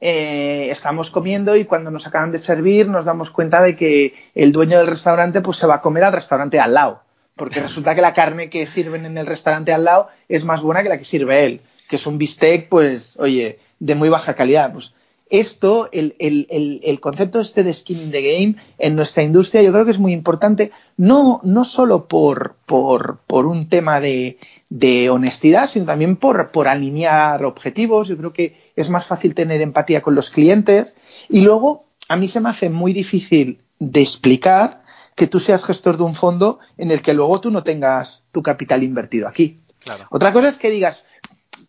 [0.00, 4.52] eh, estamos comiendo y cuando nos acaban de servir nos damos cuenta de que el
[4.52, 7.02] dueño del restaurante pues se va a comer al restaurante al lado,
[7.34, 10.82] porque resulta que la carne que sirven en el restaurante al lado es más buena
[10.82, 14.72] que la que sirve él, que es un bistec pues, oye, de muy baja calidad.
[14.72, 14.92] Pues
[15.28, 19.62] esto, el, el, el, el concepto este de skin in the game en nuestra industria
[19.62, 24.38] yo creo que es muy importante, no, no solo por, por, por un tema de,
[24.68, 28.08] de honestidad, sino también por, por alinear objetivos.
[28.08, 30.96] Yo creo que es más fácil tener empatía con los clientes.
[31.28, 34.82] Y luego, a mí se me hace muy difícil de explicar
[35.14, 38.42] que tú seas gestor de un fondo en el que luego tú no tengas tu
[38.42, 39.60] capital invertido aquí.
[39.80, 40.06] Claro.
[40.10, 41.04] Otra cosa es que digas,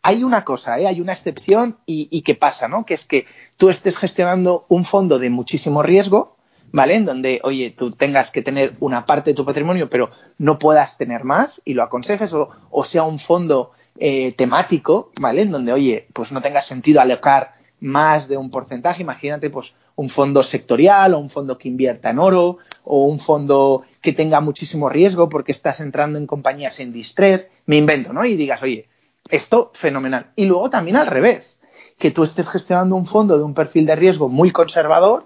[0.01, 0.87] hay una cosa, ¿eh?
[0.87, 2.83] hay una excepción y, y qué pasa, ¿no?
[2.83, 3.25] Que es que
[3.57, 6.36] tú estés gestionando un fondo de muchísimo riesgo,
[6.71, 6.95] ¿vale?
[6.95, 10.97] En donde, oye, tú tengas que tener una parte de tu patrimonio, pero no puedas
[10.97, 15.41] tener más y lo aconsejes, o, o sea un fondo eh, temático, ¿vale?
[15.41, 19.01] En donde, oye, pues no tenga sentido alocar más de un porcentaje.
[19.01, 23.83] Imagínate, pues, un fondo sectorial o un fondo que invierta en oro o un fondo
[24.01, 27.49] que tenga muchísimo riesgo porque estás entrando en compañías en distress.
[27.65, 28.23] Me invento, ¿no?
[28.23, 28.87] Y digas, oye,
[29.29, 30.31] esto fenomenal.
[30.35, 31.59] Y luego también al revés,
[31.97, 35.25] que tú estés gestionando un fondo de un perfil de riesgo muy conservador,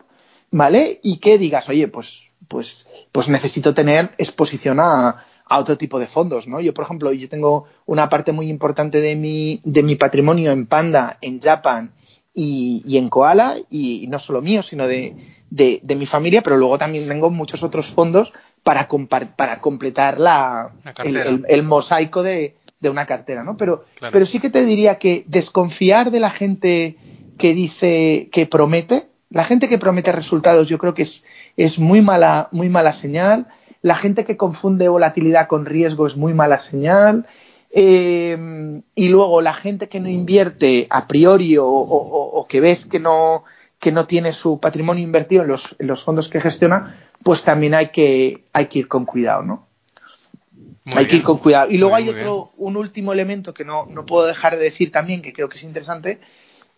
[0.51, 0.99] ¿vale?
[1.01, 2.13] Y que digas, oye, pues,
[2.47, 6.61] pues, pues necesito tener exposición a, a otro tipo de fondos, ¿no?
[6.61, 10.65] Yo, por ejemplo, yo tengo una parte muy importante de mi, de mi patrimonio en
[10.65, 11.91] Panda, en Japan
[12.33, 15.15] y, y en Koala, y no solo mío, sino de,
[15.49, 18.31] de, de, mi familia, pero luego también tengo muchos otros fondos
[18.63, 18.87] para,
[19.35, 20.71] para completar la,
[21.03, 23.57] el, el, el, mosaico de, de, una cartera, ¿no?
[23.57, 24.13] Pero, claro.
[24.13, 26.95] pero sí que te diría que desconfiar de la gente
[27.37, 31.23] que dice que promete, la gente que promete resultados yo creo que es,
[31.55, 33.47] es muy mala, muy mala señal.
[33.81, 37.25] La gente que confunde volatilidad con riesgo es muy mala señal.
[37.71, 42.85] Eh, y luego la gente que no invierte a priori o, o, o, que ves
[42.85, 43.45] que no,
[43.79, 47.73] que no tiene su patrimonio invertido en los, en los fondos que gestiona, pues también
[47.73, 49.67] hay que, hay que ir con cuidado, ¿no?
[50.83, 51.09] Muy hay bien.
[51.09, 51.71] que ir con cuidado.
[51.71, 54.63] Y luego Muy, hay muy otro, un último elemento que no, no puedo dejar de
[54.65, 56.19] decir también, que creo que es interesante,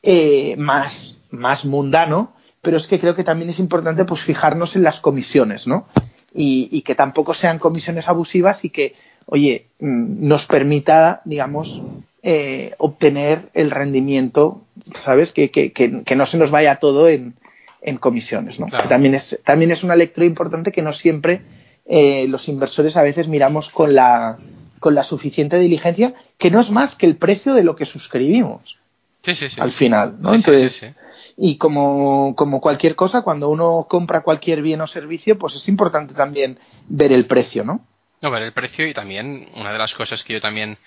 [0.03, 4.81] eh, más, más mundano, pero es que creo que también es importante pues fijarnos en
[4.81, 5.85] las comisiones, ¿no?
[6.34, 8.95] y, que tampoco sean comisiones abusivas y que,
[9.27, 11.81] oye, mm, nos permita, digamos,
[12.23, 14.64] eh, obtener el rendimiento,
[14.95, 15.31] ¿sabes?
[15.31, 17.35] Que, que, que, no se nos vaya todo en,
[17.81, 18.68] en comisiones, ¿no?
[18.88, 21.41] También, es, también es una lectura importante que no siempre
[21.85, 24.38] eh, los inversores a veces miramos con la,
[24.80, 28.77] con la suficiente diligencia, que no es más que el precio de lo que suscribimos.
[29.23, 29.61] Sí, sí, sí.
[29.61, 30.34] Al final, ¿no?
[30.34, 30.94] Entonces,
[31.38, 36.14] y como, como cualquier cosa, cuando uno compra cualquier bien o servicio, pues es importante
[36.14, 37.85] también ver el precio, ¿no?
[38.22, 40.77] No, ver el precio y también una de las cosas que yo también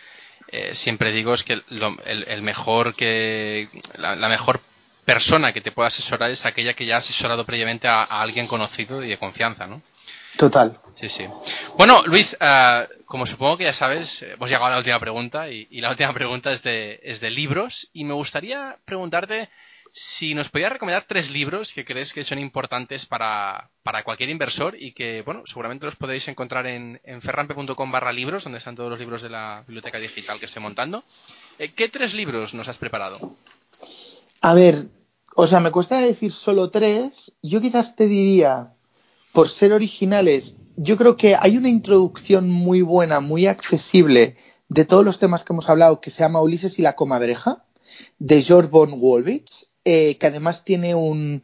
[0.49, 1.61] eh, siempre digo es que
[2.07, 4.61] el, mejor que la, mejor
[5.05, 9.03] persona que te pueda asesorar es aquella que ya ha asesorado previamente a, alguien conocido
[9.03, 9.83] y de confianza, ¿no?
[10.39, 10.79] Total.
[11.01, 11.27] Sí, sí.
[11.77, 15.67] Bueno, Luis, eh, como supongo que ya sabes, hemos llegado a la última pregunta y,
[15.71, 19.51] y la última pregunta es de, es de libros y me gustaría preguntarte
[19.99, 23.71] si nos podías recomendar tres libros que crees que son importantes para,
[24.05, 28.59] cualquier inversor y que, bueno, seguramente los podéis encontrar en, en ferrampe.com barra libros, donde
[28.59, 31.03] están todos los libros de la biblioteca digital que estoy montando.
[31.59, 33.37] Eh, ¿Qué tres libros nos has preparado?
[34.43, 34.89] A ver,
[35.35, 37.33] o sea, me cuesta decir solo tres.
[37.43, 38.75] Yo quizás te diría,
[39.33, 44.37] por ser originales, yo creo que hay una introducción muy buena, muy accesible
[44.69, 47.65] de todos los temas que hemos hablado, que se llama Ulises y la comadreja,
[48.19, 49.67] de George von Wolbich.
[49.89, 51.43] Eh, que además tiene un,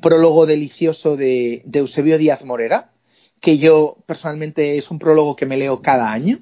[0.00, 2.92] prólogo delicioso de, Eusebio Díaz Morera,
[3.40, 6.38] que yo personalmente es un prólogo que me leo cada año.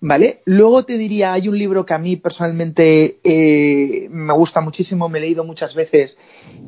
[0.00, 0.42] ¿Vale?
[0.44, 5.18] Luego te diría, hay un libro que a mí personalmente eh, me gusta muchísimo, me
[5.18, 6.18] he leído muchas veces,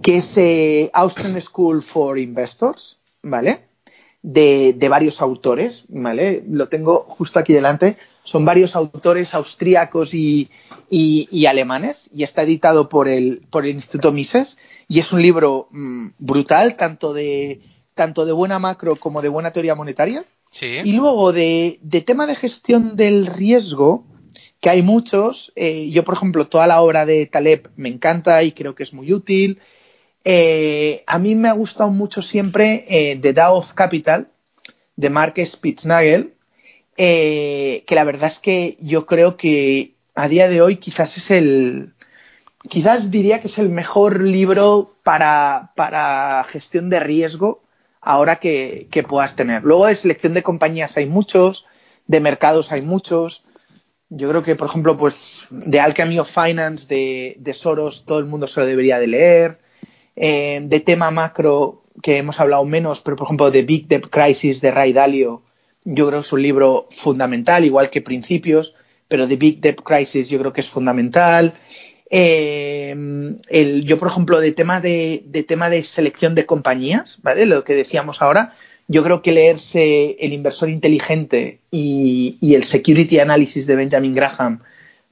[0.03, 3.65] que es eh, Austrian School for Investors, ¿vale?
[4.23, 6.45] De, de, varios autores, ¿vale?
[6.49, 7.97] Lo tengo justo aquí delante.
[8.27, 10.51] Son varios autores austríacos y,
[10.91, 14.59] y, alemanes y está editado por el, por el Instituto Mises
[14.89, 17.61] y es un libro mm, brutal, tanto de,
[17.95, 20.25] tanto de buena macro como de buena teoría monetaria.
[20.61, 24.05] Y luego de, de, tema de gestión del riesgo,
[24.61, 28.53] que hay muchos, eh, yo por ejemplo toda la obra de Taleb me encanta y
[28.53, 29.61] creo que es muy útil.
[30.25, 34.29] Eh, a mí me ha gustado mucho siempre eh, The Dow of Capital
[34.97, 36.36] de Mark Spitznagel,
[36.97, 41.93] que la verdad es que yo creo que a día de hoy quizás es el,
[42.69, 47.63] quizás diría que es el mejor libro para, para gestión de riesgo
[48.01, 49.63] ahora que, puedas tener.
[49.65, 51.67] Luego de selección de compañías hay muchos,
[52.07, 53.45] de mercados hay muchos.
[54.09, 58.27] Yo creo que, por ejemplo, pues de Alchemy of Finance, de, de Soros, todo el
[58.27, 59.59] mundo se lo debería de leer.
[60.15, 64.61] Eh, de tema macro, que hemos hablado menos, pero por ejemplo de Big Debt Crisis
[64.61, 65.43] de Ray Dalio,
[65.87, 68.75] yo creo que es un libro fundamental, igual que Principios
[69.09, 71.55] pero The Big Debt Crisis yo creo que es fundamental.
[72.11, 72.95] Eh,
[73.49, 77.47] el, yo, por ejemplo, de tema de, de, tema de selección de compañías, ¿vale?
[77.47, 78.55] Lo que decíamos ahora,
[78.89, 84.63] yo creo que leerse El inversor inteligente y, y el Security Analysis de Benjamin Graham,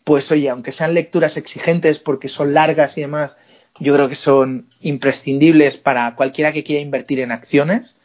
[0.05, 3.37] pues oye, aunque sean lecturas exigentes porque son largas y demás,
[3.81, 7.97] yo creo que son imprescindibles para cualquiera que quiera invertir en acciones.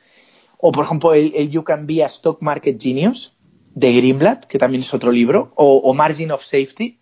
[0.61, 3.33] O, por ejemplo, el, el You Can Be a Stock Market Genius,
[3.79, 6.99] de Greenblatt, que también es otro libro, o, Margin of Safety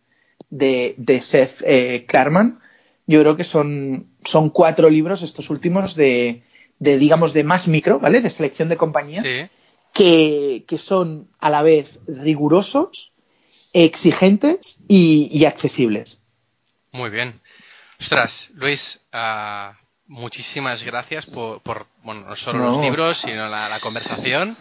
[0.50, 2.60] de, de Seth eh, Klarman.
[3.08, 6.44] Yo creo que son, son cuatro libros, estos últimos, de,
[6.78, 8.22] de, digamos, de más micro, ¿vale?
[8.22, 9.24] De selección de compañías,
[9.94, 13.14] que, que, son a la vez rigurosos,
[13.74, 16.22] exigentes y, accesibles.
[16.92, 17.42] Muy bien.
[18.00, 19.74] Ostras, Luis, uh,
[20.08, 24.58] muchísimas gracias por, por, bueno, no solo los libros, sino la, la conversación.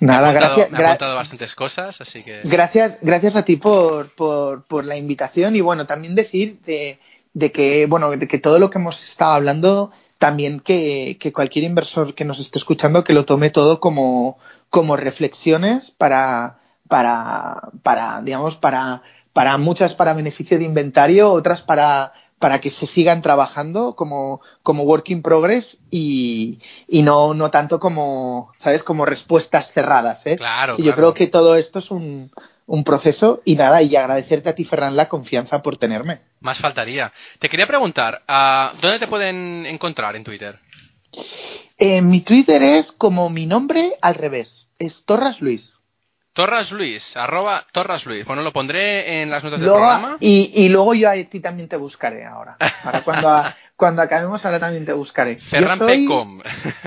[0.00, 0.70] Nada, gracias.
[0.70, 2.42] Me ha contado bastantes cosas, así que.
[2.44, 6.98] Gracias, gracias a ti por, por, por la invitación y bueno, también decir de,
[7.32, 11.64] de, que, bueno, de que todo lo que hemos estado hablando, también que, que cualquier
[11.64, 14.38] inversor que nos esté escuchando que lo tome todo como,
[14.70, 16.58] como reflexiones para,
[16.88, 19.02] para, para, digamos, para,
[19.32, 24.82] para muchas para beneficio de inventario, otras para para que se sigan trabajando como, como
[24.82, 28.82] work in progress y, y no, no tanto como, ¿sabes?
[28.82, 30.36] Como respuestas cerradas, ¿eh?
[30.36, 30.74] Claro.
[30.78, 32.30] Y yo creo que todo esto es un,
[32.66, 36.20] un proceso y nada, y agradecerte a ti, Ferran, la confianza por tenerme.
[36.40, 37.12] Más faltaría.
[37.38, 40.58] Te quería preguntar, ¿a ¿dónde te pueden encontrar en Twitter?
[41.78, 45.75] Eh, mi Twitter es como mi nombre al revés, es Torras Luis.
[46.36, 48.26] Torras Luis, arroba Torras Luis.
[48.26, 50.18] Bueno, lo pondré en las notas del programa.
[50.20, 52.58] Y, luego yo a ti también te buscaré ahora.
[52.84, 53.42] Para cuando,
[53.76, 55.36] cuando acabemos ahora también te buscaré.
[55.36, 56.42] Ferran.com.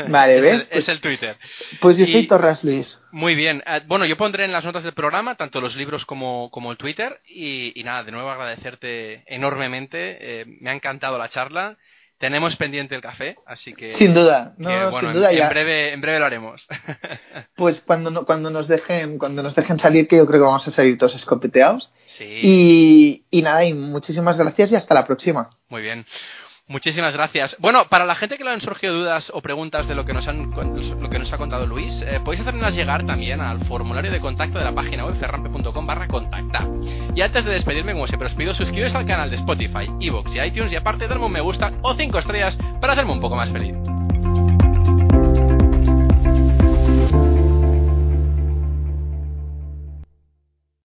[0.07, 0.67] Vale, ¿ves?
[0.69, 1.35] Es, el, Twitter.
[1.81, 2.99] Pues yo soy Torras Luis.
[3.11, 3.63] Muy bien.
[3.65, 6.77] Eh, bueno, yo pondré en las notas del programa tanto los libros como, como el
[6.77, 7.19] Twitter.
[7.25, 10.41] Y, nada, de nuevo agradecerte enormemente.
[10.41, 11.75] Eh, me ha encantado la charla.
[12.19, 13.93] Tenemos pendiente el café, así que...
[13.93, 15.43] Sin duda, no, que, bueno, sin duda en, ya.
[15.45, 16.67] en breve, en breve lo haremos.
[17.55, 20.67] Pues cuando, no- cuando, nos dejen, cuando nos dejen salir, que yo creo que vamos
[20.67, 21.91] a salir todos escopeteados.
[22.05, 25.49] sí, Y, y nada, y muchísimas gracias y hasta la próxima.
[25.69, 26.05] muy bien.
[26.69, 27.57] Muchísimas gracias.
[27.59, 30.27] Bueno, para la gente que le han surgido dudas o preguntas de lo que nos,
[30.27, 34.19] han, lo que nos ha contado Luis, eh, podéis hacerlas llegar también al formulario de
[34.19, 36.67] contacto de la página web ferrampe.com barra contactar.
[37.15, 40.41] Y antes de despedirme, como siempre os pido, suscribiros al canal de Spotify, Evox y
[40.41, 43.49] iTunes y aparte darme un me gusta o 5 estrellas para hacerme un poco más
[43.49, 43.73] feliz.